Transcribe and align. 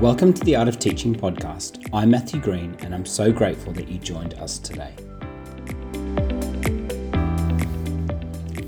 Welcome 0.00 0.34
to 0.34 0.44
the 0.44 0.54
Art 0.56 0.68
of 0.68 0.78
Teaching 0.78 1.14
podcast. 1.14 1.88
I'm 1.90 2.10
Matthew 2.10 2.38
Green, 2.38 2.76
and 2.80 2.94
I'm 2.94 3.06
so 3.06 3.32
grateful 3.32 3.72
that 3.72 3.88
you 3.88 3.98
joined 3.98 4.34
us 4.34 4.58
today. 4.58 4.92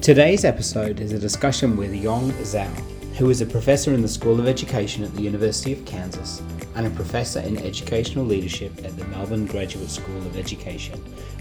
Today's 0.01 0.47
episode 0.47 1.01
is 1.01 1.13
a 1.13 1.19
discussion 1.19 1.77
with 1.77 1.95
Yong 1.95 2.31
Zhao, 2.33 2.75
who 3.17 3.29
is 3.29 3.43
a 3.43 3.47
professor 3.47 3.93
in 3.93 4.01
the 4.01 4.09
School 4.09 4.41
of 4.41 4.49
Education 4.49 5.05
at 5.05 5.15
the 5.15 5.21
University 5.21 5.75
of 5.75 5.85
Kansas 5.85 6.41
and 6.77 6.87
a 6.87 6.91
professor 6.91 7.41
in 7.41 7.59
educational 7.59 8.25
leadership 8.25 8.73
at 8.83 8.97
the 8.97 9.05
Melbourne 9.05 9.45
Graduate 9.45 9.91
School 9.91 10.17
of 10.17 10.35
Education, 10.35 10.99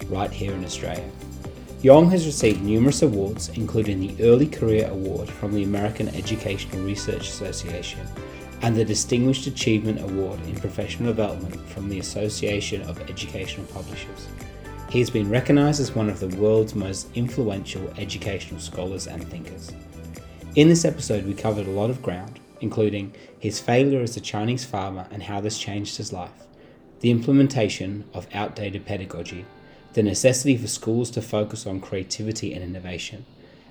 right 0.10 0.32
here 0.32 0.52
in 0.52 0.66
Australia. 0.66 1.10
Yong 1.82 2.10
has 2.10 2.26
received 2.26 2.62
numerous 2.62 3.04
awards, 3.04 3.48
including 3.56 4.02
the 4.02 4.22
Early 4.22 4.48
Career 4.48 4.90
Award 4.90 5.30
from 5.30 5.54
the 5.54 5.64
American 5.64 6.10
Educational 6.10 6.84
Research 6.84 7.30
Association 7.30 8.06
and 8.62 8.76
the 8.76 8.86
Distinguished 8.86 9.48
Achievement 9.48 10.02
Award 10.02 10.40
in 10.48 10.56
Professional 10.56 11.10
Development 11.14 11.56
from 11.70 11.90
the 11.90 12.00
Association 12.00 12.82
of 12.84 13.00
Educational 13.10 13.66
Publishers. 13.68 14.28
He 14.90 15.00
has 15.00 15.10
been 15.10 15.30
recognized 15.30 15.80
as 15.80 15.94
one 15.94 16.10
of 16.10 16.20
the 16.20 16.36
world's 16.38 16.74
most 16.74 17.08
influential 17.14 17.88
educational 17.98 18.60
scholars 18.60 19.08
and 19.08 19.28
thinkers. 19.30 19.72
In 20.56 20.70
this 20.70 20.86
episode, 20.86 21.26
we 21.26 21.34
covered 21.34 21.68
a 21.68 21.72
lot 21.72 21.90
of 21.90 22.02
ground, 22.02 22.40
including 22.62 23.14
his 23.40 23.60
failure 23.60 24.02
as 24.02 24.18
a 24.18 24.22
Chinese 24.22 24.66
farmer 24.66 25.06
and 25.12 25.22
how 25.22 25.40
this 25.40 25.60
changed 25.60 25.98
his 25.98 26.12
life, 26.12 26.48
the 27.02 27.12
implementation 27.12 28.06
of 28.14 28.28
outdated 28.34 28.86
pedagogy, 28.86 29.46
the 29.94 30.02
necessity 30.02 30.58
for 30.58 30.68
schools 30.68 31.12
to 31.12 31.22
focus 31.22 31.68
on 31.68 31.80
creativity 31.80 32.54
and 32.54 32.64
innovation, 32.64 33.26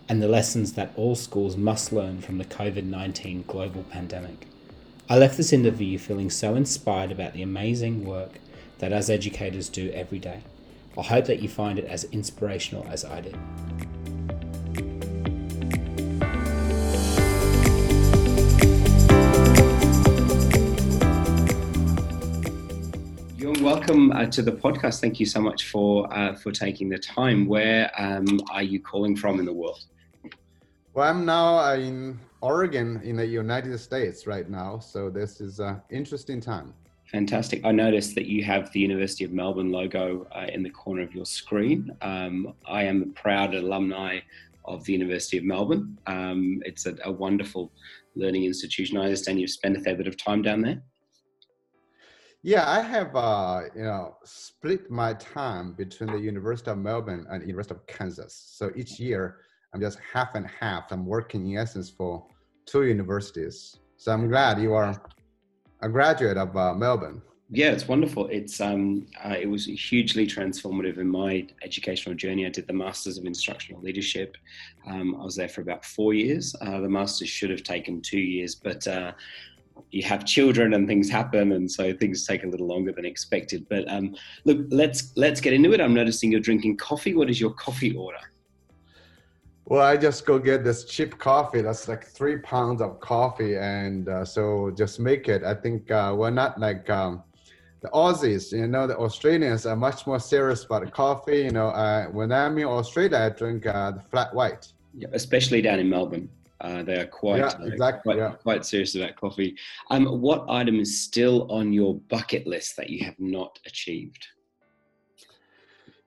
and 0.08 0.22
the 0.22 0.28
lessons 0.28 0.74
that 0.74 0.92
all 0.96 1.16
schools 1.16 1.56
must 1.56 1.92
learn 1.92 2.20
from 2.20 2.38
the 2.38 2.44
COVID 2.44 2.84
19 2.84 3.44
global 3.48 3.82
pandemic. 3.84 4.46
I 5.08 5.16
left 5.16 5.36
this 5.36 5.52
interview 5.52 5.98
feeling 5.98 6.30
so 6.30 6.56
inspired 6.56 7.12
about 7.12 7.32
the 7.32 7.40
amazing 7.40 8.04
work 8.04 8.40
that 8.78 8.90
as 8.90 9.08
educators 9.08 9.68
do 9.68 9.88
every 9.92 10.18
day. 10.18 10.40
I 10.98 11.02
hope 11.02 11.26
that 11.26 11.40
you 11.40 11.48
find 11.48 11.78
it 11.78 11.84
as 11.84 12.02
inspirational 12.10 12.84
as 12.88 13.04
I 13.04 13.20
did. 13.20 13.36
You're 23.38 23.62
welcome 23.62 24.10
uh, 24.10 24.26
to 24.26 24.42
the 24.42 24.50
podcast. 24.50 25.00
Thank 25.00 25.20
you 25.20 25.26
so 25.26 25.40
much 25.40 25.68
for 25.68 26.12
uh, 26.12 26.34
for 26.34 26.50
taking 26.50 26.88
the 26.88 26.98
time. 26.98 27.46
Where 27.46 27.92
um, 27.96 28.40
are 28.50 28.64
you 28.64 28.80
calling 28.80 29.14
from 29.14 29.38
in 29.38 29.44
the 29.44 29.52
world? 29.52 29.84
Well, 30.94 31.08
I'm 31.08 31.24
now 31.24 31.74
in 31.74 32.18
Oregon 32.40 33.00
in 33.02 33.16
the 33.16 33.26
United 33.26 33.78
States 33.78 34.26
right 34.26 34.48
now. 34.48 34.78
So 34.78 35.10
this 35.10 35.40
is 35.40 35.58
an 35.58 35.82
interesting 35.90 36.40
time. 36.40 36.74
Fantastic. 37.10 37.64
I 37.64 37.70
noticed 37.70 38.14
that 38.16 38.26
you 38.26 38.42
have 38.44 38.72
the 38.72 38.80
University 38.80 39.24
of 39.24 39.32
Melbourne 39.32 39.70
logo 39.70 40.26
uh, 40.34 40.46
in 40.52 40.62
the 40.62 40.70
corner 40.70 41.02
of 41.02 41.14
your 41.14 41.24
screen. 41.24 41.96
Um, 42.02 42.54
I 42.66 42.82
am 42.82 43.02
a 43.02 43.06
proud 43.20 43.54
alumni 43.54 44.20
of 44.64 44.84
the 44.84 44.92
University 44.92 45.38
of 45.38 45.44
Melbourne. 45.44 45.98
Um, 46.06 46.60
it's 46.64 46.86
a, 46.86 46.96
a, 47.04 47.12
wonderful 47.12 47.70
learning 48.16 48.44
institution. 48.44 48.98
I 48.98 49.04
understand 49.04 49.38
you've 49.38 49.50
spent 49.50 49.76
a 49.76 49.80
fair 49.80 49.94
bit 49.94 50.08
of 50.08 50.16
time 50.16 50.42
down 50.42 50.62
there. 50.62 50.82
Yeah, 52.42 52.68
I 52.68 52.80
have 52.80 53.14
uh, 53.14 53.62
you 53.74 53.84
know 53.84 54.16
split 54.24 54.90
my 54.90 55.14
time 55.14 55.72
between 55.72 56.10
the 56.10 56.18
University 56.18 56.70
of 56.70 56.78
Melbourne 56.78 57.26
and 57.30 57.42
University 57.42 57.74
of 57.74 57.86
Kansas. 57.86 58.50
So 58.52 58.70
each 58.76 58.98
year 58.98 59.38
I'm 59.76 59.82
just 59.82 59.98
half 60.10 60.34
and 60.34 60.46
half. 60.46 60.90
I'm 60.90 61.04
working 61.04 61.50
in 61.50 61.58
essence 61.58 61.90
for 61.90 62.24
two 62.64 62.84
universities. 62.84 63.76
So 63.98 64.10
I'm 64.10 64.26
glad 64.26 64.58
you 64.58 64.72
are 64.72 64.98
a 65.82 65.88
graduate 65.90 66.38
of 66.38 66.56
uh, 66.56 66.72
Melbourne. 66.72 67.20
Yeah, 67.50 67.72
it's 67.72 67.86
wonderful. 67.86 68.26
It's 68.28 68.58
um, 68.58 69.06
uh, 69.22 69.36
it 69.38 69.44
was 69.44 69.66
hugely 69.66 70.26
transformative 70.26 70.96
in 70.96 71.10
my 71.10 71.46
educational 71.62 72.14
journey. 72.14 72.46
I 72.46 72.48
did 72.48 72.66
the 72.66 72.72
Masters 72.72 73.18
of 73.18 73.26
Instructional 73.26 73.82
Leadership. 73.82 74.38
Um, 74.86 75.14
I 75.20 75.24
was 75.24 75.36
there 75.36 75.50
for 75.50 75.60
about 75.60 75.84
four 75.84 76.14
years. 76.14 76.56
Uh, 76.62 76.80
the 76.80 76.88
Masters 76.88 77.28
should 77.28 77.50
have 77.50 77.62
taken 77.62 78.00
two 78.00 78.18
years, 78.18 78.54
but 78.54 78.86
uh, 78.86 79.12
you 79.90 80.04
have 80.04 80.24
children 80.24 80.72
and 80.72 80.88
things 80.88 81.10
happen, 81.10 81.52
and 81.52 81.70
so 81.70 81.92
things 81.92 82.26
take 82.26 82.44
a 82.44 82.48
little 82.48 82.66
longer 82.66 82.92
than 82.92 83.04
expected. 83.04 83.66
But 83.68 83.86
um, 83.92 84.16
look, 84.46 84.56
let's 84.70 85.12
let's 85.16 85.42
get 85.42 85.52
into 85.52 85.74
it. 85.74 85.82
I'm 85.82 85.92
noticing 85.92 86.32
you're 86.32 86.40
drinking 86.40 86.78
coffee. 86.78 87.12
What 87.12 87.28
is 87.28 87.38
your 87.38 87.52
coffee 87.52 87.94
order? 87.94 88.20
Well, 89.68 89.82
I 89.82 89.96
just 89.96 90.24
go 90.24 90.38
get 90.38 90.62
this 90.62 90.84
cheap 90.84 91.18
coffee. 91.18 91.60
That's 91.60 91.88
like 91.88 92.04
three 92.06 92.38
pounds 92.38 92.80
of 92.80 93.00
coffee, 93.00 93.56
and 93.56 94.08
uh, 94.08 94.24
so 94.24 94.70
just 94.70 95.00
make 95.00 95.28
it. 95.28 95.42
I 95.42 95.54
think 95.54 95.90
uh, 95.90 96.14
we're 96.16 96.30
not 96.30 96.60
like 96.60 96.88
um, 96.88 97.24
the 97.80 97.88
Aussies. 97.88 98.52
You 98.52 98.68
know, 98.68 98.86
the 98.86 98.96
Australians 98.96 99.66
are 99.66 99.74
much 99.74 100.06
more 100.06 100.20
serious 100.20 100.62
about 100.62 100.88
coffee. 100.92 101.42
You 101.42 101.50
know, 101.50 101.68
uh, 101.70 102.06
when 102.06 102.30
I'm 102.30 102.56
in 102.58 102.66
Australia, 102.66 103.18
I 103.18 103.36
drink 103.36 103.66
uh, 103.66 103.90
the 103.90 104.02
flat 104.02 104.32
white. 104.32 104.72
Yeah, 104.96 105.08
especially 105.12 105.62
down 105.62 105.80
in 105.80 105.90
Melbourne. 105.90 106.28
Uh, 106.60 106.84
they 106.84 107.00
are 107.00 107.06
quite, 107.06 107.38
yeah, 107.38 107.50
exactly, 107.64 108.14
quite, 108.14 108.16
yeah. 108.16 108.30
quite 108.30 108.64
serious 108.64 108.94
about 108.94 109.16
coffee. 109.16 109.56
Um, 109.90 110.06
what 110.22 110.46
item 110.48 110.78
is 110.78 111.02
still 111.02 111.50
on 111.50 111.72
your 111.72 111.96
bucket 112.08 112.46
list 112.46 112.76
that 112.76 112.88
you 112.88 113.04
have 113.04 113.18
not 113.18 113.58
achieved? 113.66 114.26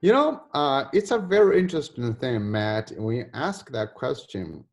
You 0.02 0.14
know, 0.14 0.44
uh, 0.54 0.86
it's 0.94 1.12
a 1.12 1.20
very 1.20 1.60
interesting 1.60 2.16
thing, 2.16 2.50
Matt. 2.50 2.92
When 2.96 3.18
you 3.18 3.26
ask 3.34 3.70
that 3.72 3.96
question, 3.96 4.64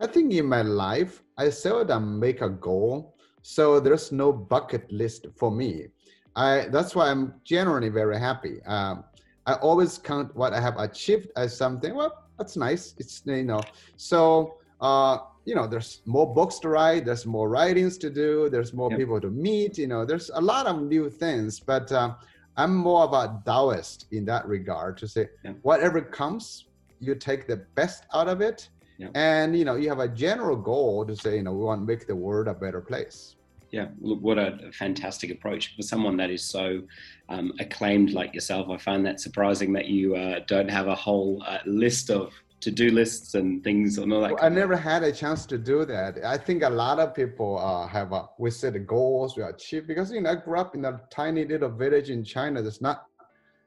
I 0.00 0.08
think 0.08 0.32
in 0.32 0.46
my 0.46 0.62
life, 0.62 1.22
I 1.38 1.50
seldom 1.50 2.18
make 2.18 2.40
a 2.40 2.48
goal. 2.48 3.14
So 3.42 3.78
there's 3.78 4.10
no 4.10 4.32
bucket 4.32 4.90
list 4.90 5.26
for 5.36 5.52
me. 5.52 5.86
I 6.34 6.66
that's 6.72 6.96
why 6.96 7.10
I'm 7.10 7.34
generally 7.44 7.88
very 7.88 8.18
happy. 8.18 8.60
Um, 8.66 9.04
I 9.46 9.54
always 9.54 9.98
count 9.98 10.34
what 10.34 10.52
I 10.52 10.60
have 10.60 10.78
achieved 10.78 11.28
as 11.36 11.56
something. 11.56 11.94
Well, 11.94 12.24
that's 12.36 12.56
nice. 12.56 12.94
It's 12.98 13.22
you 13.26 13.44
know. 13.44 13.62
So 13.96 14.56
uh, 14.80 15.18
you 15.44 15.54
know, 15.54 15.66
there's 15.68 16.00
more 16.06 16.32
books 16.34 16.58
to 16.60 16.68
write. 16.68 17.04
There's 17.04 17.26
more 17.26 17.48
writings 17.48 17.98
to 17.98 18.10
do. 18.10 18.48
There's 18.50 18.72
more 18.72 18.90
yep. 18.90 18.98
people 18.98 19.20
to 19.20 19.30
meet. 19.30 19.78
You 19.78 19.86
know, 19.86 20.04
there's 20.04 20.30
a 20.34 20.40
lot 20.40 20.66
of 20.66 20.82
new 20.82 21.10
things. 21.10 21.60
But 21.60 21.92
uh, 21.92 22.14
I'm 22.56 22.74
more 22.76 23.02
of 23.02 23.12
a 23.12 23.42
Taoist 23.44 24.06
in 24.12 24.24
that 24.26 24.46
regard 24.46 24.96
to 24.98 25.08
say 25.08 25.28
yeah. 25.44 25.52
whatever 25.62 26.00
comes, 26.00 26.66
you 27.00 27.14
take 27.14 27.46
the 27.46 27.56
best 27.74 28.04
out 28.12 28.28
of 28.28 28.40
it. 28.40 28.68
Yeah. 28.98 29.08
And 29.14 29.56
you 29.56 29.64
know, 29.64 29.74
you 29.74 29.88
have 29.88 29.98
a 29.98 30.08
general 30.08 30.56
goal 30.56 31.04
to 31.06 31.16
say, 31.16 31.36
you 31.36 31.42
know, 31.42 31.52
we 31.52 31.64
want 31.64 31.80
to 31.82 31.86
make 31.86 32.06
the 32.06 32.14
world 32.14 32.46
a 32.46 32.54
better 32.54 32.80
place. 32.80 33.36
Yeah, 33.72 33.88
look, 34.00 34.20
what 34.22 34.38
a 34.38 34.70
fantastic 34.72 35.32
approach 35.32 35.74
for 35.74 35.82
someone 35.82 36.16
that 36.18 36.30
is 36.30 36.44
so 36.44 36.82
um, 37.28 37.52
acclaimed 37.58 38.12
like 38.12 38.32
yourself. 38.32 38.70
I 38.70 38.76
find 38.76 39.04
that 39.04 39.18
surprising 39.18 39.72
that 39.72 39.86
you 39.86 40.14
uh, 40.14 40.40
don't 40.46 40.70
have 40.70 40.86
a 40.86 40.94
whole 40.94 41.42
uh, 41.44 41.58
list 41.66 42.08
of 42.08 42.32
to-do 42.64 42.90
lists 42.90 43.34
and 43.34 43.62
things 43.62 43.98
and 43.98 44.10
all 44.10 44.22
that. 44.22 44.42
I 44.42 44.48
never 44.48 44.74
had 44.74 45.02
a 45.02 45.12
chance 45.12 45.44
to 45.46 45.58
do 45.58 45.84
that. 45.84 46.24
I 46.24 46.38
think 46.38 46.62
a 46.62 46.70
lot 46.84 46.98
of 46.98 47.14
people 47.14 47.58
uh, 47.58 47.86
have 47.86 48.12
uh, 48.12 48.26
we 48.38 48.50
set 48.50 48.74
goals 48.86 49.36
we 49.36 49.42
achieve 49.42 49.86
because 49.86 50.10
you 50.10 50.22
know 50.22 50.30
I 50.30 50.36
grew 50.36 50.58
up 50.58 50.74
in 50.74 50.84
a 50.86 50.98
tiny 51.10 51.44
little 51.44 51.68
village 51.68 52.08
in 52.08 52.24
China. 52.24 52.62
There's 52.62 52.80
not 52.80 53.04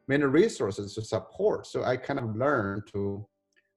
many 0.07 0.23
resources 0.23 0.95
to 0.95 1.03
support, 1.03 1.67
so 1.67 1.83
I 1.83 1.95
kind 1.97 2.19
of 2.19 2.35
learned 2.35 2.83
to 2.93 3.25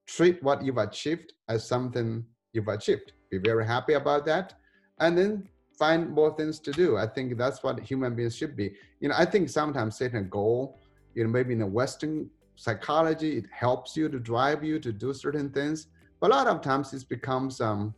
treat 0.06 0.42
what 0.42 0.64
you've 0.64 0.78
achieved 0.78 1.34
as 1.48 1.68
something 1.68 2.24
you've 2.54 2.68
achieved. 2.68 3.12
Be 3.30 3.38
very 3.38 3.66
happy 3.66 3.92
about 3.92 4.24
that, 4.24 4.54
and 5.00 5.18
then 5.18 5.48
find 5.78 6.10
more 6.10 6.34
things 6.34 6.58
to 6.60 6.72
do. 6.72 6.96
I 6.96 7.06
think 7.06 7.36
that's 7.36 7.62
what 7.62 7.78
human 7.80 8.14
beings 8.16 8.36
should 8.36 8.56
be. 8.56 8.72
You 9.00 9.10
know, 9.10 9.14
I 9.18 9.26
think 9.26 9.50
sometimes 9.50 9.98
setting 9.98 10.20
a 10.20 10.22
goal, 10.22 10.78
you 11.14 11.24
know, 11.24 11.30
maybe 11.30 11.52
in 11.52 11.58
the 11.58 11.66
Western 11.66 12.30
psychology 12.60 13.38
it 13.38 13.46
helps 13.50 13.96
you 13.96 14.06
to 14.06 14.18
drive 14.18 14.62
you 14.62 14.78
to 14.78 14.92
do 14.92 15.14
certain 15.14 15.48
things 15.48 15.86
but 16.20 16.30
a 16.30 16.34
lot 16.34 16.46
of 16.46 16.60
times 16.60 16.92
it 16.92 17.08
becomes 17.08 17.58
um, 17.58 17.94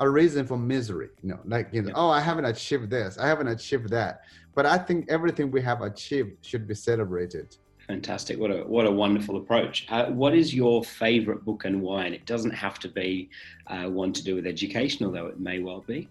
a 0.00 0.08
reason 0.08 0.46
for 0.46 0.56
misery 0.56 1.10
you 1.22 1.28
know 1.28 1.38
like 1.44 1.68
you 1.72 1.82
know 1.82 1.88
yeah. 1.88 1.94
oh 2.02 2.08
i 2.08 2.18
haven't 2.18 2.46
achieved 2.46 2.88
this 2.88 3.18
i 3.18 3.26
haven't 3.26 3.48
achieved 3.48 3.90
that 3.90 4.22
but 4.54 4.64
i 4.64 4.78
think 4.78 5.04
everything 5.10 5.50
we 5.50 5.60
have 5.60 5.82
achieved 5.82 6.32
should 6.40 6.66
be 6.66 6.74
celebrated 6.74 7.54
fantastic 7.86 8.38
what 8.40 8.50
a 8.50 8.64
what 8.74 8.86
a 8.86 8.90
wonderful 8.90 9.36
approach 9.36 9.86
uh, 9.90 10.06
what 10.06 10.34
is 10.34 10.54
your 10.54 10.82
favorite 10.82 11.44
book 11.44 11.66
and 11.66 11.78
why 11.78 12.06
and 12.06 12.14
it 12.14 12.24
doesn't 12.24 12.54
have 12.64 12.78
to 12.78 12.88
be 12.88 13.28
uh, 13.66 13.84
one 13.84 14.10
to 14.10 14.24
do 14.24 14.34
with 14.34 14.46
education 14.46 15.04
although 15.04 15.26
it 15.26 15.38
may 15.38 15.58
well 15.58 15.84
be 15.86 16.08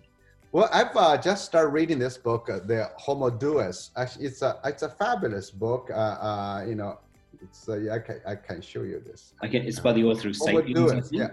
well, 0.53 0.69
I've 0.73 0.93
uh, 0.97 1.17
just 1.17 1.45
started 1.45 1.69
reading 1.69 1.97
this 1.97 2.17
book, 2.17 2.49
uh, 2.49 2.59
the 2.59 2.91
Homo 2.97 3.29
Deus. 3.29 3.91
Actually, 3.95 4.25
it's 4.25 4.41
a 4.41 4.59
it's 4.65 4.83
a 4.83 4.89
fabulous 4.89 5.49
book. 5.49 5.89
Uh, 5.89 5.93
uh 5.93 6.65
you 6.67 6.75
know, 6.75 6.99
it's 7.39 7.69
uh, 7.69 7.79
I 7.91 7.99
can 7.99 8.21
I 8.25 8.35
can 8.35 8.61
show 8.61 8.83
you 8.83 9.01
this. 9.05 9.33
Okay, 9.43 9.59
it's 9.59 9.79
by 9.79 9.93
the 9.93 10.03
author 10.03 10.29
of 10.29 10.35
Sapiens. 10.35 11.09
Yeah. 11.11 11.29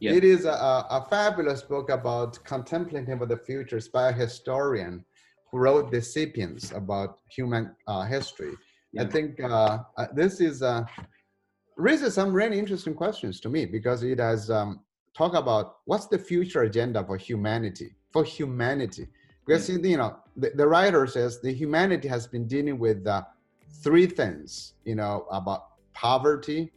yeah. 0.00 0.12
It 0.12 0.24
is 0.24 0.44
a, 0.44 0.50
a 0.50 1.06
fabulous 1.08 1.62
book 1.62 1.90
about 1.90 2.42
contemplating 2.44 3.20
of 3.20 3.28
the 3.28 3.36
future. 3.36 3.76
It's 3.76 3.88
by 3.88 4.08
a 4.08 4.12
historian 4.12 5.04
who 5.50 5.58
wrote 5.58 5.90
the 5.90 6.02
Sapiens 6.02 6.72
about 6.72 7.20
human 7.30 7.74
uh, 7.86 8.04
history. 8.04 8.52
Yeah. 8.92 9.02
I 9.02 9.06
think 9.06 9.40
uh, 9.42 9.78
uh, 9.96 10.06
this 10.14 10.40
is 10.40 10.62
uh, 10.62 10.84
raises 11.76 12.14
some 12.14 12.32
really 12.32 12.58
interesting 12.58 12.94
questions 12.94 13.40
to 13.40 13.48
me 13.48 13.66
because 13.66 14.02
it 14.02 14.18
has 14.18 14.50
um, 14.50 14.80
talk 15.16 15.34
about 15.34 15.76
what's 15.84 16.06
the 16.06 16.18
future 16.18 16.62
agenda 16.62 17.04
for 17.04 17.16
humanity 17.16 17.90
for 18.10 18.24
humanity 18.24 19.06
Because 19.46 19.68
you 19.68 19.96
know, 19.96 20.16
the, 20.36 20.50
the 20.54 20.66
writer 20.66 21.06
says 21.06 21.40
the 21.40 21.52
humanity 21.52 22.08
has 22.08 22.26
been 22.26 22.48
dealing 22.48 22.78
with 22.78 23.06
uh, 23.06 23.22
three 23.68 24.06
things, 24.06 24.74
you 24.84 24.94
know, 24.94 25.26
about 25.30 25.68
poverty, 25.92 26.72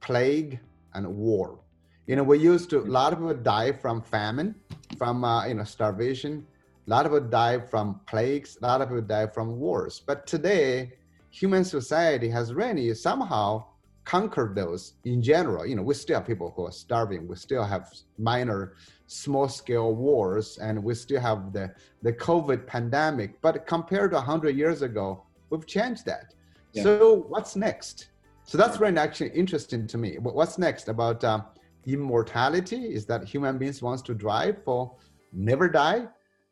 plague, 0.00 0.58
and 0.94 1.06
war. 1.06 1.58
You 2.06 2.16
know, 2.16 2.22
we 2.22 2.38
used 2.38 2.70
to 2.70 2.80
a 2.80 2.86
lot 2.86 3.12
of 3.12 3.18
people 3.18 3.34
die 3.34 3.72
from 3.72 4.00
famine, 4.00 4.54
from 4.96 5.24
uh, 5.24 5.46
you 5.46 5.54
know 5.54 5.64
starvation. 5.64 6.46
A 6.86 6.90
lot 6.90 7.04
of 7.04 7.12
people 7.12 7.28
die 7.28 7.58
from 7.58 8.00
plagues. 8.06 8.58
A 8.62 8.66
lot 8.66 8.80
of 8.80 8.88
people 8.88 9.02
die 9.02 9.26
from 9.26 9.58
wars. 9.58 10.00
But 10.06 10.26
today, 10.26 10.92
human 11.30 11.64
society 11.64 12.28
has 12.28 12.54
really 12.54 12.94
somehow 12.94 13.64
conquered 14.04 14.54
those 14.54 14.94
in 15.04 15.20
general. 15.20 15.66
You 15.66 15.74
know, 15.74 15.82
we 15.82 15.94
still 15.94 16.18
have 16.18 16.26
people 16.26 16.52
who 16.54 16.66
are 16.66 16.72
starving. 16.72 17.26
We 17.26 17.34
still 17.34 17.64
have 17.64 17.92
minor, 18.18 18.74
small-scale 19.08 19.94
wars, 19.96 20.58
and 20.58 20.82
we 20.82 20.94
still 20.94 21.20
have 21.20 21.52
the 21.52 21.74
the 22.02 22.12
COVID 22.12 22.66
pandemic. 22.66 23.42
But 23.42 23.66
compared 23.66 24.12
to 24.12 24.20
hundred 24.20 24.56
years 24.56 24.82
ago, 24.82 25.25
we've 25.50 25.66
changed 25.66 26.04
that. 26.06 26.34
Yeah. 26.72 26.82
So 26.82 27.26
what's 27.28 27.56
next? 27.56 28.08
So 28.44 28.56
that's 28.58 28.78
really 28.78 28.98
actually 28.98 29.30
interesting 29.30 29.86
to 29.88 29.98
me. 29.98 30.18
What's 30.18 30.56
next 30.58 30.88
about 30.88 31.24
um, 31.24 31.44
immortality? 31.84 32.94
Is 32.94 33.06
that 33.06 33.24
human 33.24 33.58
beings 33.58 33.82
wants 33.82 34.02
to 34.02 34.14
drive 34.14 34.62
for 34.64 34.94
never 35.32 35.68
die? 35.68 36.06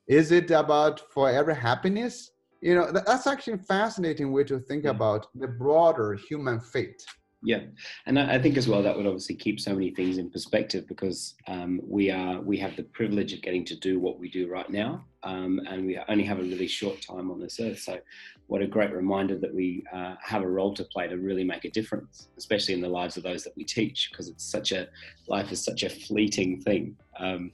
Is 0.06 0.32
it 0.32 0.50
about 0.50 1.00
forever 1.12 1.55
happiness? 1.55 2.32
You 2.61 2.75
know, 2.75 2.91
that's 2.91 3.26
actually 3.26 3.55
a 3.55 3.58
fascinating 3.58 4.32
way 4.32 4.44
to 4.44 4.58
think 4.58 4.85
yeah. 4.85 4.91
about 4.91 5.29
the 5.35 5.47
broader 5.47 6.14
human 6.14 6.61
fate. 6.61 7.05
Yeah, 7.46 7.61
and 8.06 8.19
I 8.19 8.38
think 8.38 8.56
as 8.56 8.67
well 8.67 8.82
that 8.82 8.96
would 8.96 9.06
obviously 9.06 9.35
keep 9.35 9.61
so 9.61 9.75
many 9.75 9.91
things 9.91 10.17
in 10.17 10.31
perspective 10.31 10.88
because 10.88 11.35
um, 11.46 11.79
we 11.87 12.11
are 12.11 12.41
we 12.41 12.56
have 12.56 12.75
the 12.75 12.85
privilege 12.85 13.35
of 13.35 13.43
getting 13.43 13.67
to 13.67 13.76
do 13.76 14.00
what 14.00 14.19
we 14.19 14.31
do 14.31 14.49
right 14.49 14.69
now, 14.70 15.05
um, 15.25 15.61
and 15.69 15.85
we 15.85 16.00
only 16.08 16.25
have 16.25 16.38
a 16.38 16.43
really 16.43 16.67
short 16.67 17.02
time 17.02 17.31
on 17.31 17.38
this 17.38 17.61
earth. 17.61 17.81
So, 17.81 17.99
what 18.46 18.62
a 18.62 18.67
great 18.67 18.94
reminder 18.94 19.38
that 19.38 19.55
we 19.55 19.85
uh, 19.93 20.14
have 20.23 20.41
a 20.41 20.49
role 20.49 20.73
to 20.73 20.85
play 20.85 21.06
to 21.06 21.19
really 21.19 21.44
make 21.44 21.67
a 21.67 21.70
difference, 21.70 22.29
especially 22.38 22.73
in 22.73 22.81
the 22.81 22.88
lives 22.88 23.19
of 23.19 23.23
those 23.23 23.44
that 23.44 23.55
we 23.58 23.64
teach, 23.64 24.08
because 24.11 24.31
it's 24.31 24.50
such 24.50 24.73
a 24.73 24.88
life 25.29 25.52
is 25.52 25.62
such 25.62 25.82
a 25.82 25.90
fleeting 25.90 26.62
thing. 26.62 26.97
Um, 27.20 27.50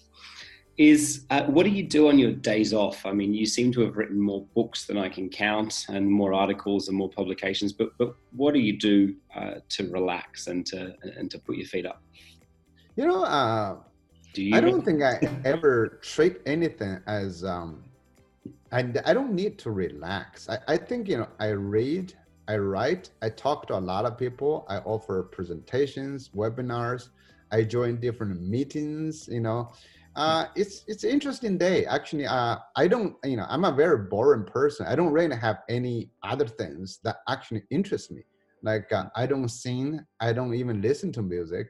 is 0.80 1.26
uh, 1.28 1.44
what 1.44 1.64
do 1.64 1.70
you 1.70 1.82
do 1.82 2.08
on 2.08 2.18
your 2.18 2.32
days 2.32 2.72
off? 2.72 3.04
I 3.04 3.12
mean, 3.12 3.34
you 3.34 3.44
seem 3.44 3.70
to 3.72 3.82
have 3.82 3.98
written 3.98 4.18
more 4.18 4.46
books 4.54 4.86
than 4.86 4.96
I 4.96 5.10
can 5.10 5.28
count, 5.28 5.84
and 5.90 6.10
more 6.10 6.32
articles 6.32 6.88
and 6.88 6.96
more 6.96 7.10
publications. 7.10 7.74
But 7.74 7.90
but 7.98 8.14
what 8.34 8.54
do 8.54 8.60
you 8.60 8.78
do 8.78 9.14
uh, 9.36 9.56
to 9.68 9.90
relax 9.90 10.46
and 10.46 10.64
to 10.68 10.94
and 11.18 11.30
to 11.32 11.38
put 11.38 11.56
your 11.56 11.66
feet 11.66 11.84
up? 11.84 12.02
You 12.96 13.06
know, 13.06 13.24
uh, 13.24 13.76
do 14.32 14.42
you 14.42 14.56
I 14.56 14.62
don't 14.62 14.82
think 14.82 15.02
I 15.02 15.20
ever 15.44 15.98
treat 16.00 16.40
anything 16.46 16.98
as 17.06 17.44
um, 17.44 17.84
I 18.72 18.78
I 19.04 19.12
don't 19.12 19.34
need 19.34 19.58
to 19.58 19.70
relax. 19.70 20.48
I, 20.48 20.58
I 20.66 20.76
think 20.78 21.08
you 21.08 21.18
know 21.18 21.28
I 21.38 21.48
read, 21.48 22.14
I 22.48 22.56
write, 22.56 23.10
I 23.20 23.28
talk 23.28 23.66
to 23.66 23.74
a 23.76 23.84
lot 23.92 24.06
of 24.06 24.16
people, 24.16 24.64
I 24.70 24.78
offer 24.78 25.24
presentations, 25.24 26.30
webinars, 26.30 27.10
I 27.52 27.64
join 27.64 28.00
different 28.00 28.40
meetings. 28.40 29.28
You 29.30 29.40
know 29.40 29.72
uh, 30.16 30.46
it's 30.56 30.84
it's 30.88 31.04
interesting 31.04 31.56
day 31.56 31.86
actually. 31.86 32.26
Uh, 32.26 32.56
I 32.76 32.88
don't 32.88 33.14
you 33.24 33.36
know 33.36 33.46
I'm 33.48 33.64
a 33.64 33.72
very 33.72 33.98
boring 33.98 34.44
person. 34.44 34.86
I 34.86 34.94
don't 34.96 35.12
really 35.12 35.36
have 35.36 35.58
any 35.68 36.10
other 36.22 36.46
things 36.46 36.98
that 37.04 37.16
actually 37.28 37.62
interest 37.70 38.10
me. 38.10 38.22
Like 38.62 38.92
uh, 38.92 39.04
I 39.14 39.26
don't 39.26 39.48
sing. 39.48 40.00
I 40.20 40.32
don't 40.32 40.54
even 40.54 40.82
listen 40.82 41.12
to 41.12 41.22
music. 41.22 41.68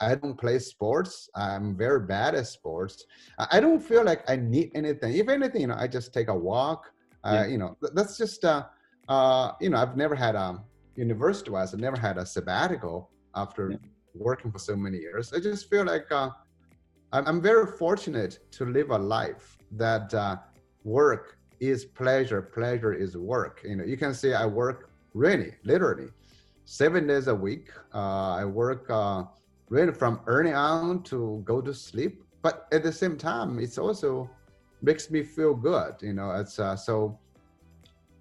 I 0.00 0.14
don't 0.16 0.36
play 0.36 0.58
sports. 0.58 1.28
I'm 1.34 1.76
very 1.76 2.00
bad 2.00 2.34
at 2.34 2.46
sports. 2.46 3.04
I 3.38 3.60
don't 3.60 3.80
feel 3.80 4.04
like 4.04 4.28
I 4.28 4.36
need 4.36 4.72
anything. 4.74 5.14
If 5.14 5.28
anything, 5.28 5.62
you 5.62 5.66
know, 5.68 5.76
I 5.78 5.86
just 5.86 6.12
take 6.12 6.28
a 6.28 6.34
walk. 6.34 6.90
Uh, 7.22 7.42
yeah. 7.42 7.46
You 7.46 7.58
know, 7.58 7.76
that's 7.94 8.18
just 8.18 8.44
uh, 8.44 8.64
uh, 9.08 9.52
you 9.60 9.70
know, 9.70 9.78
I've 9.78 9.96
never 9.96 10.14
had 10.14 10.34
a 10.34 10.62
university 10.96 11.50
wise. 11.50 11.74
I've 11.74 11.80
never 11.80 11.96
had 11.96 12.18
a 12.18 12.26
sabbatical 12.26 13.10
after 13.34 13.70
yeah. 13.70 13.76
working 14.14 14.50
for 14.50 14.58
so 14.58 14.76
many 14.76 14.98
years. 14.98 15.32
I 15.32 15.40
just 15.40 15.70
feel 15.70 15.84
like 15.84 16.10
uh, 16.10 16.30
I'm 17.14 17.40
very 17.40 17.66
fortunate 17.66 18.40
to 18.52 18.64
live 18.64 18.90
a 18.90 18.98
life 18.98 19.56
that 19.72 20.12
uh, 20.12 20.36
work 20.82 21.38
is 21.60 21.84
pleasure, 21.84 22.42
pleasure 22.42 22.92
is 22.92 23.16
work. 23.16 23.60
You 23.64 23.76
know, 23.76 23.84
you 23.84 23.96
can 23.96 24.12
say 24.14 24.34
I 24.34 24.46
work 24.46 24.90
really, 25.14 25.54
literally, 25.62 26.08
seven 26.64 27.06
days 27.06 27.28
a 27.28 27.34
week. 27.34 27.70
Uh, 27.94 28.34
I 28.34 28.44
work 28.44 28.90
uh, 28.90 29.24
really 29.68 29.92
from 29.92 30.22
early 30.26 30.52
on 30.52 31.04
to 31.04 31.40
go 31.44 31.60
to 31.60 31.72
sleep, 31.72 32.24
but 32.42 32.66
at 32.72 32.82
the 32.82 32.90
same 32.92 33.16
time, 33.16 33.60
it's 33.60 33.78
also 33.78 34.28
makes 34.82 35.08
me 35.08 35.22
feel 35.22 35.54
good. 35.54 35.94
You 36.00 36.14
know, 36.14 36.32
it's 36.32 36.58
uh, 36.58 36.74
so. 36.76 37.18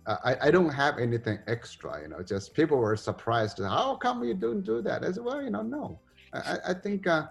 I, 0.06 0.36
I 0.42 0.52
don't 0.52 0.70
have 0.70 1.00
anything 1.00 1.40
extra, 1.48 2.02
you 2.02 2.10
know. 2.10 2.22
Just 2.22 2.54
people 2.54 2.78
were 2.78 2.98
surprised. 2.98 3.60
How 3.60 3.96
come 3.96 4.22
you 4.26 4.34
don't 4.34 4.62
do 4.62 4.82
that? 4.82 5.02
I 5.02 5.14
said, 5.14 5.24
well, 5.24 5.42
you 5.42 5.50
know, 5.50 5.62
no. 5.62 5.98
I, 6.34 6.58
I 6.68 6.74
think 6.74 7.08
uh, 7.08 7.28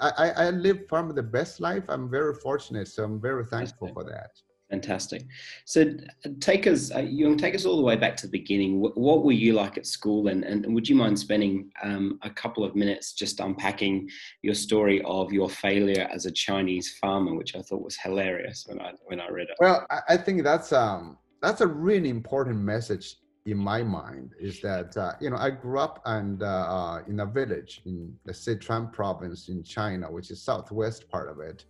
I, 0.00 0.30
I 0.30 0.50
live 0.50 0.80
from 0.88 1.14
the 1.14 1.22
best 1.22 1.60
life. 1.60 1.84
I'm 1.88 2.10
very 2.10 2.34
fortunate, 2.34 2.88
so 2.88 3.04
I'm 3.04 3.20
very 3.20 3.44
thankful 3.46 3.88
for 3.92 4.04
that. 4.04 4.30
Fantastic. 4.70 5.22
So 5.64 5.94
take 6.40 6.66
us, 6.66 6.94
uh, 6.94 6.98
you 6.98 7.34
take 7.36 7.54
us 7.54 7.64
all 7.64 7.78
the 7.78 7.82
way 7.82 7.96
back 7.96 8.16
to 8.16 8.26
the 8.26 8.30
beginning. 8.30 8.80
What, 8.80 8.98
what 8.98 9.24
were 9.24 9.32
you 9.32 9.54
like 9.54 9.78
at 9.78 9.86
school, 9.86 10.28
and, 10.28 10.44
and 10.44 10.74
would 10.74 10.86
you 10.86 10.94
mind 10.94 11.18
spending 11.18 11.70
um, 11.82 12.18
a 12.22 12.28
couple 12.28 12.64
of 12.64 12.76
minutes 12.76 13.14
just 13.14 13.40
unpacking 13.40 14.10
your 14.42 14.54
story 14.54 15.00
of 15.06 15.32
your 15.32 15.48
failure 15.48 16.06
as 16.12 16.26
a 16.26 16.30
Chinese 16.30 16.98
farmer, 17.00 17.34
which 17.34 17.56
I 17.56 17.62
thought 17.62 17.82
was 17.82 17.96
hilarious 17.96 18.66
when 18.68 18.80
I 18.80 18.92
when 19.06 19.20
I 19.20 19.28
read 19.30 19.48
it. 19.48 19.56
Well, 19.58 19.86
I 20.06 20.18
think 20.18 20.42
that's 20.42 20.70
um 20.72 21.16
that's 21.40 21.62
a 21.62 21.66
really 21.66 22.10
important 22.10 22.58
message 22.58 23.16
in 23.50 23.58
my 23.58 23.82
mind 23.82 24.34
is 24.38 24.60
that 24.60 24.96
uh, 24.96 25.12
you 25.20 25.30
know 25.30 25.36
I 25.36 25.50
grew 25.50 25.78
up 25.78 26.00
and 26.04 26.42
uh, 26.42 26.46
uh, 26.46 27.02
in 27.06 27.20
a 27.20 27.26
village 27.26 27.80
in 27.86 28.16
the 28.24 28.32
Sichuan 28.32 28.92
province 28.92 29.48
in 29.48 29.62
China, 29.62 30.10
which 30.10 30.30
is 30.30 30.42
southwest 30.42 31.08
part 31.08 31.28
of 31.28 31.40
it. 31.40 31.64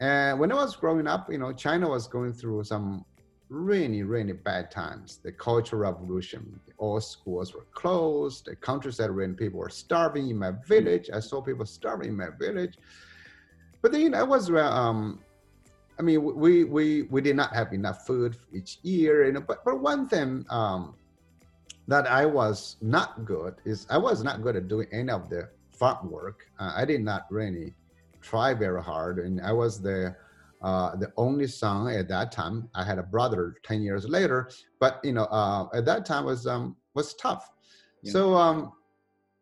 And 0.00 0.38
when 0.40 0.50
I 0.50 0.54
was 0.54 0.76
growing 0.76 1.06
up, 1.06 1.30
you 1.30 1.38
know, 1.38 1.52
China 1.52 1.88
was 1.88 2.06
going 2.06 2.32
through 2.32 2.64
some 2.64 3.04
really, 3.50 4.02
really 4.02 4.32
bad 4.32 4.70
times. 4.70 5.18
The 5.22 5.32
Cultural 5.32 5.82
Revolution, 5.82 6.58
all 6.78 7.00
schools 7.00 7.52
were 7.52 7.66
closed. 7.74 8.46
The 8.46 8.56
countryside 8.56 9.10
when 9.14 9.34
people 9.34 9.60
were 9.60 9.68
starving 9.68 10.30
in 10.30 10.38
my 10.38 10.52
village. 10.66 11.10
I 11.12 11.20
saw 11.20 11.42
people 11.42 11.66
starving 11.66 12.08
in 12.08 12.16
my 12.16 12.30
village. 12.38 12.78
But 13.82 13.92
then 13.92 14.00
you 14.00 14.10
know, 14.10 14.20
I 14.20 14.22
was 14.22 14.50
um, 14.50 15.20
I 15.98 16.02
mean, 16.02 16.22
we 16.22 16.64
we 16.64 17.02
we 17.02 17.20
did 17.20 17.36
not 17.36 17.54
have 17.54 17.74
enough 17.74 18.06
food 18.06 18.38
each 18.54 18.78
year, 18.82 19.26
you 19.26 19.32
know. 19.32 19.42
But 19.42 19.62
but 19.66 19.80
one 19.80 20.08
thing 20.08 20.46
um, 20.48 20.94
that 21.90 22.06
I 22.06 22.24
was 22.24 22.76
not 22.80 23.24
good 23.24 23.56
is 23.64 23.84
I 23.90 23.98
was 23.98 24.22
not 24.22 24.42
good 24.42 24.54
at 24.54 24.68
doing 24.68 24.86
any 24.92 25.10
of 25.10 25.28
the 25.28 25.48
farm 25.72 26.08
work. 26.08 26.46
Uh, 26.60 26.72
I 26.76 26.84
did 26.84 27.02
not 27.02 27.22
really 27.30 27.74
try 28.22 28.54
very 28.54 28.80
hard, 28.80 29.18
and 29.18 29.40
I 29.40 29.52
was 29.52 29.82
the 29.82 30.14
uh, 30.62 30.94
the 30.94 31.12
only 31.16 31.48
son 31.48 31.88
at 31.88 32.06
that 32.08 32.30
time. 32.30 32.68
I 32.76 32.84
had 32.84 33.00
a 33.00 33.02
brother 33.02 33.56
ten 33.64 33.82
years 33.82 34.08
later, 34.08 34.50
but 34.78 35.00
you 35.02 35.12
know, 35.12 35.24
uh, 35.24 35.66
at 35.74 35.84
that 35.86 36.06
time 36.06 36.26
was 36.26 36.46
um, 36.46 36.76
was 36.94 37.14
tough. 37.14 37.50
Yeah. 38.02 38.12
So 38.12 38.34
um, 38.34 38.72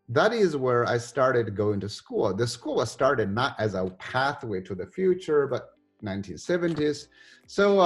that 0.08 0.32
is 0.32 0.56
where 0.56 0.88
I 0.88 0.96
started 0.96 1.54
going 1.54 1.80
to 1.80 1.88
school. 1.88 2.32
The 2.32 2.46
school 2.46 2.76
was 2.76 2.90
started 2.90 3.30
not 3.30 3.56
as 3.58 3.74
a 3.74 3.90
pathway 3.98 4.62
to 4.62 4.74
the 4.74 4.86
future, 4.86 5.46
but 5.46 5.74
1970s. 6.02 7.08
So 7.46 7.80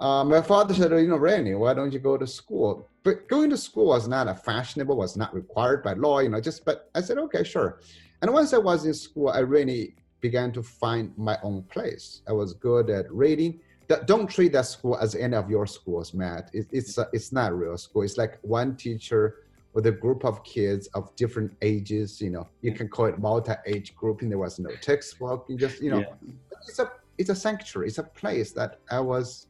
uh, 0.00 0.24
my 0.24 0.40
father 0.40 0.72
said, 0.72 0.90
you 0.92 1.08
know, 1.08 1.18
Randy, 1.18 1.54
why 1.54 1.74
don't 1.74 1.92
you 1.92 1.98
go 1.98 2.16
to 2.16 2.26
school? 2.26 2.88
But 3.02 3.28
going 3.28 3.50
to 3.50 3.56
school 3.56 3.86
was 3.86 4.08
not 4.08 4.28
a 4.28 4.34
fashionable, 4.34 4.96
was 4.96 5.16
not 5.16 5.34
required 5.34 5.82
by 5.82 5.92
law, 5.92 6.20
you 6.20 6.30
know, 6.30 6.40
just, 6.40 6.64
but 6.64 6.88
I 6.94 7.02
said, 7.02 7.18
okay, 7.18 7.44
sure. 7.44 7.80
And 8.22 8.32
once 8.32 8.54
I 8.54 8.58
was 8.58 8.86
in 8.86 8.94
school, 8.94 9.28
I 9.28 9.40
really 9.40 9.94
began 10.20 10.52
to 10.52 10.62
find 10.62 11.12
my 11.18 11.38
own 11.42 11.62
place. 11.64 12.22
I 12.26 12.32
was 12.32 12.54
good 12.54 12.88
at 12.90 13.12
reading. 13.12 13.60
Don't 14.06 14.28
treat 14.28 14.52
that 14.52 14.66
school 14.66 14.96
as 14.96 15.14
any 15.14 15.36
of 15.36 15.50
your 15.50 15.66
schools, 15.66 16.14
Matt. 16.14 16.50
It, 16.52 16.66
it's, 16.70 16.96
uh, 16.96 17.06
it's 17.12 17.32
not 17.32 17.56
real 17.56 17.76
school. 17.76 18.02
It's 18.02 18.16
like 18.16 18.38
one 18.42 18.76
teacher 18.76 19.36
with 19.72 19.86
a 19.86 19.92
group 19.92 20.24
of 20.24 20.42
kids 20.44 20.86
of 20.94 21.14
different 21.16 21.56
ages, 21.62 22.20
you 22.20 22.30
know, 22.30 22.46
you 22.60 22.72
can 22.72 22.88
call 22.88 23.06
it 23.06 23.18
multi-age 23.18 23.94
grouping. 23.96 24.28
There 24.28 24.38
was 24.38 24.58
no 24.58 24.70
textbook. 24.80 25.46
You 25.48 25.56
just, 25.56 25.82
you 25.82 25.90
know, 25.90 26.00
yeah. 26.00 26.32
it's 26.68 26.78
a, 26.78 26.90
it's 27.18 27.30
a 27.30 27.34
sanctuary. 27.34 27.88
It's 27.88 27.98
a 27.98 28.04
place 28.04 28.52
that 28.52 28.80
I 28.90 29.00
was 29.00 29.46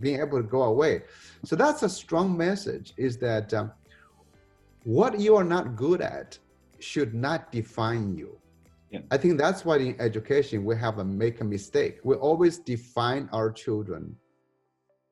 being 0.00 0.20
able 0.20 0.38
to 0.38 0.48
go 0.48 0.62
away. 0.64 1.02
So 1.44 1.56
that's 1.56 1.82
a 1.82 1.88
strong 1.88 2.36
message 2.36 2.94
is 2.96 3.18
that 3.18 3.52
um, 3.54 3.72
what 4.84 5.18
you 5.20 5.36
are 5.36 5.44
not 5.44 5.76
good 5.76 6.00
at 6.00 6.38
should 6.78 7.14
not 7.14 7.52
define 7.52 8.16
you. 8.16 8.38
Yeah. 8.90 9.00
I 9.10 9.18
think 9.18 9.38
that's 9.38 9.64
why 9.64 9.76
in 9.78 10.00
education 10.00 10.64
we 10.64 10.76
have 10.76 10.98
a 10.98 11.04
make 11.04 11.40
a 11.40 11.44
mistake. 11.44 11.98
We 12.04 12.14
always 12.14 12.58
define 12.58 13.28
our 13.32 13.50
children 13.50 14.16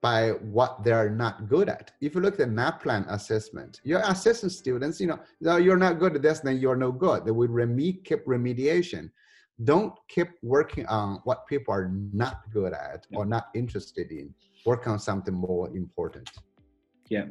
by 0.00 0.30
what 0.30 0.84
they're 0.84 1.10
not 1.10 1.48
good 1.48 1.68
at. 1.68 1.90
If 2.00 2.14
you 2.14 2.20
look 2.20 2.38
at 2.38 2.48
NAPLAN 2.48 3.06
assessment, 3.08 3.80
you're 3.82 4.02
assessing 4.06 4.50
students, 4.50 5.00
you 5.00 5.08
know, 5.40 5.56
you're 5.56 5.76
not 5.76 5.98
good 5.98 6.14
at 6.14 6.22
this, 6.22 6.40
then 6.40 6.58
you're 6.58 6.76
no 6.76 6.92
good. 6.92 7.24
They 7.24 7.32
will 7.32 7.48
reme- 7.48 8.04
keep 8.04 8.24
remediation. 8.24 9.10
don't 9.64 9.94
keep 10.08 10.28
working 10.42 10.86
on 10.86 11.20
what 11.24 11.46
people 11.46 11.72
are 11.72 11.90
not 12.12 12.42
good 12.52 12.72
at 12.72 13.06
or 13.14 13.24
not 13.24 13.48
interested 13.54 14.10
in. 14.10 14.34
Work 14.66 14.86
on 14.88 14.98
something 14.98 15.34
more 15.34 15.68
important. 15.76 16.28
Yeah, 17.08 17.26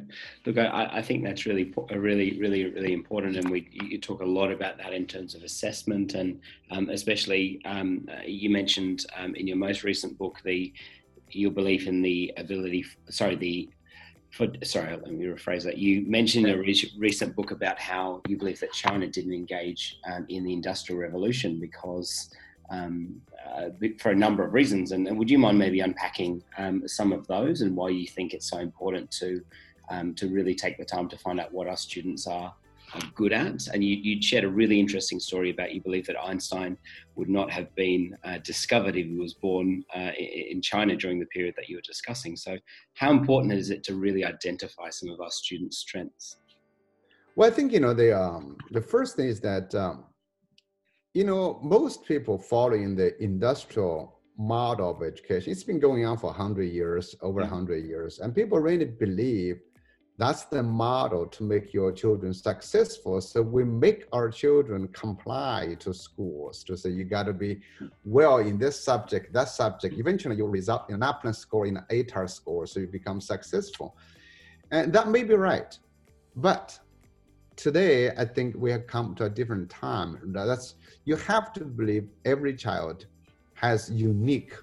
look, 0.46 0.56
I, 0.56 0.88
I 0.90 1.02
think 1.02 1.22
that's 1.22 1.44
really, 1.44 1.74
really, 1.90 2.40
really, 2.40 2.64
really 2.64 2.94
important, 2.94 3.36
and 3.36 3.50
we 3.50 3.68
you 3.70 3.98
talk 3.98 4.22
a 4.22 4.24
lot 4.24 4.50
about 4.50 4.78
that 4.78 4.94
in 4.94 5.06
terms 5.06 5.34
of 5.34 5.42
assessment, 5.42 6.14
and 6.14 6.40
um, 6.70 6.88
especially 6.88 7.60
um, 7.66 8.08
uh, 8.10 8.22
you 8.24 8.48
mentioned 8.48 9.04
um, 9.18 9.34
in 9.34 9.46
your 9.46 9.58
most 9.58 9.84
recent 9.84 10.16
book 10.16 10.40
the 10.44 10.72
your 11.30 11.50
belief 11.50 11.86
in 11.86 12.00
the 12.00 12.32
ability, 12.38 12.86
sorry, 13.10 13.36
the 13.36 13.68
for, 14.30 14.48
sorry, 14.64 14.90
let 14.92 15.12
me 15.12 15.24
rephrase 15.24 15.64
that. 15.64 15.78
You 15.78 16.06
mentioned 16.06 16.46
in 16.46 16.54
a 16.54 16.58
re- 16.58 16.92
recent 16.98 17.34
book 17.36 17.50
about 17.50 17.78
how 17.78 18.20
you 18.28 18.36
believe 18.36 18.60
that 18.60 18.72
China 18.72 19.06
didn't 19.06 19.32
engage 19.32 19.98
um, 20.10 20.26
in 20.28 20.44
the 20.44 20.52
Industrial 20.52 21.00
Revolution 21.00 21.58
because 21.60 22.30
um, 22.70 23.20
uh, 23.54 23.68
for 23.98 24.10
a 24.10 24.16
number 24.16 24.44
of 24.44 24.52
reasons. 24.52 24.92
And, 24.92 25.06
and, 25.06 25.18
would 25.18 25.30
you 25.30 25.38
mind 25.38 25.58
maybe 25.58 25.80
unpacking 25.80 26.42
um, 26.58 26.86
some 26.86 27.12
of 27.12 27.26
those 27.26 27.60
and 27.60 27.76
why 27.76 27.90
you 27.90 28.06
think 28.06 28.34
it's 28.34 28.50
so 28.50 28.58
important 28.58 29.10
to 29.12 29.42
um, 29.88 30.14
to 30.14 30.28
really 30.28 30.54
take 30.54 30.78
the 30.78 30.84
time 30.84 31.08
to 31.08 31.16
find 31.16 31.38
out 31.38 31.52
what 31.52 31.68
our 31.68 31.76
students 31.76 32.26
are 32.26 32.52
good 33.14 33.32
at. 33.32 33.66
And 33.68 33.82
you, 33.82 33.96
you 33.96 34.22
shared 34.22 34.44
a 34.44 34.48
really 34.48 34.78
interesting 34.78 35.20
story 35.20 35.50
about 35.50 35.74
you 35.74 35.80
believe 35.80 36.06
that 36.06 36.20
Einstein 36.20 36.76
would 37.14 37.28
not 37.28 37.50
have 37.50 37.74
been 37.74 38.16
uh, 38.24 38.38
discovered 38.38 38.96
if 38.96 39.06
he 39.06 39.14
was 39.14 39.34
born 39.34 39.84
uh, 39.94 40.12
in 40.18 40.60
China 40.62 40.96
during 40.96 41.18
the 41.18 41.26
period 41.26 41.54
that 41.56 41.68
you 41.68 41.76
were 41.76 41.82
discussing. 41.82 42.36
So, 42.36 42.58
how 42.94 43.10
important 43.10 43.52
is 43.52 43.70
it 43.70 43.82
to 43.84 43.94
really 43.94 44.24
identify 44.24 44.90
some 44.90 45.10
of 45.10 45.20
our 45.20 45.30
students' 45.30 45.78
strengths? 45.78 46.36
Well, 47.34 47.50
I 47.50 47.52
think 47.52 47.72
you 47.72 47.80
know 47.80 47.92
the 47.92 48.18
um, 48.18 48.56
the 48.70 48.80
first 48.80 49.16
thing 49.16 49.28
is 49.28 49.40
that 49.40 49.74
um, 49.74 50.04
you 51.16 51.24
know 51.24 51.58
most 51.62 52.04
people 52.04 52.36
following 52.36 52.94
the 52.94 53.08
industrial 53.22 54.20
model 54.36 54.90
of 54.90 55.02
education. 55.02 55.50
It's 55.50 55.64
been 55.64 55.80
going 55.80 56.04
on 56.04 56.18
for 56.18 56.30
hundred 56.30 56.70
years, 56.80 57.16
over 57.22 57.42
hundred 57.42 57.86
years, 57.86 58.18
and 58.18 58.34
people 58.34 58.58
really 58.58 58.84
believe 58.84 59.56
that's 60.18 60.44
the 60.44 60.62
model 60.62 61.26
to 61.26 61.42
make 61.42 61.72
your 61.72 61.90
children 61.92 62.34
successful. 62.34 63.22
So 63.22 63.40
we 63.40 63.64
make 63.64 64.04
our 64.12 64.28
children 64.30 64.88
comply 64.88 65.76
to 65.80 65.94
schools 65.94 66.62
to 66.64 66.76
say 66.76 66.90
you 66.90 67.04
got 67.04 67.24
to 67.24 67.32
be 67.32 67.60
well 68.04 68.36
in 68.38 68.58
this 68.58 68.78
subject, 68.78 69.32
that 69.32 69.48
subject. 69.48 69.94
Mm-hmm. 69.94 70.00
Eventually, 70.02 70.36
you 70.36 70.46
result 70.46 70.90
in 70.90 70.96
a 70.96 70.98
NAPLAN 70.98 71.34
score 71.34 71.64
in 71.66 71.78
an 71.78 71.86
ATAR 71.90 72.28
score, 72.28 72.66
so 72.66 72.80
you 72.80 72.88
become 72.88 73.22
successful. 73.22 73.96
And 74.70 74.92
that 74.92 75.08
may 75.08 75.22
be 75.22 75.34
right, 75.34 75.78
but 76.34 76.78
today 77.56 78.10
I 78.10 78.24
think 78.24 78.54
we 78.56 78.70
have 78.70 78.86
come 78.86 79.14
to 79.16 79.24
a 79.24 79.30
different 79.30 79.68
time. 79.70 80.18
That's 80.32 80.74
you 81.04 81.16
have 81.16 81.52
to 81.54 81.64
believe 81.64 82.08
every 82.24 82.54
child 82.54 83.06
has 83.54 83.90
unique, 83.90 84.54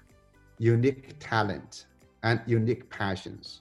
unique 0.58 1.16
talent 1.18 1.86
and 2.22 2.40
unique 2.46 2.88
passions. 2.90 3.60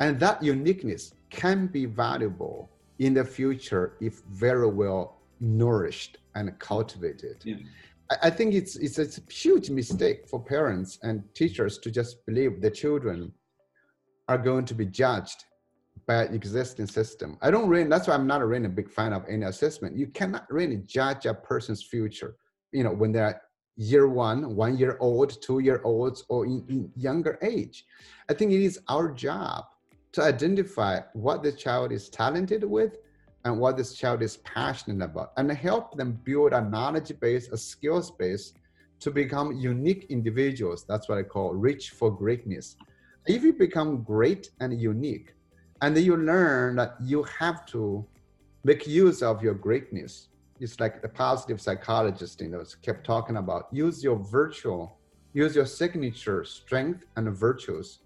And 0.00 0.20
that 0.20 0.42
uniqueness 0.42 1.14
can 1.30 1.66
be 1.66 1.86
valuable 1.86 2.70
in 2.98 3.14
the 3.14 3.24
future 3.24 3.94
if 4.00 4.22
very 4.30 4.68
well 4.68 5.16
nourished 5.40 6.18
and 6.34 6.56
cultivated. 6.58 7.36
Yeah. 7.44 7.56
I, 8.22 8.30
think 8.30 8.54
it's, 8.54 8.76
it's 8.76 8.98
it's 8.98 9.18
a 9.18 9.32
huge 9.32 9.70
mistake 9.70 10.26
for 10.26 10.40
parents 10.40 10.98
and 11.02 11.22
teachers 11.34 11.78
to 11.78 11.90
just 11.90 12.24
believe 12.26 12.60
the 12.60 12.70
children 12.70 13.32
are 14.28 14.38
going 14.38 14.64
to 14.66 14.74
be 14.74 14.86
judged 14.86 15.44
by 16.06 16.22
existing 16.24 16.86
system. 16.86 17.38
I 17.42 17.50
don't 17.50 17.68
really 17.68 17.88
that's 17.88 18.08
why 18.08 18.14
I'm 18.14 18.26
not 18.26 18.46
really 18.46 18.66
a 18.66 18.70
big 18.70 18.90
fan 18.90 19.12
of 19.12 19.24
any 19.28 19.44
assessment. 19.44 19.96
You 19.96 20.08
cannot 20.08 20.50
really 20.50 20.78
judge 20.78 21.26
a 21.26 21.34
person's 21.34 21.82
future, 21.82 22.36
you 22.72 22.84
know, 22.84 22.92
when 22.92 23.12
they're 23.12 23.40
year 23.76 24.08
one, 24.08 24.56
one 24.56 24.76
year 24.76 24.96
old, 25.00 25.40
two 25.40 25.60
year 25.60 25.80
olds, 25.84 26.24
or 26.28 26.44
in, 26.44 26.64
in 26.68 26.90
younger 26.96 27.38
age. 27.42 27.86
I 28.28 28.34
think 28.34 28.52
it 28.52 28.62
is 28.62 28.80
our 28.88 29.10
job 29.12 29.64
to 30.12 30.22
identify 30.22 31.00
what 31.12 31.42
the 31.42 31.52
child 31.52 31.92
is 31.92 32.08
talented 32.08 32.64
with 32.64 32.96
and 33.44 33.58
what 33.58 33.76
this 33.76 33.94
child 33.94 34.20
is 34.22 34.38
passionate 34.38 35.04
about 35.04 35.32
and 35.36 35.50
help 35.52 35.96
them 35.96 36.18
build 36.24 36.52
a 36.52 36.60
knowledge 36.60 37.12
base, 37.20 37.48
a 37.48 37.56
skills 37.56 38.10
base 38.10 38.52
to 39.00 39.10
become 39.12 39.52
unique 39.52 40.06
individuals. 40.08 40.84
That's 40.88 41.08
what 41.08 41.18
I 41.18 41.22
call 41.22 41.54
reach 41.54 41.90
for 41.90 42.10
greatness. 42.10 42.76
If 43.26 43.42
you 43.42 43.52
become 43.52 44.02
great 44.02 44.50
and 44.60 44.78
unique, 44.80 45.34
and 45.82 45.96
then 45.96 46.04
you 46.04 46.16
learn 46.16 46.76
that 46.76 46.96
you 47.00 47.22
have 47.24 47.64
to 47.66 48.04
make 48.64 48.86
use 48.86 49.22
of 49.22 49.42
your 49.42 49.54
greatness. 49.54 50.28
It's 50.60 50.80
like 50.80 51.02
the 51.02 51.08
positive 51.08 51.60
psychologist, 51.60 52.40
you 52.40 52.48
know, 52.48 52.64
kept 52.82 53.04
talking 53.04 53.36
about 53.36 53.68
use 53.70 54.02
your 54.02 54.16
virtual, 54.16 54.98
use 55.32 55.54
your 55.54 55.66
signature 55.66 56.44
strength 56.44 57.04
and 57.16 57.28
virtues 57.36 58.00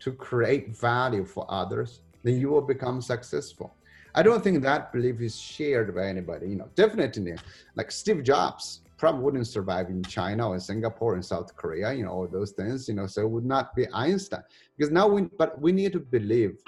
to 0.00 0.12
create 0.12 0.76
value 0.76 1.24
for 1.24 1.44
others, 1.48 2.00
then 2.22 2.38
you 2.38 2.48
will 2.48 2.62
become 2.62 3.02
successful. 3.02 3.74
I 4.14 4.22
don't 4.22 4.42
think 4.42 4.62
that 4.62 4.92
belief 4.92 5.20
is 5.20 5.38
shared 5.38 5.94
by 5.94 6.06
anybody. 6.06 6.48
You 6.48 6.56
know, 6.56 6.68
definitely, 6.74 7.34
like 7.76 7.90
Steve 7.90 8.22
Jobs 8.22 8.80
probably 8.96 9.22
wouldn't 9.22 9.46
survive 9.46 9.88
in 9.90 10.02
China 10.02 10.48
or 10.50 10.58
Singapore 10.58 11.14
and 11.14 11.24
South 11.24 11.54
Korea. 11.54 11.92
You 11.92 12.04
know, 12.04 12.10
all 12.10 12.26
those 12.26 12.52
things. 12.52 12.88
You 12.88 12.94
know, 12.94 13.06
so 13.06 13.22
it 13.22 13.30
would 13.30 13.44
not 13.44 13.76
be 13.76 13.86
Einstein 13.92 14.42
because 14.76 14.90
now 14.90 15.06
we. 15.06 15.22
But 15.22 15.60
we 15.60 15.72
need 15.72 15.92
to 15.92 16.00
believe 16.00 16.58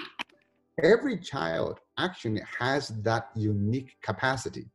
every 0.82 1.16
child 1.18 1.80
actually 1.98 2.42
has 2.58 2.88
that 3.02 3.30
unique 3.34 3.96
capacity. 4.02 4.66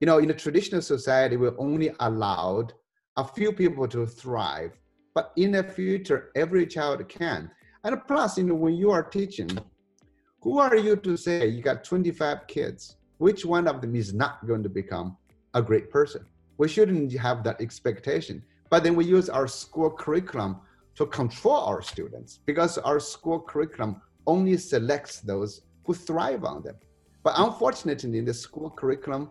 You 0.00 0.06
know, 0.06 0.18
in 0.18 0.30
a 0.30 0.34
traditional 0.34 0.82
society, 0.82 1.36
we're 1.36 1.58
only 1.58 1.92
allowed 2.00 2.72
a 3.16 3.24
few 3.24 3.52
people 3.52 3.86
to 3.88 4.06
thrive, 4.06 4.78
but 5.14 5.32
in 5.36 5.52
the 5.52 5.64
future, 5.64 6.30
every 6.34 6.66
child 6.66 7.06
can. 7.08 7.50
And 7.84 8.00
plus, 8.06 8.38
you 8.38 8.44
know, 8.44 8.54
when 8.54 8.74
you 8.74 8.90
are 8.90 9.02
teaching, 9.02 9.50
who 10.40 10.58
are 10.58 10.76
you 10.76 10.96
to 10.96 11.16
say 11.16 11.46
you 11.48 11.62
got 11.62 11.84
25 11.84 12.46
kids? 12.46 12.96
Which 13.18 13.44
one 13.44 13.68
of 13.68 13.80
them 13.80 13.94
is 13.94 14.14
not 14.14 14.46
going 14.46 14.62
to 14.62 14.70
become 14.70 15.16
a 15.52 15.60
great 15.60 15.90
person? 15.90 16.24
We 16.56 16.68
shouldn't 16.68 17.12
have 17.18 17.44
that 17.44 17.60
expectation. 17.60 18.42
But 18.70 18.84
then 18.84 18.94
we 18.94 19.04
use 19.04 19.28
our 19.28 19.48
school 19.48 19.90
curriculum 19.90 20.60
to 20.94 21.06
control 21.06 21.56
our 21.56 21.82
students 21.82 22.40
because 22.46 22.78
our 22.78 23.00
school 23.00 23.40
curriculum 23.40 24.00
only 24.26 24.56
selects 24.56 25.20
those 25.20 25.62
who 25.84 25.94
thrive 25.94 26.44
on 26.44 26.62
them. 26.62 26.76
But 27.22 27.34
unfortunately, 27.36 28.20
the 28.20 28.34
school 28.34 28.70
curriculum 28.70 29.30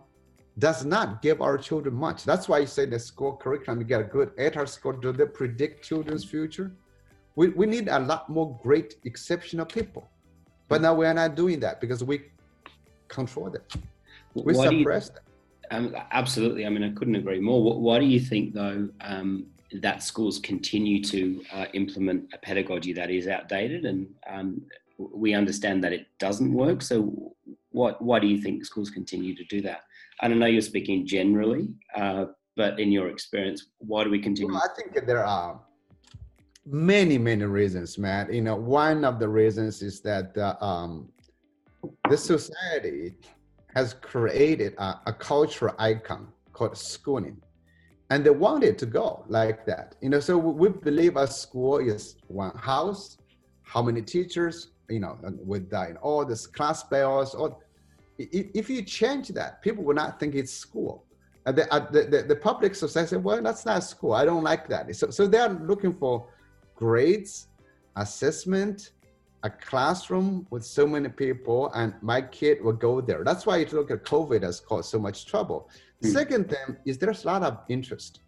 does 0.58 0.86
not 0.86 1.22
give 1.22 1.42
our 1.42 1.58
children 1.58 1.96
much. 1.96 2.24
That's 2.24 2.50
why 2.50 2.60
you 2.60 2.68
say 2.68 2.86
the 2.86 3.00
school 3.00 3.36
curriculum, 3.38 3.80
you 3.80 3.86
get 3.86 4.02
a 4.02 4.04
good 4.04 4.36
ATAR 4.38 4.68
score. 4.68 4.94
Do 4.94 5.12
they 5.12 5.26
predict 5.26 5.86
children's 5.86 6.26
future? 6.26 6.72
we, 7.40 7.48
we 7.50 7.66
need 7.66 7.88
a 7.88 8.00
lot 8.00 8.30
more 8.30 8.60
great 8.62 8.96
exceptional 9.06 9.66
people 9.66 10.10
but 10.68 10.82
now 10.82 10.94
we're 10.94 11.14
not 11.14 11.36
doing 11.36 11.58
that 11.62 11.80
because 11.80 12.04
we 12.04 12.22
control 13.08 13.50
them 13.50 13.62
we 14.34 14.54
why 14.54 14.68
suppress 14.68 15.08
you, 15.08 15.14
them 15.14 15.24
um, 15.72 16.02
absolutely 16.12 16.66
i 16.66 16.70
mean 16.70 16.84
i 16.84 16.92
couldn't 16.92 17.16
agree 17.16 17.40
more 17.40 17.80
why 17.80 17.98
do 17.98 18.06
you 18.06 18.20
think 18.20 18.54
though 18.54 18.90
um, 19.02 19.46
that 19.74 20.02
schools 20.04 20.40
continue 20.40 21.04
to 21.04 21.44
uh, 21.54 21.66
implement 21.74 22.26
a 22.34 22.38
pedagogy 22.40 22.94
that 22.94 23.12
is 23.12 23.28
outdated 23.28 23.86
and 23.86 24.08
um, 24.30 24.62
we 24.98 25.34
understand 25.34 25.84
that 25.84 25.94
it 25.94 26.08
doesn't 26.20 26.54
work. 26.54 26.82
So 26.82 27.34
what 27.72 28.02
why 28.02 28.20
do 28.20 28.28
you 28.28 28.42
think 28.42 28.66
schools 28.66 28.90
continue 28.90 29.36
to 29.36 29.44
do 29.46 29.62
that? 29.62 29.84
I 30.22 30.28
don't 30.28 30.40
know 30.40 30.48
you're 30.48 30.62
speaking 30.62 31.06
generally 31.06 31.70
uh, 31.96 32.26
but 32.60 32.78
in 32.78 32.92
your 32.92 33.08
experience 33.08 33.68
why 33.78 34.04
do 34.04 34.10
we 34.10 34.20
continue 34.20 34.54
well, 34.54 34.62
i 34.70 34.76
think 34.76 35.06
there 35.08 35.26
are 35.26 35.60
many 36.66 37.18
many 37.18 37.46
reasons 37.46 37.98
Matt. 37.98 38.32
you 38.34 38.42
know 38.42 38.58
one 38.58 39.06
of 39.06 39.18
the 39.18 39.30
reasons 39.42 39.82
is 39.82 40.02
that 40.02 40.38
uh, 40.38 40.56
um, 40.64 41.10
the 42.10 42.18
society 42.18 43.16
has 43.74 43.94
created 43.94 44.74
a, 44.78 45.00
a 45.12 45.14
cultural 45.14 45.74
icon 45.80 46.28
called 46.52 46.78
schooling 46.78 47.38
and 48.10 48.26
they 48.26 48.30
want 48.30 48.64
it 48.64 48.78
to 48.80 48.86
go 48.86 49.24
like 49.28 49.66
that. 49.66 49.96
You 50.02 50.10
know 50.10 50.20
so 50.20 50.38
we 50.38 50.70
believe 50.70 51.16
a 51.18 51.28
school 51.28 51.78
is 51.78 52.16
one 52.28 52.56
house. 52.58 53.18
How 53.64 53.82
many 53.82 54.02
teachers 54.02 54.70
you 54.90 55.00
know 55.00 55.18
with 55.46 55.70
that, 55.70 55.98
all 55.98 56.26
this 56.26 56.48
class 56.48 56.84
bells 56.84 57.36
or 57.36 57.58
if 58.18 58.70
you 58.70 58.82
change 58.82 59.30
that 59.30 59.62
people 59.62 59.84
will 59.84 59.96
not 59.96 60.20
think 60.20 60.36
it's 60.36 60.52
school. 60.52 61.06
And 61.46 61.58
the, 61.58 61.74
uh, 61.74 61.90
the, 61.90 62.04
the, 62.04 62.24
the 62.24 62.36
public 62.36 62.76
society 62.76 63.18
well 63.18 63.42
that's 63.42 63.66
not 63.66 63.84
school. 63.84 64.14
I 64.14 64.26
don't 64.26 64.44
like 64.44 64.68
that. 64.70 64.94
So, 64.96 65.10
so 65.10 65.28
they're 65.28 65.50
looking 65.50 65.94
for 65.94 66.28
grades, 66.76 67.48
assessment, 67.96 68.92
a 69.44 69.50
classroom 69.50 70.46
with 70.50 70.66
so 70.66 70.86
many 70.86 71.10
people, 71.10 71.72
and 71.74 71.94
my 72.02 72.22
kid 72.22 72.62
will 72.64 72.74
go 72.74 73.00
there. 73.00 73.24
That's 73.24 73.46
why 73.46 73.58
you 73.58 73.66
look 73.68 73.92
at 73.92 74.04
COVID 74.04 74.44
has 74.44 74.60
caused 74.60 74.90
so 74.90 75.00
much 75.00 75.26
trouble. 75.26 75.70
Mm. 76.04 76.14
Second 76.14 76.50
thing 76.50 76.78
is 76.86 76.98
there's 76.98 77.24
a 77.24 77.28
lot 77.28 77.44
of 77.44 77.60
interest. 77.70 78.22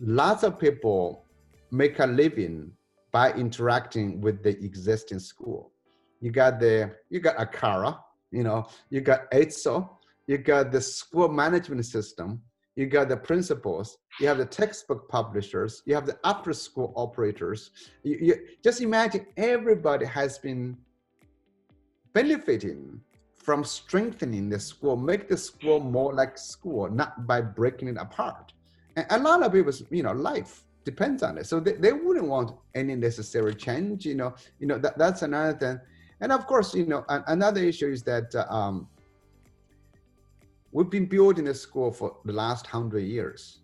Lots 0.00 0.42
of 0.42 0.58
people 0.58 1.24
make 1.70 1.98
a 1.98 2.06
living 2.06 2.72
by 3.12 3.32
interacting 3.32 4.20
with 4.20 4.42
the 4.42 4.50
existing 4.64 5.18
school. 5.18 5.72
You 6.20 6.30
got 6.30 6.58
the 6.58 6.96
you 7.10 7.20
got 7.20 7.36
ACARA, 7.36 7.98
you 8.30 8.42
know, 8.42 8.66
you 8.90 9.00
got 9.00 9.30
AITSL, 9.30 9.88
you 10.26 10.38
got 10.38 10.72
the 10.72 10.80
school 10.80 11.28
management 11.28 11.86
system, 11.86 12.42
you 12.74 12.86
got 12.86 13.08
the 13.08 13.16
principals, 13.16 13.98
you 14.20 14.26
have 14.26 14.38
the 14.38 14.44
textbook 14.44 15.08
publishers, 15.08 15.82
you 15.86 15.94
have 15.94 16.06
the 16.06 16.18
after 16.24 16.52
school 16.52 16.92
operators. 16.96 17.70
You, 18.02 18.18
you, 18.20 18.34
just 18.62 18.80
imagine 18.80 19.26
everybody 19.36 20.06
has 20.06 20.38
been 20.38 20.76
benefiting 22.12 23.00
from 23.48 23.64
strengthening 23.64 24.50
the 24.50 24.60
school, 24.60 24.94
make 24.94 25.26
the 25.26 25.36
school 25.38 25.80
more 25.80 26.12
like 26.12 26.36
school, 26.36 26.86
not 26.90 27.26
by 27.26 27.40
breaking 27.40 27.88
it 27.88 27.96
apart. 27.96 28.52
And 28.94 29.06
a 29.08 29.18
lot 29.18 29.42
of 29.42 29.54
people's, 29.54 29.82
you 29.88 30.02
know, 30.02 30.12
life 30.12 30.64
depends 30.84 31.22
on 31.22 31.38
it. 31.38 31.46
So 31.46 31.58
they, 31.58 31.72
they 31.72 31.94
wouldn't 31.94 32.28
want 32.28 32.54
any 32.74 32.94
necessary 32.94 33.54
change, 33.54 34.04
you 34.04 34.16
know, 34.16 34.34
you 34.60 34.66
know, 34.66 34.76
that, 34.76 34.98
that's 34.98 35.22
another 35.22 35.54
thing. 35.56 35.80
And 36.20 36.30
of 36.30 36.46
course, 36.46 36.74
you 36.74 36.84
know, 36.84 37.06
another 37.08 37.62
issue 37.62 37.88
is 37.88 38.02
that 38.02 38.34
uh, 38.34 38.44
um, 38.54 38.86
We've 40.72 40.90
been 40.90 41.06
building 41.06 41.48
a 41.48 41.54
school 41.54 41.90
for 41.90 42.18
the 42.26 42.34
last 42.34 42.66
hundred 42.66 43.04
years. 43.04 43.60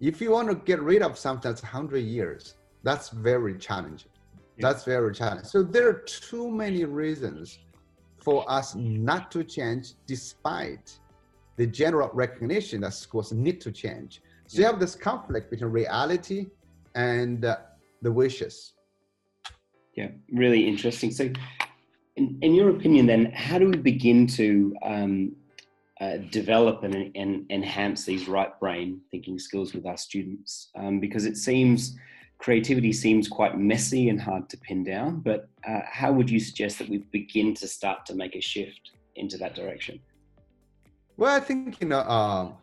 If 0.00 0.22
you 0.22 0.30
want 0.30 0.48
to 0.48 0.54
get 0.54 0.80
rid 0.80 1.02
of 1.02 1.18
something 1.18 1.50
that's 1.50 1.60
hundred 1.60 2.04
years, 2.04 2.54
that's 2.82 3.10
very 3.10 3.58
challenging. 3.58 4.08
Yeah. 4.56 4.68
That's 4.68 4.84
very 4.84 5.12
challenging. 5.12 5.44
So 5.44 5.62
there 5.62 5.86
are 5.90 6.00
too 6.30 6.50
many 6.50 6.86
reasons 6.86 7.58
for 8.28 8.44
us 8.50 8.74
not 8.74 9.30
to 9.30 9.42
change, 9.42 9.94
despite 10.06 10.98
the 11.56 11.66
general 11.66 12.10
recognition 12.12 12.82
that 12.82 12.92
schools 12.92 13.32
need 13.32 13.58
to 13.58 13.72
change. 13.72 14.20
So 14.48 14.58
you 14.58 14.66
have 14.66 14.78
this 14.78 14.94
conflict 14.94 15.50
between 15.50 15.70
reality 15.70 16.48
and 16.94 17.42
uh, 17.42 17.56
the 18.02 18.12
wishes. 18.12 18.74
Yeah, 19.94 20.08
really 20.30 20.68
interesting. 20.68 21.10
So, 21.10 21.32
in, 22.16 22.38
in 22.42 22.54
your 22.54 22.68
opinion, 22.68 23.06
then, 23.06 23.32
how 23.32 23.58
do 23.58 23.70
we 23.70 23.78
begin 23.78 24.26
to 24.26 24.76
um, 24.82 25.34
uh, 25.98 26.18
develop 26.30 26.84
and, 26.84 27.10
and, 27.16 27.46
enhance 27.48 28.04
these 28.04 28.28
right 28.28 28.60
brain 28.60 29.00
thinking 29.10 29.38
skills 29.38 29.72
with 29.72 29.86
our 29.86 29.96
students 29.96 30.68
um, 30.76 31.00
because 31.00 31.24
it 31.24 31.38
seems 31.38 31.96
creativity 32.38 32.92
seems 32.92 33.28
quite 33.28 33.58
messy 33.58 34.08
and 34.08 34.20
hard 34.20 34.48
to 34.48 34.56
pin 34.58 34.84
down 34.84 35.20
but 35.20 35.48
uh, 35.66 35.80
how 35.90 36.12
would 36.12 36.30
you 36.30 36.40
suggest 36.40 36.78
that 36.78 36.88
we 36.88 36.98
begin 37.10 37.54
to 37.54 37.66
start 37.66 38.06
to 38.06 38.14
make 38.14 38.34
a 38.36 38.40
shift 38.40 38.92
into 39.16 39.36
that 39.36 39.54
direction? 39.54 40.00
Well 41.16 41.34
i 41.34 41.40
think 41.40 41.80
you 41.80 41.88
know 41.88 42.00
um, 42.00 42.54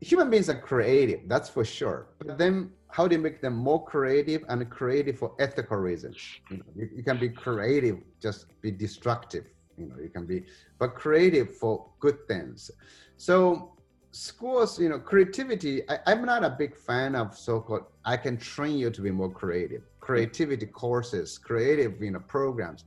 human 0.00 0.30
beings 0.30 0.48
are 0.48 0.58
creative 0.58 1.20
that's 1.28 1.48
for 1.48 1.64
sure 1.64 2.08
but 2.18 2.38
then 2.38 2.70
how 2.88 3.06
do 3.06 3.14
you 3.14 3.22
make 3.22 3.40
them 3.40 3.54
more 3.54 3.84
creative 3.84 4.44
and 4.48 4.68
creative 4.68 5.16
for 5.16 5.32
ethical 5.38 5.76
reasons? 5.76 6.16
You, 6.50 6.56
know, 6.56 6.64
you, 6.74 6.90
you 6.96 7.02
can 7.04 7.18
be 7.18 7.28
creative 7.28 7.98
just 8.20 8.46
be 8.62 8.72
destructive 8.72 9.44
you 9.80 9.86
know 9.86 9.96
you 10.02 10.08
can 10.08 10.26
be 10.26 10.44
but 10.78 10.94
creative 10.94 11.56
for 11.56 11.86
good 12.00 12.26
things. 12.28 12.70
So 13.16 13.72
schools 14.12 14.80
you 14.80 14.88
know 14.88 14.98
creativity 14.98 15.88
I, 15.88 15.98
i'm 16.06 16.24
not 16.24 16.42
a 16.42 16.50
big 16.50 16.76
fan 16.76 17.14
of 17.14 17.36
so-called 17.36 17.84
i 18.04 18.16
can 18.16 18.36
train 18.36 18.76
you 18.76 18.90
to 18.90 19.00
be 19.00 19.10
more 19.10 19.30
creative. 19.30 19.82
Creativity 20.00 20.66
courses 20.66 21.38
creative 21.38 22.02
you 22.02 22.10
know 22.10 22.20
programs. 22.20 22.84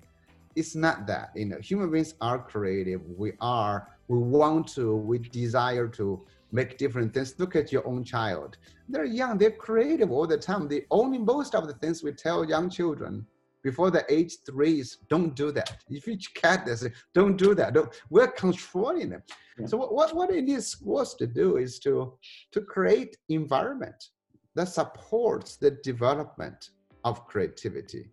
It's 0.56 0.75
not 0.75 1.08
that 1.08 1.32
you 1.36 1.46
know 1.46 1.60
human 1.60 1.89
beings 1.92 2.15
are 2.20 2.39
creative. 2.39 3.01
We 3.18 3.34
are 3.39 3.88
we 4.10 4.18
want 4.18 4.68
to 4.75 4.96
we 4.96 5.20
desire 5.20 5.88
to 6.00 6.22
make 6.51 6.77
different 6.77 7.13
things. 7.13 7.36
Look 7.39 7.56
at 7.56 7.72
your 7.72 7.88
own 7.88 8.03
child. 8.03 8.58
They're 8.89 9.06
young 9.06 9.38
they're 9.38 9.51
creative 9.51 10.12
all 10.12 10.27
the 10.27 10.38
time. 10.38 10.68
The 10.68 10.86
only 10.92 11.20
most 11.20 11.56
of 11.56 11.68
the 11.68 11.74
things 11.74 12.03
we 12.03 12.12
tell 12.12 12.44
young 12.44 12.70
children 12.70 13.25
before 13.63 13.89
the 13.89 14.05
age 14.10 14.38
three 14.46 14.79
is 14.79 14.98
don't 15.10 15.36
do 15.36 15.51
that. 15.51 15.77
If 15.89 16.08
each 16.08 16.34
cat 16.34 16.65
this, 16.65 16.86
don't 17.13 17.38
do 17.38 17.55
that. 17.55 17.74
Don't, 17.74 17.89
we're 18.10 18.27
controlling 18.27 19.10
them. 19.10 19.24
Yeah. 19.58 19.67
So 19.67 19.77
what, 19.77 20.15
what 20.15 20.29
it 20.32 20.50
is 20.50 20.79
was 20.82 21.15
to 21.15 21.27
do 21.27 21.58
is 21.58 21.79
to, 21.79 22.13
to 22.51 22.62
create 22.62 23.17
environment 23.29 24.10
that 24.55 24.67
supports 24.67 25.55
the 25.55 25.72
development 25.72 26.70
of 27.03 27.25
creativity, 27.25 28.11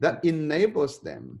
that 0.00 0.24
enables 0.24 1.00
them 1.00 1.40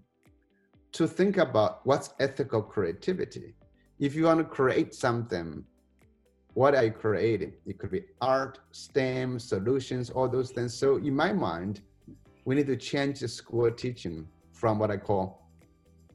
to 0.92 1.06
think 1.06 1.38
about 1.38 1.80
what's 1.84 2.12
ethical 2.20 2.62
creativity. 2.62 3.54
If 3.98 4.14
you 4.14 4.24
want 4.24 4.40
to 4.40 4.44
create 4.44 4.94
something, 4.94 5.64
what 6.54 6.74
are 6.74 6.84
you 6.84 6.90
creating? 6.90 7.54
It 7.64 7.78
could 7.78 7.92
be 7.92 8.02
art, 8.20 8.58
STEM, 8.72 9.38
solutions, 9.38 10.10
all 10.10 10.28
those 10.28 10.50
things. 10.50 10.74
So 10.74 10.96
in 10.96 11.14
my 11.16 11.32
mind, 11.32 11.80
we 12.44 12.54
need 12.54 12.66
to 12.66 12.76
change 12.76 13.20
the 13.20 13.28
school 13.28 13.70
teaching 13.70 14.26
from 14.52 14.78
what 14.78 14.90
I 14.90 14.96
call 14.96 15.48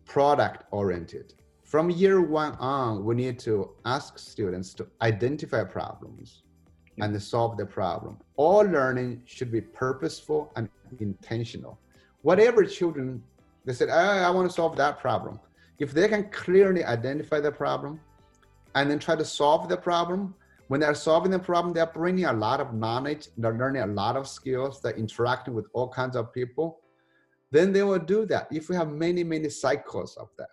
product 0.06 0.63
oriented. 0.72 1.34
From 1.63 1.90
year 1.90 2.22
one 2.22 2.54
on, 2.54 3.04
we 3.04 3.16
need 3.16 3.40
to 3.40 3.72
ask 3.86 4.18
students 4.18 4.74
to 4.76 4.88
identify 5.02 5.63
problems 5.63 6.44
and 7.00 7.22
solve 7.22 7.58
the 7.58 7.66
problem. 7.66 8.18
All 8.38 8.62
learning 8.62 9.22
should 9.26 9.52
be 9.52 9.62
purposeful 9.62 10.52
and 10.56 10.70
intentional. 11.00 11.80
Whatever 12.22 12.63
children, 12.66 13.22
they 13.66 13.74
said, 13.74 13.90
ah, 13.92 14.24
I, 14.24 14.28
I 14.28 14.30
want 14.30 14.50
to 14.50 14.54
solve 14.54 14.76
that 14.78 15.00
problem. 15.00 15.40
If 15.80 15.92
they 15.92 16.08
can 16.08 16.30
clearly 16.30 16.84
identify 16.84 17.40
the 17.40 17.52
problem 17.52 18.00
and 18.74 18.90
then 18.90 18.98
try 18.98 19.16
to 19.16 19.26
solve 19.26 19.70
the 19.70 19.78
problem, 19.78 20.34
when 20.67 20.80
they're 20.82 20.95
solving 20.95 21.32
the 21.32 21.39
problem, 21.39 21.73
they're 21.73 21.86
bringing 21.86 22.25
a 22.25 22.34
lot 22.34 22.60
of 22.60 22.73
knowledge, 22.73 23.27
they're 23.38 23.58
learning 23.58 23.84
a 23.84 23.88
lot 23.88 24.17
of 24.17 24.27
skills, 24.27 24.82
they're 24.82 24.97
interacting 24.97 25.53
with 25.53 25.67
all 25.73 25.88
kinds 25.88 26.15
of 26.15 26.34
people. 26.34 26.80
Then 27.51 27.71
they 27.71 27.84
will 27.84 27.99
do 27.99 28.25
that 28.25 28.47
if 28.51 28.69
we 28.69 28.75
have 28.75 28.89
many, 28.89 29.23
many 29.23 29.49
cycles 29.49 30.17
of 30.17 30.30
that. 30.38 30.47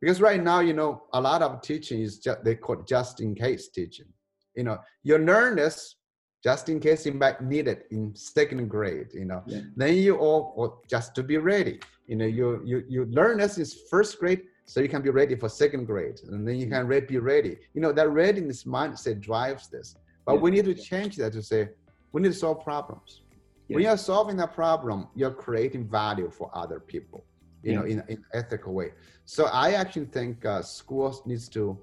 Because 0.00 0.20
right 0.20 0.42
now, 0.42 0.60
you 0.60 0.74
know, 0.74 1.04
a 1.12 1.20
lot 1.20 1.42
of 1.42 1.62
teaching 1.62 2.00
is 2.00 2.18
just, 2.18 2.44
they 2.44 2.56
call 2.56 2.82
just 2.82 3.20
in 3.20 3.34
case 3.34 3.68
teaching. 3.68 4.06
You 4.54 4.64
know, 4.64 4.78
you 5.02 5.16
learn 5.16 5.56
this 5.56 5.96
just 6.44 6.68
in 6.68 6.80
case 6.80 7.06
you 7.06 7.12
might 7.12 7.40
need 7.40 7.68
it 7.68 7.86
in 7.90 8.14
second 8.14 8.68
grade, 8.68 9.08
you 9.14 9.24
know. 9.24 9.42
Yeah. 9.46 9.60
Then 9.76 9.94
you 9.94 10.16
all, 10.16 10.52
or 10.56 10.78
just 10.90 11.14
to 11.14 11.22
be 11.22 11.38
ready. 11.38 11.80
You 12.06 12.16
know, 12.16 12.26
you, 12.26 12.60
you, 12.64 12.84
you 12.88 13.04
learn 13.06 13.38
this 13.38 13.58
in 13.58 13.66
first 13.88 14.18
grade, 14.18 14.42
so 14.64 14.80
you 14.80 14.88
can 14.88 15.02
be 15.02 15.10
ready 15.10 15.34
for 15.34 15.48
second 15.48 15.84
grade 15.86 16.20
and 16.28 16.46
then 16.46 16.56
you 16.56 16.66
can 16.68 16.86
be 16.86 17.18
ready. 17.18 17.56
You 17.74 17.80
know 17.80 17.92
that 17.92 18.08
readiness 18.10 18.64
mindset 18.64 19.20
drives 19.20 19.68
this. 19.68 19.96
But 20.24 20.34
yeah. 20.34 20.40
we 20.40 20.50
need 20.52 20.64
to 20.66 20.74
change 20.74 21.16
that 21.16 21.32
to 21.32 21.42
say 21.42 21.68
we 22.12 22.22
need 22.22 22.32
to 22.32 22.38
solve 22.38 22.62
problems. 22.62 23.20
Yeah. 23.68 23.76
when 23.76 23.84
you're 23.84 23.96
solving 23.96 24.40
a 24.40 24.46
problem 24.46 25.08
you're 25.14 25.36
creating 25.46 25.88
value 25.88 26.30
for 26.30 26.50
other 26.52 26.80
people 26.80 27.24
you 27.62 27.72
yeah. 27.72 27.78
know 27.78 27.86
in 27.86 27.98
an 28.08 28.24
ethical 28.34 28.72
way. 28.72 28.92
So 29.24 29.44
i 29.46 29.72
actually 29.72 30.06
think 30.06 30.44
uh, 30.44 30.62
schools 30.62 31.22
needs 31.26 31.48
to 31.50 31.78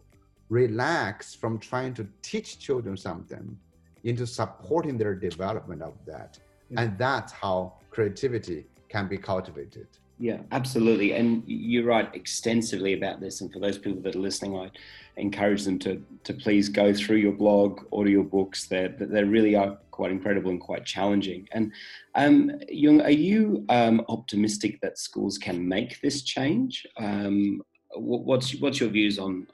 relax 0.50 1.36
from 1.36 1.60
trying 1.60 1.94
to 1.94 2.08
teach 2.22 2.60
children 2.60 2.98
something 2.98 3.58
into 4.04 4.26
supporting 4.26 4.98
their 4.98 5.16
development 5.16 5.82
of 5.82 5.94
that. 6.06 6.40
And 6.78 6.98
that's 6.98 7.32
how 7.32 7.74
creativity 7.90 8.66
can 8.90 9.08
be 9.08 9.18
cultivated 9.18 9.88
yeah, 10.20 10.40
absolutely. 10.52 11.14
And 11.14 11.44
you 11.48 11.86
write 11.86 12.14
extensively 12.14 12.94
about 12.94 13.22
this. 13.22 13.40
And 13.40 13.52
for 13.52 13.60
those 13.60 13.78
people 13.78 14.02
that 14.02 14.16
are 14.16 14.20
listening, 14.20 14.58
I 14.58 14.70
encourage 15.16 15.64
them 15.64 15.80
to, 15.80 16.04
to 16.26 16.34
please 16.34 16.68
go 16.68 16.94
through 16.94 17.18
your 17.18 17.32
blog, 17.32 17.86
order 17.90 18.10
your 18.10 18.26
books. 18.26 18.68
They're, 18.68 18.90
they 18.90 19.24
really 19.24 19.56
are 19.56 19.78
quite 19.92 20.12
incredible 20.12 20.52
and 20.52 20.60
quite 20.60 20.86
challenging. 20.86 21.48
And 21.54 21.72
um, 22.16 22.52
Yong, 22.68 23.00
are 23.02 23.10
you 23.10 23.66
um, 23.70 24.04
optimistic 24.10 24.82
that 24.82 24.98
schools 24.98 25.38
can 25.38 25.66
make 25.66 26.02
this 26.02 26.22
change? 26.24 26.86
Um, 26.98 27.62
what's, 27.96 28.54
what's 28.56 28.82
your 28.82 28.90
views 28.90 29.20
on, 29.20 29.48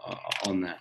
on 0.47 0.61
that? 0.61 0.79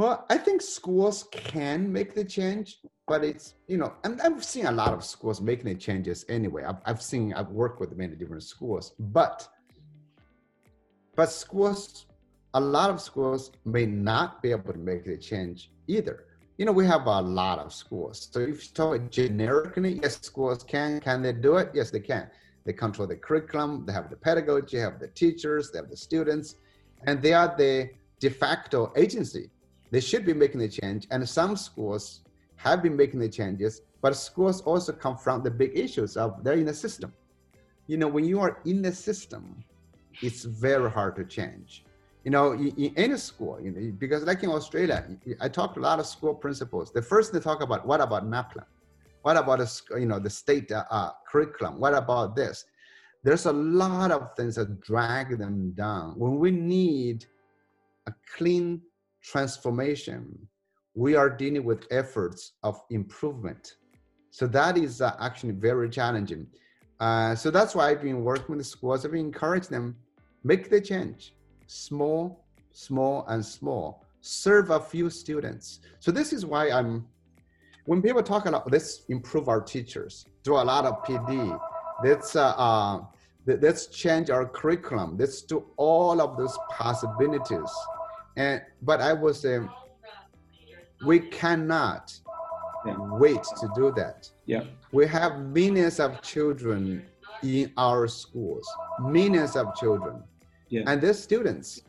Well, 0.00 0.24
I 0.30 0.38
think 0.38 0.62
schools 0.62 1.24
can 1.30 1.92
make 1.92 2.14
the 2.14 2.24
change, 2.24 2.78
but 3.06 3.22
it's 3.22 3.52
you 3.68 3.76
know, 3.76 3.92
and 4.02 4.18
I've 4.22 4.42
seen 4.42 4.64
a 4.64 4.72
lot 4.72 4.94
of 4.94 5.04
schools 5.04 5.42
making 5.42 5.66
the 5.66 5.74
changes 5.74 6.24
anyway. 6.30 6.64
I've, 6.64 6.80
I've 6.86 7.02
seen, 7.02 7.34
I've 7.34 7.50
worked 7.50 7.80
with 7.80 7.94
many 7.94 8.16
different 8.16 8.42
schools, 8.42 8.94
but 8.98 9.46
but 11.16 11.26
schools, 11.26 12.06
a 12.54 12.60
lot 12.76 12.88
of 12.88 12.98
schools 12.98 13.52
may 13.66 13.84
not 13.84 14.42
be 14.42 14.52
able 14.52 14.72
to 14.72 14.78
make 14.78 15.04
the 15.04 15.18
change 15.18 15.70
either. 15.86 16.24
You 16.56 16.64
know, 16.64 16.72
we 16.72 16.86
have 16.86 17.04
a 17.04 17.20
lot 17.20 17.58
of 17.58 17.70
schools. 17.70 18.30
So 18.32 18.40
if 18.40 18.48
you 18.48 18.70
talk 18.72 19.10
generically, 19.10 20.00
yes, 20.02 20.18
schools 20.22 20.64
can. 20.64 21.00
Can 21.00 21.20
they 21.20 21.34
do 21.34 21.58
it? 21.58 21.72
Yes, 21.74 21.90
they 21.90 22.00
can. 22.00 22.30
They 22.64 22.72
control 22.72 23.06
the 23.06 23.16
curriculum. 23.16 23.84
They 23.84 23.92
have 23.92 24.08
the 24.08 24.16
pedagogy. 24.16 24.78
They 24.78 24.82
have 24.82 24.98
the 24.98 25.08
teachers. 25.08 25.70
They 25.70 25.78
have 25.78 25.90
the 25.90 25.96
students, 25.98 26.54
and 27.06 27.20
they 27.20 27.34
are 27.34 27.54
the 27.54 27.90
de 28.18 28.30
facto 28.30 28.94
agency 28.96 29.50
they 29.90 30.00
should 30.00 30.24
be 30.24 30.32
making 30.32 30.60
the 30.60 30.68
change. 30.68 31.06
And 31.10 31.28
some 31.28 31.56
schools 31.56 32.20
have 32.56 32.82
been 32.82 32.96
making 32.96 33.20
the 33.20 33.28
changes, 33.28 33.82
but 34.02 34.14
schools 34.16 34.60
also 34.62 34.92
confront 34.92 35.44
the 35.44 35.50
big 35.50 35.76
issues 35.76 36.16
of 36.16 36.42
they're 36.44 36.54
in 36.54 36.66
the 36.66 36.74
system. 36.74 37.12
You 37.86 37.96
know, 37.96 38.08
when 38.08 38.24
you 38.24 38.40
are 38.40 38.58
in 38.64 38.82
the 38.82 38.92
system, 38.92 39.64
it's 40.22 40.44
very 40.44 40.90
hard 40.90 41.16
to 41.16 41.24
change. 41.24 41.84
You 42.24 42.30
know, 42.30 42.52
in, 42.52 42.92
any 42.96 43.16
school, 43.16 43.58
you 43.60 43.70
know, 43.70 43.92
because 43.98 44.24
like 44.24 44.42
in 44.42 44.50
Australia, 44.50 45.08
I 45.40 45.48
talked 45.48 45.74
to 45.74 45.80
a 45.80 45.82
lot 45.82 45.98
of 45.98 46.06
school 46.06 46.34
principals. 46.34 46.92
The 46.92 47.02
first 47.02 47.32
they 47.32 47.40
talk 47.40 47.62
about 47.62 47.86
what 47.86 48.00
about 48.00 48.24
NAPLAN? 48.26 48.66
What 49.22 49.36
about 49.36 49.60
you 49.98 50.06
know 50.06 50.18
the 50.18 50.30
state 50.30 50.70
uh, 50.70 50.84
uh, 50.90 51.10
curriculum? 51.30 51.80
What 51.80 51.94
about 51.94 52.36
this? 52.36 52.64
There's 53.22 53.46
a 53.46 53.52
lot 53.52 54.10
of 54.10 54.34
things 54.36 54.56
that 54.56 54.80
drag 54.80 55.38
them 55.38 55.72
down. 55.72 56.18
When 56.18 56.38
we 56.38 56.50
need 56.50 57.26
a 58.06 58.12
clean 58.36 58.82
transformation. 59.22 60.48
We 60.94 61.14
are 61.14 61.30
dealing 61.30 61.64
with 61.64 61.86
efforts 61.90 62.52
of 62.62 62.80
improvement. 62.90 63.74
So 64.30 64.46
that 64.48 64.76
is 64.76 65.00
uh, 65.00 65.16
actually 65.20 65.52
very 65.52 65.88
challenging. 65.88 66.46
Uh, 67.00 67.34
so 67.34 67.50
that's 67.50 67.74
why 67.74 67.90
I've 67.90 68.02
been 68.02 68.22
working 68.22 68.46
with 68.48 68.58
the 68.58 68.64
schools. 68.64 69.04
I've 69.04 69.12
been 69.12 69.26
encouraging 69.26 69.70
them 69.70 69.96
make 70.44 70.70
the 70.70 70.80
change, 70.80 71.34
small, 71.66 72.44
small, 72.72 73.24
and 73.28 73.44
small. 73.44 74.04
Serve 74.20 74.70
a 74.70 74.80
few 74.80 75.08
students. 75.10 75.80
So 75.98 76.10
this 76.10 76.32
is 76.32 76.44
why 76.44 76.70
I'm. 76.70 77.06
When 77.86 78.02
people 78.02 78.22
talk 78.22 78.46
about 78.46 78.70
let's 78.70 79.04
improve 79.08 79.48
our 79.48 79.60
teachers, 79.60 80.26
do 80.44 80.54
a 80.54 80.64
lot 80.72 80.84
of 80.84 81.02
PD. 81.04 81.58
Let's 82.04 82.36
uh, 82.36 82.50
uh, 82.50 83.00
let's 83.46 83.86
change 83.86 84.28
our 84.28 84.46
curriculum. 84.46 85.16
Let's 85.18 85.42
do 85.42 85.64
all 85.76 86.20
of 86.20 86.36
those 86.36 86.56
possibilities. 86.70 87.70
And 88.36 88.62
but 88.82 89.00
I 89.00 89.12
would 89.12 89.34
um, 89.34 89.40
say 89.40 89.58
we 91.04 91.20
cannot 91.20 92.12
yeah. 92.86 92.96
wait 92.98 93.42
to 93.60 93.68
do 93.74 93.92
that. 93.96 94.30
Yeah. 94.46 94.64
We 94.92 95.06
have 95.06 95.38
millions 95.40 96.00
of 96.00 96.20
children 96.22 97.04
in 97.42 97.72
our 97.76 98.06
schools, 98.08 98.66
millions 99.00 99.56
of 99.56 99.74
children. 99.76 100.22
Yeah. 100.68 100.82
And 100.86 101.00
the 101.00 101.14
students, 101.14 101.82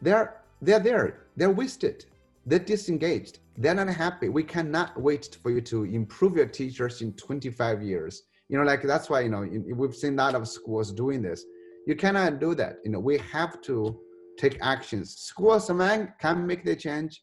they're 0.00 0.40
they're 0.62 0.80
there, 0.80 1.26
they're 1.36 1.50
wasted, 1.50 2.06
they're 2.46 2.58
disengaged, 2.58 3.38
they're 3.56 3.74
not 3.74 3.88
happy. 3.88 4.28
We 4.28 4.42
cannot 4.42 5.00
wait 5.00 5.36
for 5.42 5.50
you 5.50 5.60
to 5.62 5.84
improve 5.84 6.36
your 6.36 6.46
teachers 6.46 7.02
in 7.02 7.12
25 7.14 7.82
years. 7.82 8.22
You 8.48 8.58
know, 8.58 8.64
like 8.64 8.82
that's 8.82 9.10
why, 9.10 9.20
you 9.20 9.28
know, 9.28 9.46
we've 9.74 9.94
seen 9.94 10.14
a 10.14 10.22
lot 10.22 10.34
of 10.34 10.48
schools 10.48 10.90
doing 10.90 11.22
this. 11.22 11.44
You 11.86 11.94
cannot 11.94 12.40
do 12.40 12.54
that. 12.54 12.78
You 12.84 12.92
know, 12.92 12.98
we 12.98 13.18
have 13.18 13.60
to 13.62 13.98
take 14.38 14.58
actions. 14.62 15.16
Schools 15.16 15.70
man 15.70 16.12
can 16.20 16.46
make 16.46 16.64
the 16.64 16.76
change, 16.76 17.22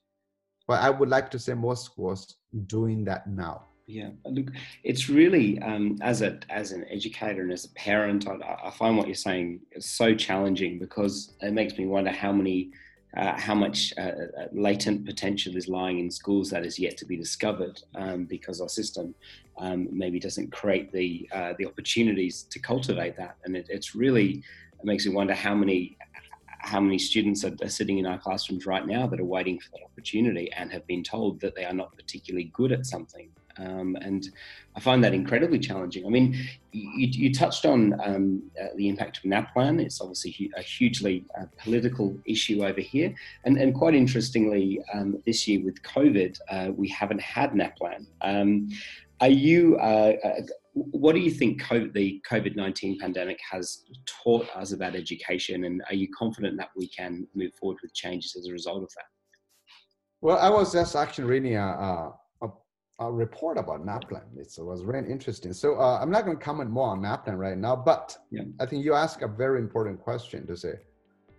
but 0.67 0.81
I 0.81 0.89
would 0.89 1.09
like 1.09 1.31
to 1.31 1.39
say 1.39 1.53
more 1.53 1.75
schools 1.75 2.35
doing 2.67 3.03
that 3.05 3.27
now. 3.27 3.63
Yeah, 3.87 4.09
look, 4.25 4.47
it's 4.83 5.09
really 5.09 5.59
um, 5.61 5.97
as 6.01 6.23
a 6.23 6.39
as 6.49 6.71
an 6.71 6.85
educator 6.89 7.43
and 7.43 7.51
as 7.51 7.65
a 7.65 7.73
parent, 7.73 8.27
I, 8.27 8.57
I, 8.65 8.71
find 8.71 8.97
what 8.97 9.05
you're 9.05 9.13
saying 9.13 9.61
is 9.73 9.85
so 9.85 10.15
challenging 10.15 10.79
because 10.79 11.35
it 11.41 11.53
makes 11.53 11.77
me 11.77 11.85
wonder 11.85 12.11
how 12.11 12.31
many. 12.31 12.71
Uh, 13.15 13.39
how 13.39 13.55
much 13.55 13.93
uh, 13.97 14.01
uh, 14.01 14.47
latent 14.51 15.05
potential 15.05 15.55
is 15.55 15.69
lying 15.69 15.99
in 15.99 16.11
schools 16.11 16.49
that 16.49 16.65
is 16.65 16.77
yet 16.77 16.97
to 16.97 17.05
be 17.05 17.15
discovered 17.15 17.81
um, 17.95 18.25
because 18.25 18.59
our 18.59 18.67
system 18.67 19.15
um, 19.57 19.87
maybe 19.89 20.19
doesn't 20.19 20.51
create 20.51 20.91
the 20.91 21.25
uh, 21.33 21.53
the 21.57 21.65
opportunities 21.65 22.43
to 22.43 22.59
cultivate 22.59 23.15
that, 23.15 23.37
and 23.45 23.55
it, 23.55 23.67
it's 23.69 23.95
really 23.95 24.43
it 24.79 24.83
makes 24.85 25.05
me 25.05 25.13
wonder 25.13 25.33
how 25.33 25.55
many 25.55 25.95
how 26.65 26.79
many 26.79 26.97
students 26.97 27.45
are, 27.45 27.55
are, 27.61 27.69
sitting 27.69 27.99
in 27.99 28.05
our 28.05 28.17
classrooms 28.17 28.65
right 28.65 28.85
now 28.87 29.05
that 29.05 29.19
are 29.19 29.25
waiting 29.25 29.59
for 29.59 29.69
that 29.71 29.83
opportunity 29.85 30.51
and 30.53 30.71
have 30.71 30.85
been 30.87 31.03
told 31.03 31.39
that 31.39 31.55
they 31.55 31.63
are 31.63 31.73
not 31.73 31.95
particularly 31.95 32.51
good 32.53 32.71
at 32.71 32.85
something. 32.85 33.29
Um, 33.57 33.95
and 34.01 34.27
I 34.75 34.79
find 34.79 35.03
that 35.03 35.13
incredibly 35.13 35.59
challenging. 35.59 36.05
I 36.05 36.09
mean, 36.09 36.33
you, 36.71 37.07
you 37.07 37.33
touched 37.33 37.65
on 37.65 37.97
um, 38.03 38.43
uh, 38.61 38.67
the 38.75 38.89
impact 38.89 39.17
of 39.17 39.23
NAPLAN. 39.23 39.79
It's 39.79 40.01
obviously 40.01 40.51
a 40.57 40.61
hugely 40.61 41.23
uh, 41.39 41.45
political 41.57 42.17
issue 42.25 42.65
over 42.65 42.81
here. 42.81 43.13
And, 43.45 43.57
and 43.57 43.73
quite 43.73 43.95
interestingly, 43.95 44.81
um, 44.93 45.21
this 45.25 45.47
year 45.47 45.63
with 45.63 45.81
COVID, 45.83 46.37
uh, 46.49 46.71
we 46.75 46.89
haven't 46.89 47.21
had 47.21 47.51
NAPLAN. 47.51 48.07
Um, 48.21 48.69
are 49.21 49.29
you 49.29 49.77
uh, 49.77 50.13
uh, 50.23 50.41
what 50.75 51.15
do 51.15 51.21
you 51.21 51.31
think 51.31 51.61
COVID, 51.61 51.93
the 51.93 52.21
COVID 52.29 52.55
19 52.57 52.99
pandemic 52.99 53.39
has 53.49 53.85
taught 54.05 54.47
us 54.55 54.73
about 54.73 54.93
education? 54.93 55.63
And 55.63 55.81
are 55.89 55.95
you 55.95 56.09
confident 56.17 56.57
that 56.57 56.69
we 56.75 56.89
can 56.89 57.25
move 57.33 57.53
forward 57.53 57.77
with 57.81 57.93
changes 57.93 58.35
as 58.35 58.47
a 58.47 58.51
result 58.51 58.83
of 58.83 58.89
that? 58.89 59.05
Well, 60.19 60.37
I 60.37 60.49
was 60.49 60.73
just 60.73 60.95
actually 60.97 61.25
reading 61.25 61.55
a, 61.55 62.11
a, 62.41 62.47
a 62.99 63.11
report 63.11 63.57
about 63.57 63.85
NAPLAN. 63.85 64.23
it 64.37 64.53
was 64.57 64.83
really 64.83 65.09
interesting. 65.09 65.53
So 65.53 65.79
uh, 65.79 65.99
I'm 66.01 66.11
not 66.11 66.25
going 66.25 66.37
to 66.37 66.43
comment 66.43 66.69
more 66.69 66.89
on 66.89 67.01
NAPLAN 67.01 67.37
right 67.37 67.57
now, 67.57 67.77
but 67.77 68.17
yeah. 68.29 68.41
I 68.59 68.65
think 68.65 68.83
you 68.83 68.93
ask 68.93 69.21
a 69.21 69.29
very 69.29 69.59
important 69.59 70.01
question 70.01 70.45
to 70.47 70.57
say, 70.57 70.73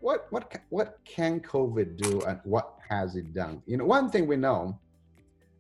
what, 0.01 0.29
what, 0.31 0.51
what 0.71 0.99
can 1.05 1.41
COVID 1.41 1.99
do 1.99 2.23
and 2.23 2.41
what 2.45 2.77
has 2.89 3.17
it 3.17 3.35
done? 3.35 3.63
You 3.67 3.77
know, 3.77 3.85
one 3.85 4.11
thing 4.11 4.27
we 4.27 4.37
know 4.37 4.81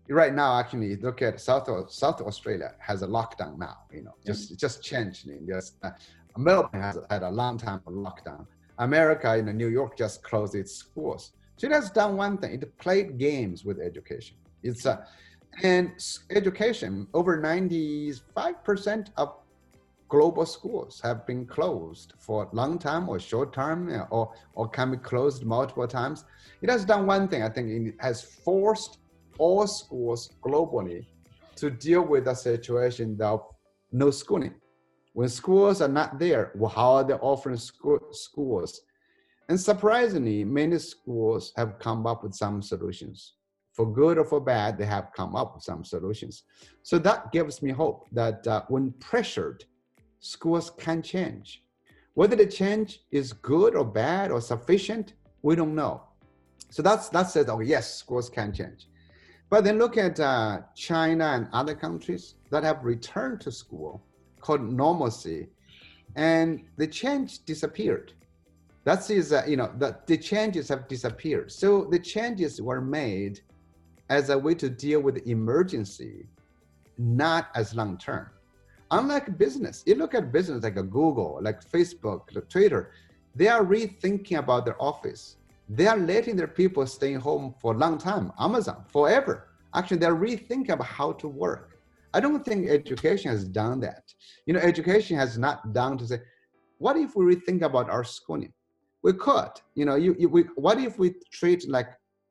right 0.08 0.34
now 0.34 0.58
actually 0.58 0.96
look 0.96 1.22
at 1.22 1.40
south 1.40 1.68
south 1.90 2.20
australia 2.20 2.72
has 2.78 3.02
a 3.02 3.06
lockdown 3.06 3.58
now 3.58 3.76
you 3.92 4.02
know 4.02 4.14
just 4.24 4.50
yeah. 4.50 4.56
just 4.56 4.82
changed 4.82 5.28
just 5.46 5.76
uh, 5.82 5.90
melbourne 6.36 6.80
has 6.80 6.98
had 7.10 7.22
a 7.22 7.30
long 7.30 7.56
time 7.58 7.80
of 7.86 7.92
lockdown. 7.92 8.46
America 8.78 9.36
you 9.36 9.42
know 9.42 9.52
new 9.52 9.68
york 9.68 9.96
just 9.96 10.22
closed 10.22 10.54
its 10.54 10.74
schools. 10.74 11.32
So 11.56 11.66
it 11.66 11.72
has 11.72 11.90
done 11.90 12.16
one 12.16 12.36
thing 12.36 12.52
it 12.52 12.78
played 12.78 13.16
games 13.18 13.64
with 13.64 13.80
education. 13.80 14.36
It's 14.62 14.84
a 14.84 14.92
uh, 14.92 15.04
and 15.62 15.92
education 16.28 17.06
over 17.14 17.40
95% 17.40 19.08
of 19.16 19.36
global 20.10 20.44
schools 20.44 21.00
have 21.02 21.26
been 21.26 21.46
closed 21.46 22.12
for 22.18 22.46
long 22.52 22.78
time 22.78 23.08
or 23.08 23.18
short 23.18 23.54
know, 23.54 24.06
or, 24.10 24.34
or 24.52 24.68
can 24.68 24.90
be 24.90 24.98
closed 24.98 25.46
multiple 25.46 25.88
times. 25.88 26.26
It 26.60 26.68
has 26.68 26.84
done 26.84 27.06
one 27.06 27.26
thing 27.28 27.42
i 27.42 27.48
think 27.48 27.68
it 27.68 27.94
has 28.00 28.22
forced 28.22 28.98
all 29.38 29.66
schools 29.66 30.30
globally 30.42 31.04
to 31.56 31.70
deal 31.70 32.02
with 32.02 32.24
the 32.24 32.34
situation 32.34 33.18
of 33.20 33.42
no 33.92 34.10
schooling. 34.10 34.54
When 35.12 35.28
schools 35.28 35.80
are 35.80 35.88
not 35.88 36.18
there, 36.18 36.52
well, 36.56 36.70
how 36.70 36.96
are 36.96 37.04
they 37.04 37.14
offering 37.14 37.56
school, 37.56 37.98
schools? 38.12 38.82
And 39.48 39.58
surprisingly, 39.58 40.44
many 40.44 40.78
schools 40.78 41.52
have 41.56 41.78
come 41.78 42.06
up 42.06 42.22
with 42.22 42.34
some 42.34 42.60
solutions. 42.60 43.34
For 43.72 43.90
good 43.90 44.18
or 44.18 44.24
for 44.24 44.40
bad, 44.40 44.76
they 44.76 44.86
have 44.86 45.12
come 45.16 45.36
up 45.36 45.54
with 45.54 45.62
some 45.62 45.84
solutions. 45.84 46.42
So 46.82 46.98
that 46.98 47.32
gives 47.32 47.62
me 47.62 47.70
hope 47.70 48.06
that 48.12 48.46
uh, 48.46 48.62
when 48.68 48.92
pressured, 48.92 49.64
schools 50.18 50.70
can 50.70 51.02
change. 51.02 51.62
Whether 52.14 52.36
the 52.36 52.46
change 52.46 53.00
is 53.10 53.32
good 53.32 53.74
or 53.74 53.84
bad 53.84 54.30
or 54.30 54.40
sufficient, 54.40 55.14
we 55.42 55.54
don't 55.54 55.74
know. 55.74 56.02
So 56.70 56.82
that's 56.82 57.08
that 57.10 57.30
says, 57.30 57.48
oh 57.48 57.60
yes, 57.60 57.94
schools 57.94 58.28
can 58.28 58.52
change. 58.52 58.88
But 59.48 59.64
then 59.64 59.78
look 59.78 59.96
at 59.96 60.18
uh, 60.18 60.62
China 60.74 61.24
and 61.24 61.48
other 61.52 61.74
countries 61.74 62.34
that 62.50 62.64
have 62.64 62.84
returned 62.84 63.40
to 63.42 63.52
school 63.52 64.02
called 64.40 64.62
normalcy, 64.62 65.48
and 66.16 66.64
the 66.76 66.86
change 66.86 67.44
disappeared. 67.44 68.12
That 68.84 69.08
is, 69.10 69.32
uh, 69.32 69.44
you 69.46 69.56
know, 69.56 69.72
the, 69.78 69.96
the 70.06 70.16
changes 70.16 70.68
have 70.68 70.88
disappeared. 70.88 71.50
So 71.50 71.84
the 71.84 71.98
changes 71.98 72.60
were 72.62 72.80
made 72.80 73.40
as 74.08 74.30
a 74.30 74.38
way 74.38 74.54
to 74.54 74.68
deal 74.68 75.00
with 75.00 75.26
emergency, 75.26 76.26
not 76.96 77.48
as 77.54 77.74
long 77.74 77.98
term. 77.98 78.28
Unlike 78.92 79.36
business, 79.36 79.82
you 79.86 79.96
look 79.96 80.14
at 80.14 80.30
business 80.30 80.62
like 80.62 80.76
a 80.76 80.82
Google, 80.82 81.40
like 81.42 81.68
Facebook, 81.68 82.32
like 82.32 82.48
Twitter, 82.48 82.92
they 83.34 83.48
are 83.48 83.64
rethinking 83.64 84.38
about 84.38 84.64
their 84.64 84.80
office 84.80 85.36
they 85.68 85.86
are 85.86 85.98
letting 85.98 86.36
their 86.36 86.46
people 86.46 86.86
stay 86.86 87.14
home 87.14 87.54
for 87.60 87.74
a 87.74 87.76
long 87.76 87.98
time. 87.98 88.32
Amazon, 88.38 88.84
forever. 88.88 89.48
Actually, 89.74 89.98
they're 89.98 90.14
rethinking 90.14 90.70
about 90.70 90.86
how 90.86 91.12
to 91.12 91.28
work. 91.28 91.80
I 92.14 92.20
don't 92.20 92.44
think 92.44 92.68
education 92.68 93.30
has 93.30 93.44
done 93.44 93.80
that. 93.80 94.04
You 94.46 94.54
know, 94.54 94.60
education 94.60 95.16
has 95.18 95.36
not 95.36 95.72
done 95.74 95.98
to 95.98 96.06
say, 96.06 96.20
what 96.78 96.96
if 96.96 97.16
we 97.16 97.34
rethink 97.34 97.62
about 97.62 97.90
our 97.90 98.04
schooling? 98.04 98.52
We 99.02 99.12
could, 99.12 99.50
you 99.74 99.84
know, 99.84 99.96
you, 99.96 100.16
you 100.18 100.28
we, 100.28 100.42
what 100.54 100.78
if 100.78 100.98
we 100.98 101.14
treat 101.32 101.68
like 101.68 101.88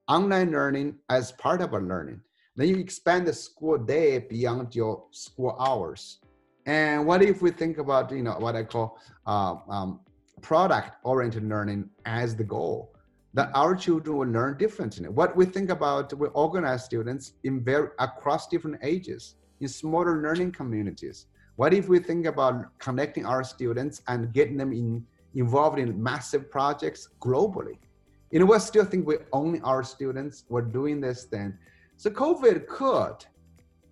online 0.08 0.52
learning 0.52 0.96
as 1.10 1.32
part 1.34 1.62
of 1.62 1.74
our 1.74 1.82
learning? 1.82 2.22
Then 2.56 2.70
you 2.70 2.78
expand 2.78 3.28
the 3.28 3.34
school 3.34 3.78
day 3.78 4.20
beyond 4.20 4.76
your 4.76 5.06
school 5.12 5.56
hours. 5.60 6.20
And 6.66 7.06
what 7.06 7.22
if 7.22 7.42
we 7.42 7.52
think 7.52 7.78
about, 7.78 8.12
you 8.12 8.24
know, 8.24 8.38
what 8.40 8.56
I 8.56 8.64
call 8.64 8.98
uh, 9.28 9.56
um, 9.70 10.00
product-oriented 10.42 11.44
learning 11.48 11.90
as 12.06 12.36
the 12.36 12.44
goal? 12.44 12.95
That 13.36 13.52
our 13.54 13.76
children 13.76 14.18
will 14.18 14.28
learn 14.28 14.58
differently. 14.58 15.10
What 15.10 15.36
we 15.36 15.46
think 15.46 15.70
about, 15.70 16.14
we 16.14 16.30
organize 16.30 16.86
students 16.86 17.34
in 17.44 17.62
very 17.64 17.90
across 18.00 18.48
different 18.48 18.78
ages 18.82 19.36
in 19.60 19.68
smaller 19.68 20.22
learning 20.22 20.54
communities. 20.54 21.28
What 21.58 21.74
if 21.74 21.90
we 21.90 22.00
think 22.00 22.26
about 22.28 22.78
connecting 22.80 23.26
our 23.26 23.44
students 23.44 24.02
and 24.08 24.32
getting 24.34 24.56
them 24.56 24.72
in, 24.72 25.06
involved 25.36 25.80
in 25.80 26.02
massive 26.02 26.50
projects 26.50 27.10
globally? 27.20 27.78
You 28.32 28.40
know, 28.40 28.46
we 28.46 28.58
still 28.60 28.86
think 28.86 29.06
we 29.06 29.18
only 29.34 29.60
our 29.62 29.84
students 29.84 30.46
were 30.48 30.62
doing 30.62 31.02
this 31.02 31.26
then. 31.26 31.58
So 31.98 32.10
COVID 32.10 32.68
could 32.68 33.26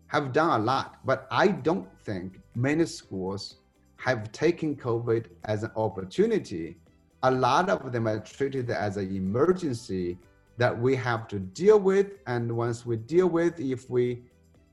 have 0.08 0.32
done 0.32 0.62
a 0.62 0.64
lot, 0.64 1.00
but 1.06 1.28
I 1.32 1.50
don't 1.50 1.88
think 2.00 2.40
many 2.56 2.86
schools 2.86 3.58
have 3.98 4.32
taken 4.32 4.78
COVID 4.78 5.26
as 5.46 5.64
an 5.64 5.72
opportunity 5.76 6.78
a 7.24 7.32
lot 7.32 7.70
of 7.70 7.92
them 7.92 8.08
are 8.08 8.20
treated 8.20 8.70
as 8.70 8.98
an 8.98 9.16
emergency 9.16 10.18
that 10.58 10.78
we 10.78 10.96
have 10.96 11.28
to 11.30 11.40
deal 11.40 11.80
with. 11.80 12.08
And 12.28 12.56
once 12.56 12.86
we 12.86 12.98
deal 12.98 13.28
with 13.28 13.60
if 13.60 13.90
we 13.90 14.24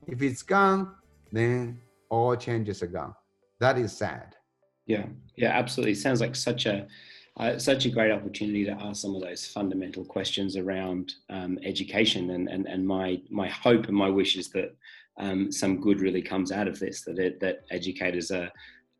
if 0.07 0.21
it's 0.21 0.43
gone 0.43 0.93
then 1.31 1.79
all 2.09 2.35
changes 2.35 2.83
are 2.83 2.87
gone. 2.87 3.15
That 3.59 3.77
is 3.77 3.91
sad. 3.91 4.35
Yeah 4.85 5.05
yeah 5.35 5.51
absolutely. 5.57 5.95
Sounds 5.95 6.21
like 6.21 6.35
such 6.35 6.65
a 6.65 6.87
uh, 7.37 7.57
such 7.57 7.85
a 7.85 7.89
great 7.89 8.11
opportunity 8.11 8.65
to 8.65 8.71
ask 8.71 9.01
some 9.01 9.15
of 9.15 9.21
those 9.21 9.47
fundamental 9.47 10.03
questions 10.03 10.57
around 10.57 11.13
um, 11.29 11.57
education. 11.63 12.31
And, 12.31 12.49
and, 12.49 12.67
and 12.67 12.85
my, 12.85 13.21
my 13.29 13.47
hope 13.47 13.87
and 13.87 13.95
my 13.95 14.09
wish 14.09 14.35
is 14.35 14.49
that 14.49 14.75
um, 15.17 15.51
some 15.51 15.79
good 15.79 16.01
really 16.01 16.21
comes 16.21 16.51
out 16.51 16.67
of 16.67 16.77
this, 16.77 17.03
that, 17.03 17.19
it, 17.19 17.39
that 17.39 17.63
educators 17.71 18.31
are, 18.31 18.51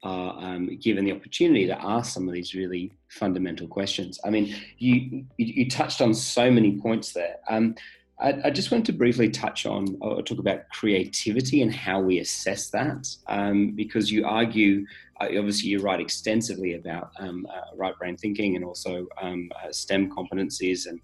are 0.03 0.35
um, 0.39 0.77
given 0.77 1.05
the 1.05 1.11
opportunity 1.11 1.67
to 1.67 1.85
ask 1.85 2.13
some 2.13 2.27
of 2.27 2.33
these 2.33 2.55
really 2.55 2.91
fundamental 3.09 3.67
questions. 3.67 4.19
I 4.25 4.29
mean, 4.29 4.55
you, 4.77 5.25
you, 5.37 5.45
you 5.63 5.69
touched 5.69 6.01
on 6.01 6.13
so 6.13 6.49
many 6.49 6.79
points 6.79 7.13
there. 7.13 7.37
Um, 7.49 7.75
I, 8.19 8.39
I, 8.45 8.49
just 8.51 8.71
wanted 8.71 8.85
to 8.87 8.93
briefly 8.93 9.29
touch 9.29 9.65
on 9.65 9.97
or 9.99 10.21
talk 10.21 10.37
about 10.37 10.69
creativity 10.69 11.61
and 11.61 11.73
how 11.73 11.99
we 11.99 12.19
assess 12.19 12.69
that, 12.69 13.07
um, 13.27 13.71
because 13.71 14.11
you 14.11 14.25
argue, 14.25 14.85
uh, 15.19 15.25
obviously, 15.25 15.69
you 15.69 15.79
write 15.79 15.99
extensively 15.99 16.75
about 16.75 17.11
um, 17.19 17.47
uh, 17.51 17.75
right 17.75 17.97
brain 17.97 18.17
thinking 18.17 18.55
and 18.55 18.63
also 18.63 19.07
um, 19.21 19.51
uh, 19.63 19.71
STEM 19.71 20.11
competencies, 20.11 20.87
and 20.87 20.99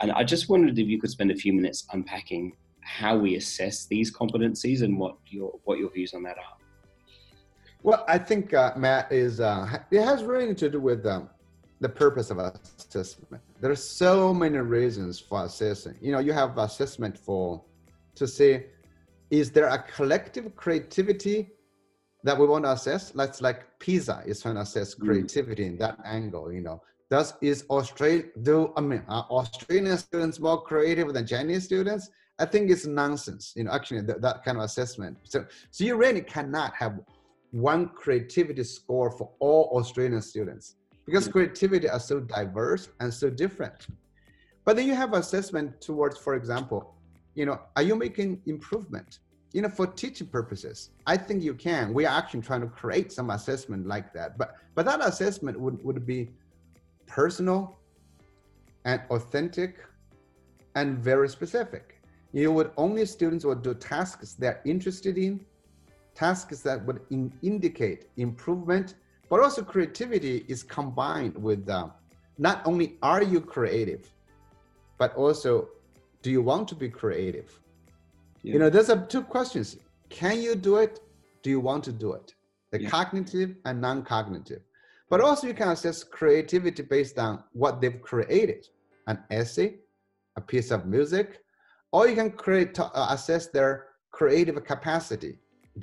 and 0.00 0.12
I 0.12 0.22
just 0.22 0.48
wondered 0.48 0.78
if 0.78 0.86
you 0.86 1.00
could 1.00 1.10
spend 1.10 1.32
a 1.32 1.36
few 1.36 1.52
minutes 1.52 1.86
unpacking 1.92 2.56
how 2.82 3.16
we 3.16 3.34
assess 3.34 3.86
these 3.86 4.14
competencies 4.14 4.82
and 4.82 4.96
what 4.96 5.16
your 5.26 5.58
what 5.64 5.78
your 5.78 5.90
views 5.90 6.14
on 6.14 6.22
that 6.22 6.38
are. 6.38 6.59
Well, 7.82 8.04
I 8.06 8.18
think 8.18 8.52
uh, 8.52 8.72
Matt 8.76 9.10
is 9.10 9.40
uh, 9.40 9.78
it 9.90 10.02
has 10.02 10.22
really 10.22 10.54
to 10.56 10.68
do 10.68 10.80
with 10.80 11.06
um, 11.06 11.30
the 11.80 11.88
purpose 11.88 12.30
of 12.30 12.38
assessment. 12.38 13.42
There 13.60 13.70
are 13.70 13.76
so 13.76 14.34
many 14.34 14.58
reasons 14.58 15.18
for 15.18 15.44
assessing. 15.44 15.96
You 16.00 16.12
know, 16.12 16.18
you 16.18 16.32
have 16.32 16.58
assessment 16.58 17.16
for 17.16 17.62
to 18.16 18.26
say, 18.28 18.66
is 19.30 19.50
there 19.50 19.66
a 19.68 19.82
collective 19.82 20.54
creativity 20.56 21.50
that 22.22 22.38
we 22.38 22.46
want 22.46 22.64
to 22.64 22.72
assess? 22.72 23.14
Let's 23.14 23.40
like 23.40 23.78
PISA 23.78 24.24
is 24.26 24.42
trying 24.42 24.56
to 24.56 24.60
assess 24.60 24.94
mm. 24.94 25.06
creativity 25.06 25.64
mm. 25.64 25.68
in 25.68 25.78
that 25.78 25.98
angle. 26.04 26.52
You 26.52 26.60
know, 26.60 26.82
does 27.10 27.32
is 27.40 27.64
Australia 27.70 28.24
do 28.42 28.74
I 28.76 28.82
mean 28.82 29.02
are 29.08 29.26
Australian 29.30 29.96
students 29.96 30.38
more 30.38 30.62
creative 30.62 31.12
than 31.14 31.26
Chinese 31.26 31.64
students? 31.64 32.10
I 32.38 32.44
think 32.44 32.70
it's 32.70 32.86
nonsense. 32.86 33.54
You 33.56 33.64
know, 33.64 33.72
actually 33.72 34.02
that, 34.02 34.20
that 34.20 34.44
kind 34.44 34.58
of 34.58 34.64
assessment. 34.64 35.16
So 35.24 35.46
so 35.70 35.84
you 35.84 35.96
really 35.96 36.20
cannot 36.20 36.74
have 36.74 37.00
one 37.50 37.88
creativity 37.88 38.64
score 38.64 39.10
for 39.10 39.30
all 39.40 39.70
Australian 39.78 40.22
students 40.22 40.76
because 41.06 41.28
mm. 41.28 41.32
creativity 41.32 41.88
are 41.88 42.00
so 42.00 42.20
diverse 42.20 42.88
and 43.00 43.12
so 43.12 43.28
different. 43.28 43.86
But 44.64 44.76
then 44.76 44.86
you 44.86 44.94
have 44.94 45.14
assessment 45.14 45.80
towards, 45.80 46.18
for 46.18 46.34
example, 46.34 46.94
you 47.34 47.46
know, 47.46 47.60
are 47.76 47.82
you 47.82 47.96
making 47.96 48.42
improvement? 48.46 49.20
You 49.52 49.62
know, 49.62 49.68
for 49.68 49.86
teaching 49.86 50.28
purposes, 50.28 50.90
I 51.06 51.16
think 51.16 51.42
you 51.42 51.54
can. 51.54 51.92
We 51.92 52.06
are 52.06 52.16
actually 52.16 52.42
trying 52.42 52.60
to 52.60 52.68
create 52.68 53.10
some 53.10 53.30
assessment 53.30 53.86
like 53.86 54.12
that. 54.12 54.38
But 54.38 54.54
but 54.76 54.84
that 54.86 55.00
assessment 55.04 55.58
would, 55.58 55.82
would 55.84 56.06
be 56.06 56.30
personal 57.06 57.78
and 58.84 59.02
authentic 59.10 59.78
and 60.76 60.98
very 60.98 61.28
specific. 61.28 62.00
You 62.32 62.52
would 62.52 62.70
only 62.76 63.04
students 63.06 63.44
would 63.44 63.62
do 63.62 63.74
tasks 63.74 64.34
they're 64.34 64.60
interested 64.64 65.18
in, 65.18 65.44
tasks 66.20 66.60
that 66.66 66.78
would 66.86 67.00
in, 67.10 67.32
indicate 67.42 68.00
improvement 68.16 68.94
but 69.30 69.38
also 69.40 69.62
creativity 69.62 70.44
is 70.48 70.62
combined 70.62 71.34
with 71.36 71.62
uh, 71.68 71.88
not 72.36 72.60
only 72.66 72.96
are 73.00 73.22
you 73.22 73.40
creative, 73.40 74.10
but 74.98 75.14
also 75.14 75.68
do 76.22 76.30
you 76.30 76.42
want 76.42 76.66
to 76.68 76.74
be 76.74 76.88
creative? 76.88 77.48
Yeah. 78.42 78.54
You 78.54 78.58
know, 78.58 78.70
there's 78.70 78.90
a, 78.90 79.06
two 79.06 79.22
questions. 79.22 79.76
Can 80.08 80.42
you 80.42 80.56
do 80.56 80.76
it? 80.76 81.00
Do 81.42 81.48
you 81.48 81.60
want 81.60 81.84
to 81.84 81.92
do 81.92 82.12
it? 82.14 82.34
The 82.72 82.82
yeah. 82.82 82.90
cognitive 82.90 83.54
and 83.64 83.80
non-cognitive. 83.80 84.62
But 85.08 85.20
also 85.20 85.46
you 85.46 85.54
can 85.54 85.68
assess 85.68 86.02
creativity 86.02 86.82
based 86.82 87.18
on 87.18 87.44
what 87.52 87.80
they've 87.80 88.00
created, 88.02 88.68
an 89.06 89.18
essay, 89.30 89.76
a 90.36 90.40
piece 90.40 90.70
of 90.70 90.86
music, 90.86 91.40
or 91.92 92.08
you 92.08 92.14
can 92.16 92.30
create 92.32 92.78
uh, 92.78 92.90
assess 93.10 93.46
their 93.46 93.86
creative 94.10 94.62
capacity. 94.64 95.38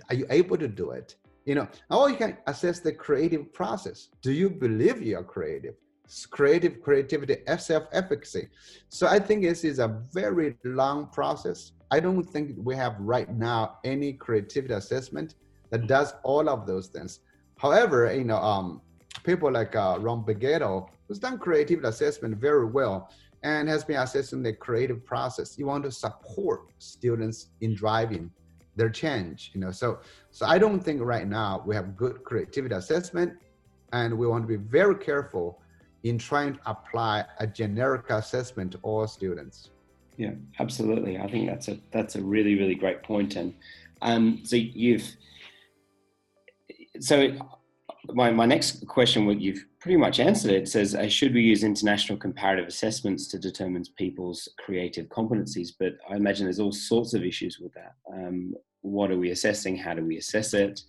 Are 0.09 0.15
you 0.15 0.25
able 0.29 0.57
to 0.57 0.67
do 0.67 0.91
it? 0.91 1.15
you 1.47 1.55
know 1.55 1.67
or 1.89 2.09
you 2.09 2.17
can 2.17 2.37
assess 2.45 2.79
the 2.81 2.91
creative 2.91 3.51
process. 3.53 4.09
Do 4.21 4.31
you 4.31 4.49
believe 4.49 5.01
you 5.01 5.17
are 5.17 5.23
creative 5.23 5.75
creative 6.29 6.81
creativity 6.81 7.35
self-efficacy 7.57 8.47
so 8.87 9.07
i 9.07 9.19
think 9.19 9.41
this 9.41 9.65
is 9.65 9.79
a 9.79 9.89
very 10.13 10.55
long 10.63 11.07
process. 11.07 11.71
I 11.91 11.99
don't 11.99 12.23
think 12.23 12.55
we 12.57 12.75
have 12.75 12.95
right 12.99 13.29
now 13.29 13.79
any 13.83 14.13
creativity 14.13 14.73
assessment 14.73 15.35
that 15.69 15.87
does 15.87 16.13
all 16.23 16.49
of 16.49 16.65
those 16.65 16.87
things. 16.87 17.19
However 17.57 17.99
you 18.13 18.25
know 18.25 18.41
um, 18.51 18.81
people 19.23 19.51
like 19.51 19.75
uh, 19.75 19.97
ron 19.99 20.23
Beghetto, 20.23 20.87
who's 21.07 21.19
done 21.19 21.37
creative 21.37 21.83
assessment 21.83 22.37
very 22.37 22.65
well 22.65 23.09
and 23.43 23.69
has 23.69 23.83
been 23.83 23.97
assessing 23.97 24.43
the 24.43 24.53
creative 24.53 25.05
process 25.05 25.57
you 25.57 25.65
want 25.65 25.83
to 25.85 25.91
support 25.91 26.59
students 26.79 27.49
in 27.61 27.73
driving 27.73 28.31
their 28.77 28.89
change 28.89 29.51
you 29.53 29.59
know? 29.59 29.71
So 29.71 29.99
so 30.31 30.45
i 30.45 30.57
don't 30.57 30.81
think 30.81 31.01
right 31.01 31.27
now 31.27 31.63
we 31.65 31.75
have 31.75 31.97
good 31.97 32.23
creativity 32.23 32.75
assessment 32.75 33.33
and 33.93 34.17
we 34.17 34.27
want 34.27 34.43
to 34.43 34.47
be 34.47 34.57
very 34.57 34.95
careful 34.95 35.59
in 36.03 36.17
trying 36.17 36.53
to 36.53 36.59
apply 36.65 37.25
a 37.39 37.47
generic 37.47 38.09
assessment 38.09 38.71
to 38.73 38.79
all 38.83 39.07
students. 39.07 39.71
Yeah 40.17 40.31
absolutely. 40.59 41.17
I 41.17 41.29
think 41.29 41.47
that's 41.47 41.67
a 41.67 41.79
that's 41.91 42.15
a 42.15 42.21
really 42.21 42.55
really 42.55 42.75
great 42.75 43.03
point. 43.03 43.35
And 43.35 43.53
um 44.01 44.41
so 44.43 44.55
you've 44.55 45.15
so 46.99 47.15
my, 48.13 48.31
my 48.31 48.45
next 48.45 48.87
question, 48.87 49.25
what 49.25 49.41
you've 49.41 49.65
pretty 49.79 49.97
much 49.97 50.19
answered 50.19 50.51
it, 50.51 50.67
says, 50.67 50.95
uh, 50.95 51.07
should 51.07 51.33
we 51.33 51.41
use 51.41 51.63
international 51.63 52.17
comparative 52.17 52.67
assessments 52.67 53.27
to 53.27 53.39
determine 53.39 53.83
people's 53.97 54.47
creative 54.59 55.07
competencies? 55.07 55.69
But 55.79 55.93
I 56.09 56.15
imagine 56.15 56.45
there's 56.45 56.59
all 56.59 56.71
sorts 56.71 57.13
of 57.13 57.23
issues 57.23 57.59
with 57.59 57.73
that. 57.73 57.93
Um, 58.11 58.53
what 58.81 59.11
are 59.11 59.17
we 59.17 59.31
assessing? 59.31 59.77
How 59.77 59.93
do 59.93 60.05
we 60.05 60.17
assess 60.17 60.53
it? 60.53 60.81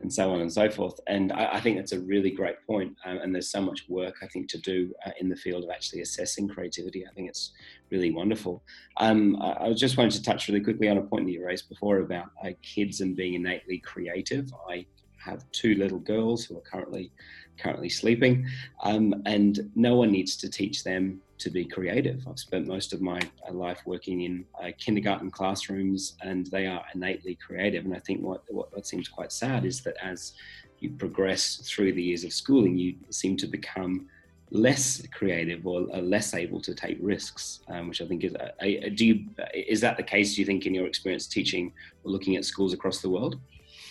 And 0.00 0.12
so 0.12 0.32
on 0.32 0.40
and 0.40 0.52
so 0.52 0.68
forth. 0.68 0.98
And 1.06 1.32
I, 1.32 1.54
I 1.54 1.60
think 1.60 1.76
that's 1.76 1.92
a 1.92 2.00
really 2.00 2.30
great 2.30 2.56
point. 2.66 2.94
Um, 3.06 3.18
and 3.18 3.34
there's 3.34 3.50
so 3.50 3.62
much 3.62 3.86
work, 3.88 4.16
I 4.22 4.26
think, 4.26 4.48
to 4.50 4.58
do 4.58 4.92
uh, 5.06 5.12
in 5.20 5.28
the 5.28 5.36
field 5.36 5.64
of 5.64 5.70
actually 5.70 6.02
assessing 6.02 6.48
creativity. 6.48 7.06
I 7.06 7.12
think 7.14 7.28
it's 7.28 7.52
really 7.90 8.10
wonderful. 8.10 8.62
Um, 8.98 9.40
I, 9.40 9.66
I 9.66 9.72
just 9.72 9.96
wanted 9.96 10.12
to 10.12 10.22
touch 10.22 10.48
really 10.48 10.60
quickly 10.60 10.88
on 10.88 10.98
a 10.98 11.02
point 11.02 11.26
that 11.26 11.32
you 11.32 11.44
raised 11.44 11.68
before 11.68 11.98
about 11.98 12.26
uh, 12.44 12.50
kids 12.62 13.00
and 13.00 13.16
being 13.16 13.34
innately 13.34 13.78
creative. 13.78 14.52
I 14.68 14.84
have 15.24 15.50
two 15.52 15.74
little 15.74 15.98
girls 15.98 16.44
who 16.44 16.56
are 16.56 16.62
currently 16.72 17.10
currently 17.56 17.88
sleeping, 17.88 18.46
um, 18.82 19.22
and 19.26 19.70
no 19.76 19.94
one 19.94 20.10
needs 20.10 20.36
to 20.36 20.48
teach 20.48 20.82
them 20.82 21.20
to 21.38 21.50
be 21.50 21.64
creative. 21.64 22.26
I've 22.28 22.38
spent 22.38 22.66
most 22.66 22.92
of 22.92 23.00
my 23.00 23.20
uh, 23.48 23.52
life 23.52 23.80
working 23.86 24.22
in 24.22 24.44
uh, 24.60 24.70
kindergarten 24.78 25.30
classrooms, 25.30 26.16
and 26.22 26.46
they 26.46 26.66
are 26.66 26.84
innately 26.94 27.36
creative. 27.46 27.84
And 27.84 27.94
I 27.94 28.00
think 28.00 28.22
what, 28.22 28.42
what, 28.48 28.74
what 28.74 28.86
seems 28.86 29.08
quite 29.08 29.32
sad 29.32 29.64
is 29.64 29.82
that 29.82 29.96
as 30.02 30.32
you 30.80 30.90
progress 30.90 31.56
through 31.64 31.92
the 31.92 32.02
years 32.02 32.24
of 32.24 32.32
schooling, 32.32 32.76
you 32.76 32.94
seem 33.10 33.36
to 33.38 33.46
become 33.46 34.06
less 34.50 35.02
creative 35.08 35.66
or 35.66 35.80
less 36.14 36.34
able 36.34 36.60
to 36.60 36.74
take 36.74 36.98
risks, 37.00 37.60
um, 37.68 37.88
which 37.88 38.00
I 38.00 38.06
think 38.06 38.24
is. 38.24 38.34
Uh, 38.34 38.50
do 38.94 39.06
you, 39.06 39.24
is 39.54 39.80
that 39.80 39.96
the 39.96 40.02
case? 40.02 40.34
Do 40.34 40.40
you 40.40 40.46
think 40.46 40.66
in 40.66 40.74
your 40.74 40.86
experience 40.86 41.26
teaching 41.26 41.72
or 42.04 42.12
looking 42.12 42.36
at 42.36 42.44
schools 42.44 42.72
across 42.72 43.00
the 43.00 43.08
world? 43.08 43.38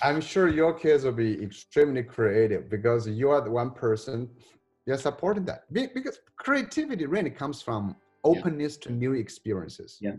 I'm 0.04 0.20
sure 0.20 0.50
your 0.50 0.74
kids 0.74 1.06
will 1.06 1.14
be 1.14 1.42
extremely 1.42 2.04
creative 2.04 2.70
because 2.70 3.08
you 3.08 3.30
are 3.30 3.42
the 3.42 3.50
one 3.50 3.72
person 3.72 4.30
you're 4.86 4.98
supporting 4.98 5.46
that 5.46 5.62
because 5.72 6.20
creativity 6.36 7.06
really 7.06 7.30
comes 7.30 7.62
from 7.62 7.96
openness 8.26 8.78
yeah. 8.82 8.88
to 8.88 8.94
new 8.94 9.14
experiences. 9.14 9.98
Yeah. 10.02 10.16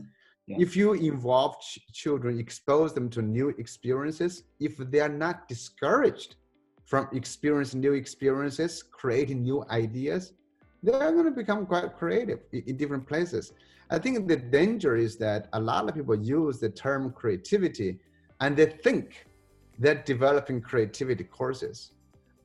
yeah. 0.46 0.56
If 0.58 0.74
you 0.74 0.94
involve 0.94 1.60
ch- 1.60 1.80
children, 1.92 2.38
expose 2.38 2.94
them 2.94 3.10
to 3.10 3.20
new 3.20 3.50
experiences, 3.58 4.44
if 4.58 4.78
they 4.78 5.00
are 5.00 5.08
not 5.10 5.48
discouraged 5.48 6.36
from 6.86 7.08
experiencing 7.12 7.80
new 7.80 7.92
experiences, 7.92 8.82
creating 8.82 9.42
new 9.42 9.66
ideas, 9.70 10.32
they're 10.82 11.12
going 11.12 11.24
to 11.24 11.30
become 11.30 11.66
quite 11.66 11.94
creative 11.94 12.40
in, 12.52 12.62
in 12.68 12.76
different 12.78 13.06
places. 13.06 13.52
I 13.90 13.98
think 13.98 14.28
the 14.28 14.36
danger 14.36 14.96
is 14.96 15.18
that 15.18 15.48
a 15.52 15.60
lot 15.60 15.86
of 15.88 15.94
people 15.94 16.16
use 16.16 16.58
the 16.58 16.70
term 16.70 17.12
creativity 17.12 17.98
and 18.40 18.56
they 18.56 18.66
think 18.66 19.26
that 19.78 20.06
developing 20.06 20.60
creativity 20.60 21.24
courses. 21.24 21.90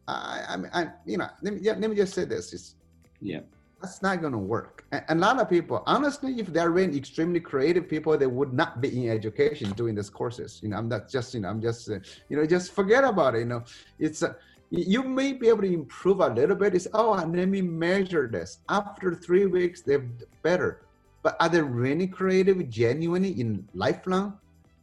I, 0.07 0.43
I 0.49 0.57
mean, 0.57 0.71
I, 0.73 0.87
you 1.05 1.17
know, 1.17 1.27
let 1.41 1.53
me, 1.53 1.59
yeah, 1.61 1.73
let 1.73 1.89
me 1.89 1.95
just 1.95 2.13
say 2.13 2.25
this: 2.25 2.53
is 2.53 2.75
yeah, 3.21 3.41
that's 3.81 4.01
not 4.01 4.21
going 4.21 4.33
to 4.33 4.39
work. 4.39 4.85
And, 4.91 5.03
and, 5.07 5.19
a 5.19 5.21
lot 5.21 5.39
of 5.39 5.49
people, 5.49 5.83
honestly, 5.85 6.39
if 6.39 6.47
they're 6.47 6.71
really 6.71 6.97
extremely 6.97 7.39
creative 7.39 7.87
people, 7.87 8.17
they 8.17 8.27
would 8.27 8.53
not 8.53 8.81
be 8.81 9.05
in 9.05 9.11
education 9.11 9.71
doing 9.71 9.95
these 9.95 10.09
courses. 10.09 10.59
You 10.63 10.69
know, 10.69 10.77
I'm 10.77 10.89
not 10.89 11.09
just, 11.09 11.33
you 11.33 11.41
know, 11.41 11.49
I'm 11.49 11.61
just, 11.61 11.89
uh, 11.89 11.99
you 12.29 12.37
know, 12.37 12.45
just 12.45 12.71
forget 12.71 13.03
about 13.03 13.35
it. 13.35 13.39
You 13.39 13.45
know, 13.45 13.63
it's. 13.99 14.23
Uh, 14.23 14.33
you 14.71 15.01
may 15.01 15.33
be 15.33 15.47
able 15.47 15.63
to 15.63 15.73
improve 15.73 16.19
a 16.19 16.27
little 16.27 16.55
bit. 16.55 16.75
It's 16.75 16.87
oh, 16.93 17.13
let 17.13 17.49
me 17.49 17.61
measure 17.61 18.27
this. 18.27 18.59
After 18.69 19.15
three 19.15 19.47
weeks, 19.47 19.81
they're 19.81 20.05
better. 20.43 20.81
But 21.23 21.37
are 21.39 21.49
they 21.49 21.61
really 21.61 22.07
creative, 22.07 22.69
genuinely 22.69 23.31
in 23.39 23.67
lifelong, 23.73 24.37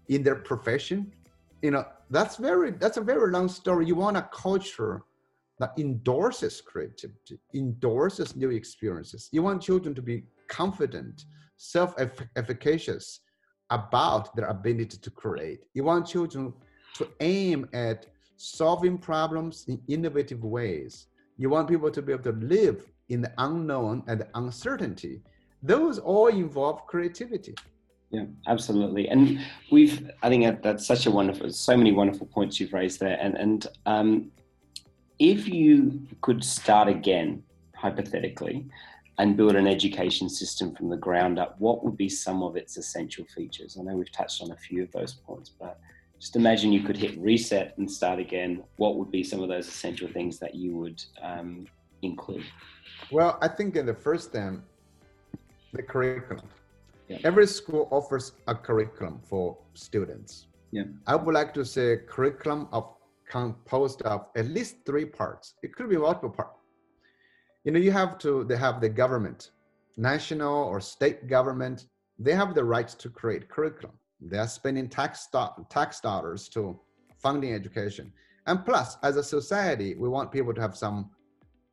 in 0.08 0.22
their 0.22 0.34
profession? 0.34 1.12
You 1.62 1.70
know, 1.70 1.84
that's 2.10 2.36
very 2.36 2.70
that's 2.72 2.96
a 2.96 3.00
very 3.00 3.30
long 3.30 3.48
story 3.48 3.86
you 3.86 3.94
want 3.94 4.16
a 4.16 4.28
culture 4.32 5.02
that 5.58 5.72
endorses 5.78 6.60
creativity, 6.60 7.38
endorses 7.54 8.36
new 8.36 8.50
experiences. 8.50 9.28
You 9.32 9.42
want 9.42 9.62
children 9.62 9.94
to 9.94 10.02
be 10.02 10.24
confident, 10.48 11.24
self-efficacious 11.56 13.20
about 13.70 14.36
their 14.36 14.46
ability 14.46 14.98
to 14.98 15.10
create. 15.10 15.60
You 15.72 15.84
want 15.84 16.06
children 16.06 16.52
to 16.94 17.08
aim 17.20 17.68
at 17.72 18.06
solving 18.36 18.98
problems 18.98 19.64
in 19.66 19.80
innovative 19.88 20.44
ways. 20.44 21.08
You 21.38 21.48
want 21.50 21.68
people 21.68 21.90
to 21.90 22.02
be 22.02 22.12
able 22.12 22.24
to 22.24 22.32
live 22.32 22.86
in 23.08 23.22
the 23.22 23.32
unknown 23.38 24.02
and 24.08 24.20
the 24.20 24.28
uncertainty. 24.34 25.22
Those 25.62 25.98
all 25.98 26.28
involve 26.28 26.86
creativity. 26.86 27.54
Yeah, 28.10 28.24
absolutely. 28.46 29.08
And 29.08 29.40
we've, 29.70 30.10
I 30.22 30.28
think 30.28 30.62
that's 30.62 30.86
such 30.86 31.06
a 31.06 31.10
wonderful, 31.10 31.50
so 31.50 31.76
many 31.76 31.92
wonderful 31.92 32.26
points 32.26 32.60
you've 32.60 32.72
raised 32.72 33.00
there. 33.00 33.18
And, 33.20 33.34
and 33.36 33.66
um, 33.84 34.30
if 35.18 35.48
you 35.48 36.06
could 36.20 36.44
start 36.44 36.88
again, 36.88 37.42
hypothetically, 37.74 38.66
and 39.18 39.36
build 39.36 39.56
an 39.56 39.66
education 39.66 40.28
system 40.28 40.74
from 40.74 40.88
the 40.88 40.96
ground 40.96 41.38
up, 41.38 41.56
what 41.58 41.84
would 41.84 41.96
be 41.96 42.08
some 42.08 42.42
of 42.42 42.56
its 42.56 42.76
essential 42.76 43.24
features? 43.34 43.76
I 43.78 43.82
know 43.82 43.96
we've 43.96 44.12
touched 44.12 44.42
on 44.42 44.50
a 44.50 44.56
few 44.56 44.82
of 44.82 44.92
those 44.92 45.14
points, 45.14 45.50
but 45.58 45.80
just 46.20 46.36
imagine 46.36 46.72
you 46.72 46.82
could 46.82 46.96
hit 46.96 47.18
reset 47.18 47.76
and 47.78 47.90
start 47.90 48.18
again. 48.18 48.62
What 48.76 48.96
would 48.96 49.10
be 49.10 49.24
some 49.24 49.42
of 49.42 49.48
those 49.48 49.66
essential 49.68 50.08
things 50.08 50.38
that 50.38 50.54
you 50.54 50.76
would 50.76 51.02
um, 51.22 51.66
include? 52.02 52.44
Well, 53.10 53.38
I 53.40 53.48
think 53.48 53.76
in 53.76 53.86
the 53.86 53.94
first 53.94 54.32
thing, 54.32 54.62
the 55.72 55.82
curriculum. 55.82 56.48
Yeah. 57.08 57.18
Every 57.24 57.46
school 57.46 57.88
offers 57.90 58.32
a 58.46 58.54
curriculum 58.54 59.20
for 59.28 59.56
students. 59.74 60.46
Yeah. 60.72 60.84
I 61.06 61.16
would 61.16 61.34
like 61.34 61.54
to 61.54 61.64
say 61.64 61.98
curriculum 62.08 62.68
of 62.72 62.94
composed 63.28 64.02
of 64.02 64.26
at 64.36 64.46
least 64.46 64.76
three 64.84 65.04
parts. 65.04 65.54
It 65.62 65.74
could 65.74 65.88
be 65.88 65.96
multiple 65.96 66.30
parts. 66.30 66.58
You 67.64 67.72
know, 67.72 67.78
you 67.80 67.90
have 67.92 68.18
to, 68.18 68.44
they 68.44 68.56
have 68.56 68.80
the 68.80 68.88
government, 68.88 69.50
national 69.96 70.64
or 70.64 70.80
state 70.80 71.26
government, 71.26 71.86
they 72.18 72.32
have 72.32 72.54
the 72.54 72.64
right 72.64 72.88
to 72.88 73.10
create 73.10 73.48
curriculum. 73.48 73.96
They 74.20 74.38
are 74.38 74.48
spending 74.48 74.88
tax, 74.88 75.28
tax 75.68 76.00
dollars 76.00 76.48
to 76.50 76.78
funding 77.18 77.52
education. 77.52 78.12
And 78.46 78.64
plus, 78.64 78.96
as 79.02 79.16
a 79.16 79.22
society, 79.22 79.94
we 79.96 80.08
want 80.08 80.32
people 80.32 80.54
to 80.54 80.60
have 80.60 80.76
some 80.76 81.10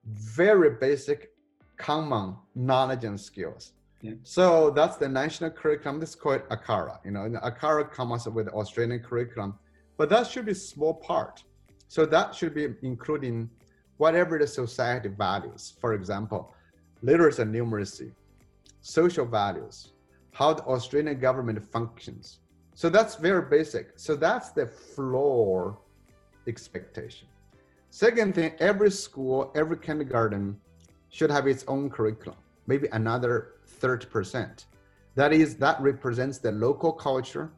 very 0.05 0.71
basic 0.71 1.31
common 1.77 2.35
knowledge 2.55 3.03
and 3.03 3.19
skills. 3.19 3.73
So 4.23 4.69
that's 4.69 4.97
the 4.97 5.07
national 5.07 5.51
curriculum. 5.51 5.99
This 5.99 6.09
is 6.09 6.15
called 6.15 6.41
ACARA. 6.49 6.99
You 7.05 7.11
know, 7.11 7.21
ACARA 7.43 7.91
comes 7.91 8.27
up 8.27 8.33
with 8.33 8.47
the 8.47 8.53
Australian 8.53 8.99
curriculum 8.99 9.57
but 9.97 10.09
that 10.09 10.27
should 10.27 10.45
be 10.45 10.53
small 10.53 10.93
part. 10.93 11.43
So 11.87 12.05
that 12.05 12.33
should 12.33 12.53
be 12.53 12.67
including 12.81 13.49
whatever 13.97 14.39
the 14.39 14.47
society 14.47 15.09
values. 15.09 15.73
For 15.79 15.93
example, 15.93 16.53
literacy 17.01 17.43
and 17.43 17.53
numeracy, 17.53 18.11
social 18.81 19.25
values, 19.25 19.93
how 20.31 20.53
the 20.53 20.63
Australian 20.63 21.19
government 21.19 21.63
functions. 21.71 22.39
So 22.73 22.89
that's 22.89 23.15
very 23.15 23.47
basic. 23.49 23.91
So 23.97 24.15
that's 24.15 24.49
the 24.49 24.65
floor 24.65 25.77
expectation. 26.47 27.27
Second 27.91 28.33
thing, 28.33 28.53
every 28.59 28.89
school, 28.89 29.51
every 29.53 29.77
kindergarten 29.77 30.59
should 31.09 31.29
have 31.29 31.45
its 31.45 31.63
own 31.67 31.91
curriculum, 31.91 32.39
maybe 32.65 32.87
another 32.91 33.53
30%. 33.83 34.65
That 35.15 35.33
is, 35.33 35.55
that 35.57 35.79
represents 35.81 36.39
the 36.39 36.51
local 36.51 36.91
culture, 36.91 37.51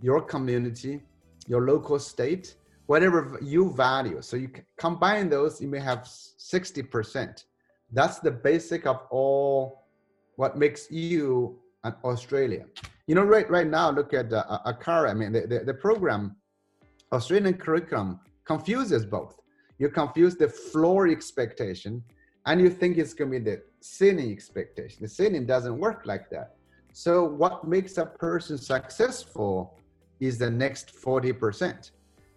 your 0.00 0.20
community, 0.22 1.02
your 1.46 1.66
local 1.66 1.98
state, 1.98 2.56
whatever 2.86 3.38
you 3.42 3.72
value. 3.72 4.22
So 4.22 4.36
you 4.36 4.50
combine 4.78 5.28
those, 5.28 5.60
you 5.60 5.68
may 5.68 5.80
have 5.80 6.00
60%. 6.00 7.44
That's 7.92 8.18
the 8.18 8.30
basic 8.30 8.86
of 8.86 9.02
all 9.10 9.84
what 10.36 10.56
makes 10.56 10.90
you 10.90 11.58
an 11.84 11.94
Australian. 12.04 12.66
You 13.06 13.14
know, 13.14 13.22
right 13.22 13.48
right 13.48 13.66
now, 13.66 13.90
look 13.90 14.12
at 14.12 14.32
uh, 14.32 14.58
ACARA. 14.66 15.10
I 15.10 15.14
mean, 15.14 15.32
the, 15.32 15.46
the, 15.46 15.58
the 15.60 15.74
program, 15.74 16.34
Australian 17.12 17.54
curriculum 17.54 18.18
confuses 18.44 19.06
both. 19.06 19.40
You 19.78 19.88
confuse 19.88 20.34
the 20.36 20.48
floor 20.48 21.06
expectation 21.06 22.02
and 22.46 22.60
you 22.60 22.70
think 22.70 22.96
it's 22.96 23.12
going 23.12 23.30
to 23.32 23.40
be 23.40 23.44
the 23.44 23.62
ceiling 23.80 24.30
expectation. 24.30 24.98
The 25.02 25.08
ceiling 25.08 25.46
doesn't 25.46 25.76
work 25.76 26.02
like 26.04 26.30
that. 26.30 26.54
So 26.92 27.24
what 27.24 27.66
makes 27.66 27.98
a 27.98 28.06
person 28.06 28.56
successful 28.56 29.78
is 30.20 30.38
the 30.38 30.50
next 30.50 30.94
40%. 30.94 31.90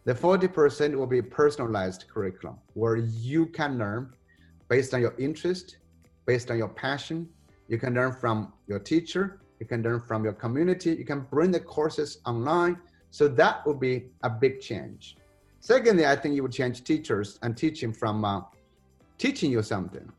The 0.05 0.13
40% 0.13 0.95
will 0.95 1.07
be 1.07 1.21
personalized 1.21 2.05
curriculum 2.11 2.57
where 2.73 2.95
you 2.95 3.45
can 3.45 3.77
learn 3.77 4.11
based 4.67 4.93
on 4.93 5.01
your 5.01 5.13
interest, 5.19 5.77
based 6.25 6.49
on 6.49 6.57
your 6.57 6.69
passion. 6.69 7.29
You 7.67 7.77
can 7.77 7.93
learn 7.93 8.13
from 8.13 8.51
your 8.67 8.79
teacher, 8.79 9.41
you 9.59 9.67
can 9.67 9.83
learn 9.83 10.01
from 10.01 10.23
your 10.23 10.33
community, 10.33 10.91
you 10.91 11.05
can 11.05 11.21
bring 11.29 11.51
the 11.51 11.59
courses 11.59 12.19
online. 12.25 12.79
So 13.11 13.27
that 13.27 13.65
would 13.67 13.79
be 13.79 14.07
a 14.23 14.29
big 14.29 14.59
change. 14.59 15.17
Secondly, 15.59 16.05
I 16.05 16.15
think 16.15 16.35
you 16.35 16.41
would 16.41 16.51
change 16.51 16.83
teachers 16.83 17.37
and 17.43 17.55
teaching 17.55 17.93
from 17.93 18.25
uh, 18.25 18.41
teaching 19.19 19.51
you 19.51 19.61
something 19.61 20.11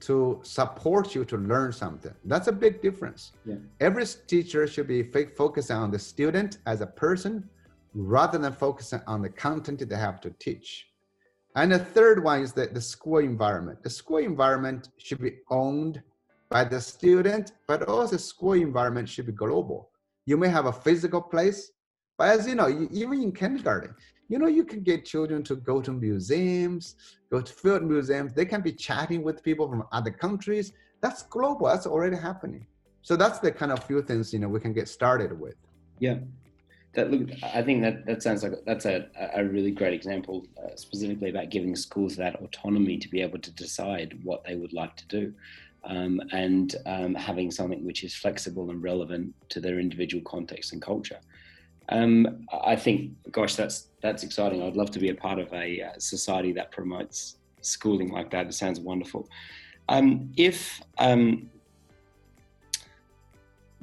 to 0.00 0.40
support 0.42 1.14
you 1.14 1.24
to 1.24 1.36
learn 1.36 1.72
something. 1.72 2.12
That's 2.24 2.48
a 2.48 2.52
big 2.52 2.82
difference. 2.82 3.32
Yeah. 3.46 3.56
Every 3.80 4.04
teacher 4.26 4.66
should 4.66 4.88
be 4.88 5.02
focusing 5.02 5.76
on 5.76 5.90
the 5.90 5.98
student 5.98 6.58
as 6.66 6.80
a 6.80 6.86
person 6.86 7.48
rather 7.94 8.38
than 8.38 8.52
focusing 8.52 9.00
on 9.06 9.22
the 9.22 9.30
content 9.30 9.88
they 9.88 9.96
have 9.96 10.20
to 10.22 10.30
teach. 10.38 10.88
And 11.56 11.70
the 11.70 11.78
third 11.78 12.24
one 12.24 12.40
is 12.42 12.52
that 12.54 12.74
the 12.74 12.80
school 12.80 13.18
environment. 13.18 13.82
The 13.82 13.90
school 13.90 14.18
environment 14.18 14.88
should 14.98 15.20
be 15.20 15.36
owned 15.50 16.02
by 16.50 16.64
the 16.64 16.80
student, 16.80 17.52
but 17.68 17.82
also 17.84 18.16
the 18.16 18.18
school 18.18 18.54
environment 18.54 19.08
should 19.08 19.26
be 19.26 19.32
global. 19.32 19.90
You 20.26 20.36
may 20.36 20.48
have 20.48 20.66
a 20.66 20.72
physical 20.72 21.22
place, 21.22 21.70
but 22.18 22.28
as 22.28 22.48
you 22.48 22.56
know, 22.56 22.68
even 22.90 23.22
in 23.22 23.32
kindergarten, 23.32 23.94
you 24.28 24.38
know, 24.38 24.46
you 24.46 24.64
can 24.64 24.82
get 24.82 25.04
children 25.04 25.42
to 25.44 25.56
go 25.56 25.80
to 25.80 25.92
museums, 25.92 26.96
go 27.30 27.40
to 27.40 27.52
field 27.52 27.82
museums. 27.82 28.32
They 28.32 28.46
can 28.46 28.62
be 28.62 28.72
chatting 28.72 29.22
with 29.22 29.42
people 29.42 29.68
from 29.68 29.84
other 29.92 30.10
countries. 30.10 30.72
That's 31.00 31.22
global. 31.22 31.66
That's 31.66 31.86
already 31.86 32.16
happening. 32.16 32.66
So 33.02 33.16
that's 33.16 33.38
the 33.38 33.52
kind 33.52 33.70
of 33.70 33.84
few 33.84 34.02
things 34.02 34.32
you 34.32 34.38
know 34.38 34.48
we 34.48 34.60
can 34.60 34.72
get 34.72 34.88
started 34.88 35.38
with. 35.38 35.56
Yeah, 35.98 36.16
that 36.94 37.10
look. 37.10 37.28
I 37.42 37.62
think 37.62 37.82
that 37.82 38.06
that 38.06 38.22
sounds 38.22 38.42
like 38.42 38.52
that's 38.66 38.86
a 38.86 39.08
a 39.34 39.44
really 39.44 39.70
great 39.70 39.92
example, 39.92 40.46
uh, 40.56 40.74
specifically 40.76 41.28
about 41.28 41.50
giving 41.50 41.76
schools 41.76 42.16
that 42.16 42.36
autonomy 42.36 42.96
to 42.96 43.08
be 43.08 43.20
able 43.20 43.40
to 43.40 43.50
decide 43.50 44.18
what 44.22 44.42
they 44.44 44.56
would 44.56 44.72
like 44.72 44.96
to 44.96 45.06
do. 45.08 45.34
Um, 45.86 46.18
and 46.32 46.74
um, 46.86 47.14
having 47.14 47.50
something 47.50 47.84
which 47.84 48.04
is 48.04 48.14
flexible 48.14 48.70
and 48.70 48.82
relevant 48.82 49.34
to 49.50 49.60
their 49.60 49.78
individual 49.78 50.24
context 50.24 50.72
and 50.72 50.80
culture. 50.80 51.20
Um, 51.90 52.46
I 52.52 52.76
think, 52.76 53.12
gosh, 53.30 53.56
that's 53.56 53.88
that's 54.02 54.22
exciting. 54.22 54.62
I'd 54.62 54.76
love 54.76 54.90
to 54.92 54.98
be 54.98 55.10
a 55.10 55.14
part 55.14 55.38
of 55.38 55.52
a 55.52 55.82
uh, 55.82 55.98
society 55.98 56.52
that 56.52 56.70
promotes 56.72 57.36
schooling 57.60 58.10
like 58.10 58.30
that. 58.30 58.46
It 58.46 58.54
sounds 58.54 58.80
wonderful. 58.80 59.28
Um, 59.88 60.30
if 60.36 60.80
um, 60.98 61.50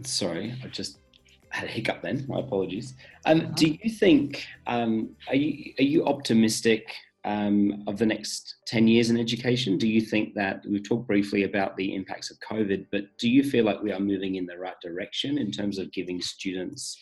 sorry, 0.03 0.55
I 0.63 0.67
just 0.67 0.99
had 1.49 1.65
a 1.65 1.71
hiccup 1.71 2.01
then. 2.01 2.25
My 2.27 2.39
apologies. 2.39 2.95
Um, 3.25 3.41
uh-huh. 3.41 3.51
Do 3.55 3.77
you 3.81 3.89
think 3.89 4.45
um, 4.67 5.15
are 5.27 5.35
you 5.35 5.73
are 5.79 5.83
you 5.83 6.05
optimistic 6.05 6.91
um, 7.23 7.83
of 7.87 7.97
the 7.97 8.05
next 8.05 8.55
ten 8.65 8.87
years 8.87 9.09
in 9.09 9.17
education? 9.19 9.77
Do 9.77 9.87
you 9.87 10.01
think 10.01 10.33
that 10.35 10.65
we've 10.67 10.87
talked 10.87 11.07
briefly 11.07 11.43
about 11.43 11.77
the 11.77 11.93
impacts 11.93 12.31
of 12.31 12.37
COVID, 12.39 12.87
but 12.91 13.03
do 13.17 13.29
you 13.29 13.43
feel 13.43 13.65
like 13.65 13.81
we 13.81 13.91
are 13.91 13.99
moving 13.99 14.35
in 14.35 14.45
the 14.45 14.57
right 14.57 14.79
direction 14.81 15.37
in 15.37 15.51
terms 15.51 15.77
of 15.77 15.91
giving 15.91 16.21
students 16.21 16.97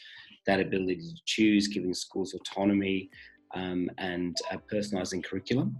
that 0.49 0.59
ability 0.59 0.95
to 0.95 1.21
choose, 1.25 1.67
giving 1.67 1.93
schools 1.93 2.33
autonomy, 2.33 3.09
um, 3.53 3.89
and 3.99 4.35
uh, 4.51 4.57
personalizing 4.71 5.23
curriculum? 5.23 5.77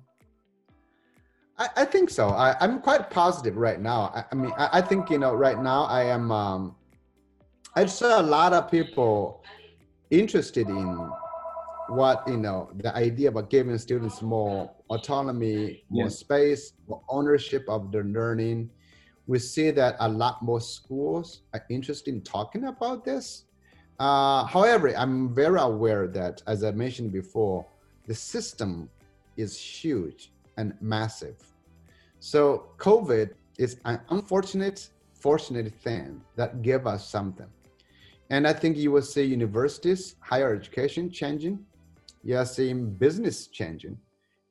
I, 1.58 1.68
I 1.78 1.86
think 1.86 2.12
so. 2.12 2.30
I, 2.30 2.56
am 2.64 2.80
quite 2.80 3.10
positive 3.10 3.58
right 3.58 3.82
now. 3.82 4.12
I, 4.16 4.24
I 4.32 4.36
mean, 4.36 4.54
I, 4.58 4.70
I, 4.74 4.82
think, 4.82 5.10
you 5.10 5.18
know, 5.18 5.34
right 5.34 5.60
now 5.62 5.86
I 5.86 6.04
am, 6.04 6.32
um, 6.32 6.76
I 7.76 7.88
saw 7.88 8.22
a 8.22 8.28
lot 8.38 8.54
of 8.54 8.70
people 8.70 9.44
interested 10.12 10.70
in 10.70 11.10
what, 11.90 12.24
you 12.28 12.38
know, 12.38 12.70
the 12.76 12.96
idea 12.96 13.30
about 13.30 13.50
giving 13.50 13.78
students 13.80 14.22
more 14.22 14.72
autonomy, 14.92 15.84
more 15.90 16.04
yeah. 16.04 16.10
space, 16.10 16.74
more 16.88 17.02
ownership 17.10 17.66
of 17.68 17.92
their 17.92 18.04
learning. 18.04 18.70
We 19.26 19.40
see 19.40 19.72
that 19.72 19.96
a 20.00 20.10
lot 20.10 20.44
more 20.44 20.62
schools 20.62 21.42
are 21.56 21.66
interested 21.72 22.14
in 22.14 22.22
talking 22.22 22.66
about 22.66 23.04
this. 23.04 23.46
Uh, 24.00 24.46
however, 24.46 24.96
I'm 24.96 25.34
very 25.36 25.60
aware 25.60 26.08
that, 26.08 26.42
as 26.48 26.64
I 26.64 26.72
mentioned 26.72 27.12
before, 27.12 27.66
the 28.08 28.16
system 28.16 28.90
is 29.36 29.60
huge 29.60 30.32
and 30.58 30.74
massive. 30.82 31.36
So 32.20 32.72
COVID 32.78 33.32
is 33.58 33.78
an 33.86 34.00
unfortunate, 34.10 34.90
fortunate 35.14 35.74
thing 35.74 36.22
that 36.36 36.62
gave 36.62 36.88
us 36.88 37.10
something. 37.10 37.48
And 38.30 38.48
I 38.48 38.54
think 38.54 38.78
you 38.78 38.92
will 38.92 39.02
see 39.02 39.24
universities, 39.24 40.16
higher 40.20 40.54
education 40.56 41.12
changing. 41.12 41.60
You 42.24 42.38
are 42.38 42.46
seeing 42.46 42.92
business 42.92 43.48
changing. 43.48 43.98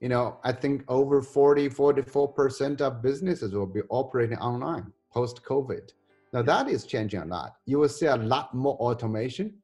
you 0.01 0.09
know, 0.09 0.39
I 0.45 0.53
think 0.53 0.85
over 0.89 1.21
40, 1.23 1.71
44% 1.71 2.81
of 2.81 3.03
businesses 3.03 3.53
will 3.53 3.67
be 3.67 3.83
operating 3.89 4.39
online 4.39 4.93
post 5.13 5.43
COVID. 5.43 5.93
Now 6.33 6.43
that 6.43 6.69
is 6.69 6.85
changing 6.85 7.21
a 7.21 7.25
lot. 7.25 7.57
You 7.67 7.79
will 7.79 7.89
see 7.89 8.07
a 8.07 8.17
lot 8.17 8.55
more 8.55 8.77
automation 8.77 9.55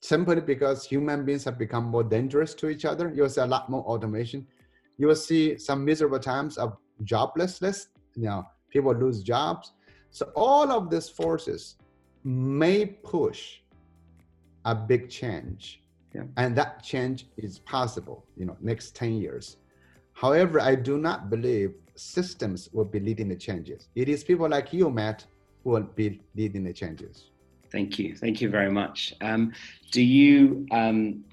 simply 0.00 0.40
because 0.40 0.84
human 0.84 1.24
beings 1.24 1.44
have 1.44 1.58
become 1.58 1.84
more 1.84 2.04
dangerous 2.04 2.54
to 2.54 2.68
each 2.68 2.84
other. 2.84 3.12
You'll 3.14 3.28
see 3.28 3.40
a 3.40 3.46
lot 3.46 3.70
more 3.70 3.82
automation. 3.82 4.46
You 4.98 5.08
will 5.08 5.16
see 5.16 5.58
some 5.58 5.84
miserable 5.84 6.20
times 6.20 6.56
of 6.58 6.76
joblessness. 7.04 7.86
You 8.14 8.26
know, 8.26 8.46
people 8.70 8.94
lose 8.94 9.22
jobs. 9.22 9.72
So 10.10 10.30
all 10.36 10.70
of 10.70 10.90
these 10.90 11.08
forces 11.08 11.76
may 12.22 12.86
push 12.86 13.60
a 14.64 14.74
big 14.74 15.10
change. 15.10 15.82
Yeah. 16.14 16.24
And 16.36 16.54
that 16.56 16.82
change 16.82 17.26
is 17.36 17.58
possible, 17.58 18.24
you 18.36 18.44
know, 18.46 18.56
next 18.60 18.94
10 18.94 19.14
years. 19.14 19.56
However, 20.12 20.60
I 20.60 20.76
do 20.76 20.96
not 20.96 21.28
believe 21.28 21.74
systems 21.96 22.68
will 22.72 22.84
be 22.84 23.00
leading 23.00 23.28
the 23.28 23.36
changes. 23.36 23.88
It 23.94 24.08
is 24.08 24.22
people 24.22 24.48
like 24.48 24.72
you, 24.72 24.90
Matt, 24.90 25.24
who 25.64 25.70
will 25.70 25.82
be 25.82 26.20
leading 26.36 26.62
the 26.62 26.72
changes. 26.72 27.30
Thank 27.72 27.98
you. 27.98 28.14
Thank 28.14 28.40
you 28.40 28.50
very 28.50 28.70
much. 28.70 29.14
Um, 29.20 29.52
do 29.90 30.00
you, 30.00 30.66
um, 30.70 31.24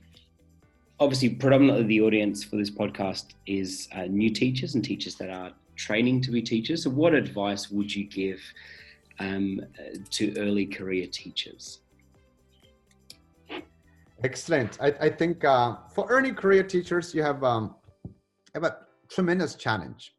obviously, 1.00 1.30
predominantly 1.30 1.84
the 1.84 2.02
audience 2.02 2.44
for 2.44 2.56
this 2.56 2.72
podcast 2.72 3.34
is 3.46 3.88
uh, 3.94 4.04
new 4.04 4.32
teachers 4.32 4.74
and 4.74 4.84
teachers 4.84 5.16
that 5.16 5.30
are 5.30 5.52
training 5.76 6.22
to 6.22 6.32
be 6.32 6.42
teachers. 6.42 6.84
So, 6.84 6.90
what 6.90 7.14
advice 7.14 7.70
would 7.70 7.94
you 7.94 8.06
give 8.06 8.40
um, 9.20 9.62
to 10.12 10.34
early 10.38 10.66
career 10.66 11.08
teachers? 11.12 11.80
Excellent. 14.24 14.78
I, 14.80 14.94
I 15.02 15.10
think 15.10 15.44
uh, 15.44 15.78
for 15.94 16.06
early 16.10 16.32
career 16.32 16.64
teachers, 16.64 17.14
you 17.16 17.24
have 17.24 17.44
um, 17.44 17.76
have 18.54 18.64
a 18.64 18.78
tremendous 19.10 19.56
challenge. 19.56 20.14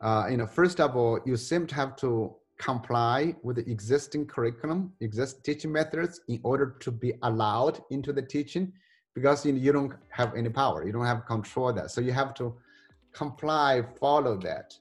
Uh, 0.00 0.26
you 0.30 0.36
know, 0.36 0.46
first 0.46 0.80
of 0.80 0.96
all, 0.96 1.20
you 1.26 1.36
seem 1.36 1.66
to 1.66 1.74
have 1.74 1.96
to 1.96 2.34
comply 2.58 3.34
with 3.42 3.56
the 3.56 3.70
existing 3.70 4.26
curriculum, 4.26 4.92
exist 5.00 5.44
teaching 5.44 5.72
methods 5.72 6.20
in 6.28 6.40
order 6.42 6.76
to 6.80 6.90
be 6.90 7.12
allowed 7.22 7.82
into 7.90 8.12
the 8.12 8.22
teaching 8.22 8.72
because 9.14 9.44
you, 9.44 9.54
you 9.54 9.72
don't 9.72 9.92
have 10.10 10.34
any 10.34 10.48
power, 10.48 10.86
you 10.86 10.92
don't 10.92 11.06
have 11.06 11.26
control 11.26 11.72
that. 11.72 11.90
So 11.90 12.00
you 12.00 12.12
have 12.12 12.34
to 12.34 12.54
comply, 13.12 13.82
follow 13.98 14.36
that. 14.38 14.74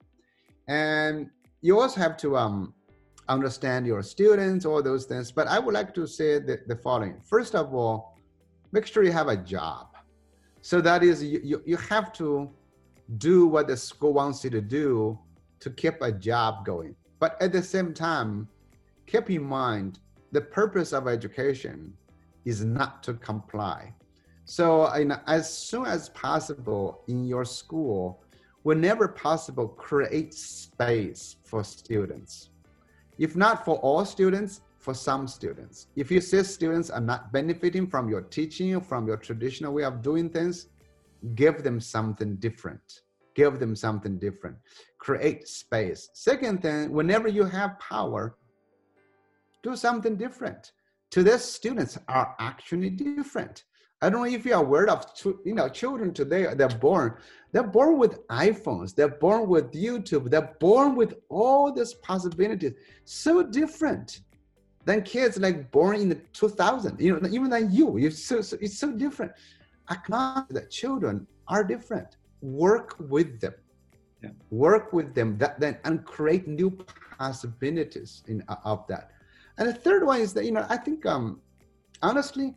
And 0.67 1.29
you 1.61 1.79
also 1.79 1.99
have 1.99 2.17
to 2.17 2.37
um, 2.37 2.73
understand 3.29 3.87
your 3.87 4.01
students, 4.03 4.65
all 4.65 4.81
those 4.81 5.05
things. 5.05 5.31
But 5.31 5.47
I 5.47 5.59
would 5.59 5.73
like 5.73 5.93
to 5.95 6.05
say 6.05 6.39
the, 6.39 6.61
the 6.67 6.75
following. 6.75 7.19
First 7.21 7.55
of 7.55 7.73
all, 7.73 8.17
make 8.71 8.85
sure 8.85 9.03
you 9.03 9.11
have 9.11 9.29
a 9.29 9.37
job. 9.37 9.87
So 10.61 10.81
that 10.81 11.03
is, 11.03 11.23
you, 11.23 11.39
you, 11.43 11.61
you 11.65 11.77
have 11.77 12.11
to 12.13 12.49
do 13.17 13.47
what 13.47 13.67
the 13.67 13.77
school 13.77 14.13
wants 14.13 14.43
you 14.43 14.49
to 14.49 14.61
do 14.61 15.17
to 15.59 15.69
keep 15.69 16.01
a 16.01 16.11
job 16.11 16.65
going. 16.65 16.95
But 17.25 17.41
at 17.41 17.53
the 17.53 17.63
same 17.63 17.91
time, 17.91 18.47
keep 19.07 19.31
in 19.31 19.41
mind 19.41 19.97
the 20.31 20.41
purpose 20.41 20.93
of 20.93 21.07
education 21.07 21.91
is 22.51 22.63
not 22.63 23.01
to 23.01 23.15
comply. 23.15 23.95
So, 24.43 24.85
as 25.25 25.51
soon 25.51 25.87
as 25.87 26.09
possible 26.09 27.01
in 27.07 27.25
your 27.25 27.43
school, 27.43 28.21
whenever 28.61 29.07
possible, 29.07 29.67
create 29.69 30.35
space 30.35 31.37
for 31.43 31.63
students. 31.63 32.51
If 33.17 33.35
not 33.35 33.65
for 33.65 33.77
all 33.77 34.05
students, 34.05 34.61
for 34.77 34.93
some 34.93 35.27
students. 35.27 35.87
If 35.95 36.11
you 36.11 36.21
see 36.21 36.43
students 36.43 36.91
are 36.91 37.01
not 37.01 37.33
benefiting 37.33 37.87
from 37.87 38.07
your 38.07 38.21
teaching, 38.21 38.79
from 38.81 39.07
your 39.07 39.17
traditional 39.17 39.73
way 39.73 39.83
of 39.83 40.03
doing 40.03 40.29
things, 40.29 40.67
give 41.33 41.63
them 41.63 41.79
something 41.79 42.35
different 42.35 43.01
give 43.35 43.59
them 43.59 43.75
something 43.75 44.17
different. 44.17 44.57
Create 44.97 45.47
space. 45.47 46.09
Second 46.13 46.61
thing 46.61 46.91
whenever 46.91 47.27
you 47.27 47.43
have 47.43 47.77
power 47.79 48.37
do 49.61 49.75
something 49.75 50.15
different. 50.15 50.71
Today's 51.11 51.43
students 51.43 51.97
are 52.07 52.35
actually 52.39 52.89
different. 52.89 53.63
I 54.01 54.09
don't 54.09 54.21
know 54.21 54.35
if 54.35 54.45
you 54.45 54.53
are 54.53 54.63
aware 54.63 54.87
of 54.89 55.05
you 55.45 55.55
know 55.55 55.69
children 55.69 56.13
today 56.13 56.45
they're 56.53 56.67
born 56.67 57.15
they're 57.51 57.63
born 57.63 57.97
with 57.97 58.27
iphones 58.27 58.93
they're 58.93 59.17
born 59.25 59.47
with 59.47 59.71
youtube 59.71 60.29
they're 60.29 60.53
born 60.59 60.95
with 60.95 61.15
all 61.29 61.71
these 61.71 61.93
possibilities. 61.95 62.73
So 63.05 63.41
different 63.41 64.21
than 64.83 65.01
kids 65.01 65.39
like 65.39 65.71
born 65.71 65.95
in 65.95 66.09
the 66.09 66.19
2000 66.33 66.99
you 66.99 67.19
know 67.19 67.29
even 67.29 67.49
than 67.49 67.71
you. 67.71 67.97
It's 67.97 68.23
so, 68.23 68.41
so 68.41 68.57
it's 68.61 68.77
so 68.77 68.91
different. 68.91 69.31
Acknowledge 69.89 70.49
that 70.49 70.69
children 70.69 71.25
are 71.47 71.63
different 71.63 72.17
work 72.45 72.95
with 72.99 73.39
them 73.39 73.53
yeah. 74.23 74.29
work 74.49 74.93
with 74.93 75.13
them 75.13 75.37
that 75.37 75.59
then 75.59 75.77
and 75.83 76.05
create 76.05 76.47
new 76.47 76.69
possibilities 77.17 78.23
in 78.27 78.43
uh, 78.47 78.55
of 78.63 78.85
that 78.87 79.11
and 79.57 79.67
the 79.67 79.73
third 79.73 80.05
one 80.05 80.19
is 80.19 80.33
that 80.33 80.45
you 80.45 80.51
know 80.51 80.65
i 80.69 80.77
think 80.77 81.05
um 81.05 81.39
honestly 82.01 82.53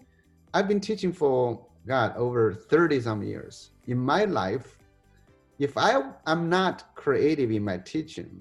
i've 0.55 0.69
been 0.69 0.81
teaching 0.81 1.13
for 1.13 1.65
god 1.87 2.15
over 2.17 2.53
30 2.53 3.01
some 3.01 3.23
years 3.23 3.71
in 3.87 3.99
my 3.99 4.25
life 4.25 4.79
if 5.59 5.77
i 5.77 6.03
am 6.27 6.49
not 6.49 6.95
creative 6.95 7.51
in 7.51 7.65
my 7.65 7.79
teaching 7.79 8.41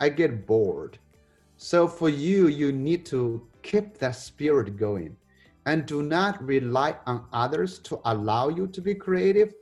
i 0.00 0.08
get 0.08 0.46
bored 0.46 0.98
so 1.56 1.88
for 1.88 2.08
you, 2.08 2.48
you 2.48 2.70
need 2.70 3.06
to 3.06 3.46
keep 3.62 3.98
that 3.98 4.16
spirit 4.16 4.76
going 4.76 5.16
and 5.64 5.86
do 5.86 6.02
not 6.02 6.42
rely 6.42 6.96
on 7.06 7.24
others 7.32 7.78
to 7.80 8.00
allow 8.04 8.48
you 8.48 8.66
to 8.68 8.80
be 8.80 8.94
creative. 8.94 9.54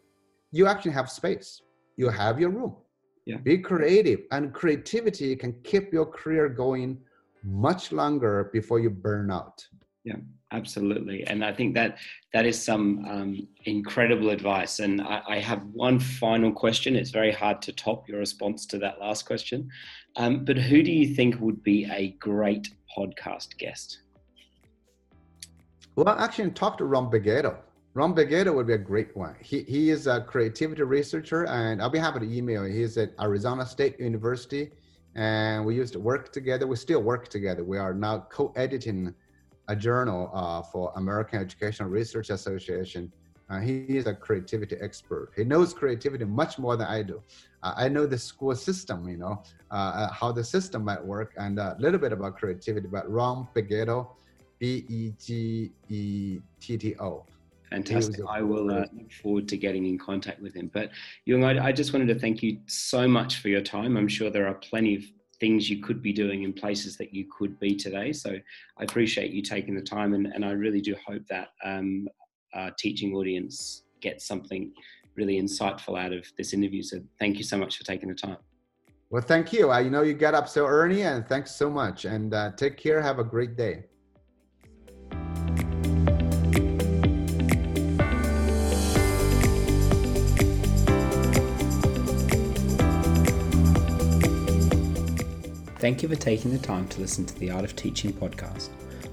You 0.55 0.69
actually 0.69 0.93
have 0.93 1.11
space. 1.11 1.63
You 1.97 2.09
have 2.11 2.39
your 2.39 2.51
room. 2.51 2.77
Yeah. 3.27 3.39
Be 3.39 3.59
creative 3.59 4.21
and 4.31 4.55
creativity 4.55 5.35
can 5.35 5.53
keep 5.65 5.93
your 5.93 6.07
career 6.07 6.49
going 6.49 6.99
much 7.43 7.91
longer 7.91 8.51
before 8.53 8.79
you 8.79 8.89
burn 8.89 9.33
out. 9.33 9.67
Yeah, 10.05 10.21
absolutely. 10.53 11.27
And 11.27 11.45
I 11.45 11.53
think 11.53 11.75
that 11.75 11.99
that 12.33 12.47
is 12.47 12.63
some 12.63 13.05
um, 13.05 13.49
incredible 13.65 14.31
advice. 14.31 14.79
And 14.79 15.03
I, 15.03 15.23
I, 15.29 15.39
have 15.39 15.63
one 15.73 15.99
final 15.99 16.53
question. 16.53 16.95
It's 16.95 17.11
very 17.11 17.33
hard 17.33 17.61
to 17.63 17.73
top 17.73 18.09
your 18.09 18.21
response 18.21 18.65
to 18.67 18.79
that 18.79 19.01
last 19.01 19.27
question. 19.27 19.69
Um, 20.15 20.45
but 20.45 20.57
who 20.57 20.85
do 20.85 20.93
you 20.93 21.17
think 21.17 21.41
would 21.41 21.65
be 21.65 21.89
a 21.91 22.11
great 22.21 22.69
podcast 22.97 23.57
guest? 23.59 24.03
Well, 25.97 26.17
actually, 26.17 26.51
talk 26.53 26.79
to 26.79 26.85
Ron 26.85 27.11
Beghetto. 27.11 27.57
Ron 27.97 28.13
Beghetto 28.13 28.53
would 28.53 28.67
be 28.67 28.73
a 28.73 28.79
great 28.79 29.17
one. 29.17 29.37
He, 29.41 29.63
he 29.63 29.91
is 29.91 30.09
a 30.09 30.21
creativity 30.21 30.83
researcher, 30.83 31.47
and 31.47 31.81
I'll 31.81 31.89
be 31.89 32.01
happy 32.01 32.19
to 32.19 32.37
email. 32.37 32.65
He's 32.65 32.99
at 32.99 33.13
Arizona 33.21 33.65
State 33.65 34.01
University, 34.01 34.73
and 35.15 35.65
we 35.65 35.77
used 35.77 35.93
to 35.93 36.01
work 36.01 36.33
together. 36.33 36.67
We 36.67 36.75
still 36.75 37.03
work 37.03 37.29
together. 37.29 37.63
We 37.63 37.79
are 37.79 37.95
now 37.95 38.27
co-editing 38.33 39.15
a 39.69 39.77
journal 39.77 40.29
uh, 40.35 40.63
for 40.63 40.93
American 40.97 41.41
Educational 41.41 41.89
Research 41.89 42.31
Association. 42.31 43.13
Uh, 43.49 43.61
he 43.61 43.85
is 43.87 44.09
a 44.09 44.15
creativity 44.15 44.75
expert. 44.81 45.31
He 45.37 45.45
knows 45.45 45.73
creativity 45.73 46.25
much 46.25 46.59
more 46.59 46.77
than 46.77 46.89
I 46.89 47.03
do. 47.03 47.23
Uh, 47.63 47.75
I 47.77 47.89
know 47.89 48.07
the 48.07 48.19
school 48.19 48.57
system, 48.57 49.09
you 49.09 49.19
know, 49.19 49.41
uh, 49.71 49.75
uh, 49.75 50.13
how 50.13 50.33
the 50.33 50.43
system 50.43 50.85
might 50.85 51.05
work, 51.05 51.33
and 51.37 51.61
a 51.61 51.77
little 51.79 52.01
bit 52.01 52.13
about 52.13 52.39
creativity. 52.39 52.89
But 52.89 53.09
Ron 53.09 53.47
Beghetto, 53.55 54.09
B 54.59 54.85
E 54.89 55.13
G 55.17 55.71
E 55.89 56.41
T 56.59 56.77
T 56.77 56.97
O. 56.99 57.25
Fantastic. 57.75 58.21
I 58.29 58.41
will 58.41 58.71
uh, 58.71 58.87
look 58.93 59.13
forward 59.13 59.49
to 59.49 59.57
getting 59.57 59.87
in 59.87 59.99
contact 59.99 60.41
with 60.41 60.55
him. 60.55 60.71
But 60.73 60.91
Yong, 61.25 61.43
I, 61.43 61.67
I 61.67 61.73
just 61.73 61.93
wanted 61.93 62.07
to 62.09 62.19
thank 62.19 62.41
you 62.41 62.59
so 62.67 63.09
much 63.09 63.39
for 63.41 63.49
your 63.49 63.63
time. 63.63 63.97
I'm 63.97 64.07
sure 64.07 64.31
there 64.31 64.47
are 64.47 64.55
plenty 64.55 64.95
of 64.95 65.03
things 65.41 65.69
you 65.69 65.83
could 65.83 66.01
be 66.01 66.13
doing 66.13 66.45
in 66.45 66.53
places 66.53 66.97
that 66.99 67.13
you 67.13 67.27
could 67.37 67.59
be 67.59 67.75
today. 67.75 68.13
So 68.13 68.31
I 68.79 68.85
appreciate 68.85 69.33
you 69.33 69.43
taking 69.43 69.75
the 69.75 69.83
time, 69.83 70.15
and, 70.15 70.27
and 70.27 70.45
I 70.45 70.53
really 70.53 70.81
do 70.81 70.95
hope 71.05 71.23
that 71.29 71.49
um, 71.65 72.07
our 72.55 72.71
teaching 72.79 73.13
audience 73.15 73.83
gets 74.01 74.25
something 74.27 74.73
really 75.17 75.41
insightful 75.41 75.99
out 75.99 76.13
of 76.13 76.25
this 76.39 76.53
interview. 76.53 76.83
So 76.83 77.01
thank 77.19 77.39
you 77.39 77.45
so 77.45 77.57
much 77.57 77.77
for 77.77 77.85
taking 77.85 78.09
the 78.09 78.15
time. 78.15 78.37
Well, 79.11 79.23
thank 79.23 79.53
you. 79.53 79.71
I 79.71 79.89
know 79.89 80.03
you 80.03 80.15
got 80.15 80.35
up 80.35 80.49
so 80.49 80.65
early, 80.67 81.03
and 81.03 81.27
thanks 81.27 81.51
so 81.51 81.69
much. 81.69 82.05
And 82.05 82.33
uh, 82.35 82.53
take 82.53 82.77
care. 82.77 83.03
Have 83.03 83.19
a 83.19 83.25
great 83.25 83.57
day. 83.57 83.85
Thank 95.85 96.03
you 96.03 96.09
for 96.09 96.17
taking 96.17 96.51
the 96.51 96.57
time 96.57 96.89
to 96.89 97.03
listen 97.03 97.27
to 97.27 97.39
the 97.39 97.51
Art 97.51 97.67
of 97.67 97.77
Teaching 97.77 98.15
podcast. 98.15 98.71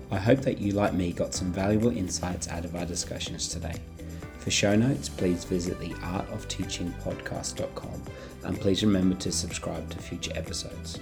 I 0.10 0.16
hope 0.16 0.40
that 0.40 0.60
you, 0.60 0.72
like 0.72 0.94
me, 0.94 1.12
got 1.12 1.34
some 1.34 1.52
valuable 1.52 1.90
insights 1.90 2.48
out 2.48 2.64
of 2.64 2.78
our 2.78 2.86
discussions 2.86 3.50
today. 3.50 3.76
For 4.40 4.52
show 4.52 4.78
notes, 4.78 5.10
please 5.10 5.44
visit 5.44 5.78
the 5.82 5.90
artofteachingpodcast.com 5.90 8.04
and 8.46 8.62
please 8.62 8.86
remember 8.86 9.18
to 9.18 9.34
subscribe 9.34 9.90
to 9.90 9.98
future 9.98 10.32
episodes. 10.34 10.98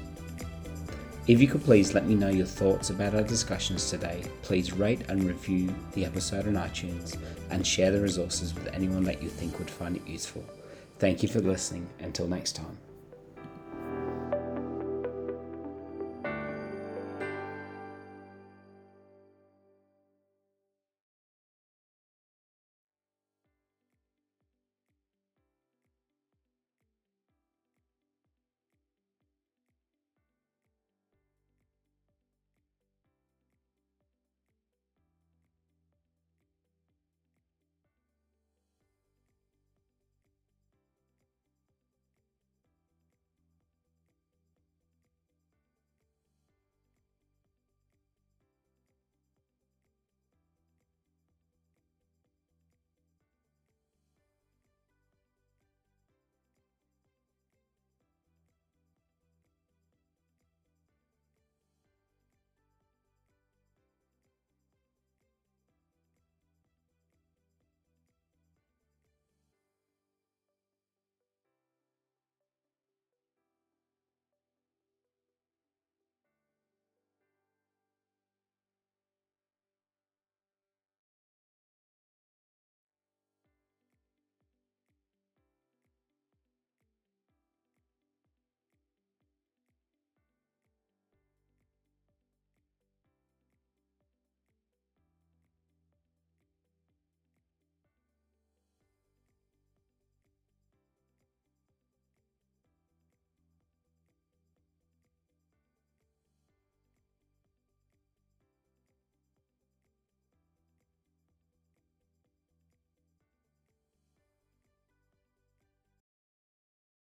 If 1.28 1.39
you 1.39 1.47
could 1.47 1.63
please 1.63 1.93
let 1.93 2.07
me 2.07 2.15
know 2.15 2.30
your 2.30 2.47
thoughts 2.47 2.89
about 2.89 3.13
our 3.13 3.22
discussions 3.22 3.91
today, 3.91 4.24
please 4.41 4.74
rate 4.74 5.01
and 5.07 5.24
review 5.24 5.72
the 5.93 6.03
episode 6.03 6.47
on 6.47 6.55
iTunes 6.55 7.15
and 7.51 7.63
share 7.63 7.91
the 7.91 8.01
resources 8.01 8.55
with 8.55 8.74
anyone 8.74 9.03
that 9.03 9.22
you 9.22 9.30
think 9.30 9.59
would 9.59 9.70
find 9.70 9.97
it 9.97 10.07
useful. 10.07 10.43
Thank 10.97 11.22
you 11.22 11.30
for 11.30 11.41
listening. 11.41 11.88
Until 11.99 12.28
next 12.28 12.55
time. 12.55 12.89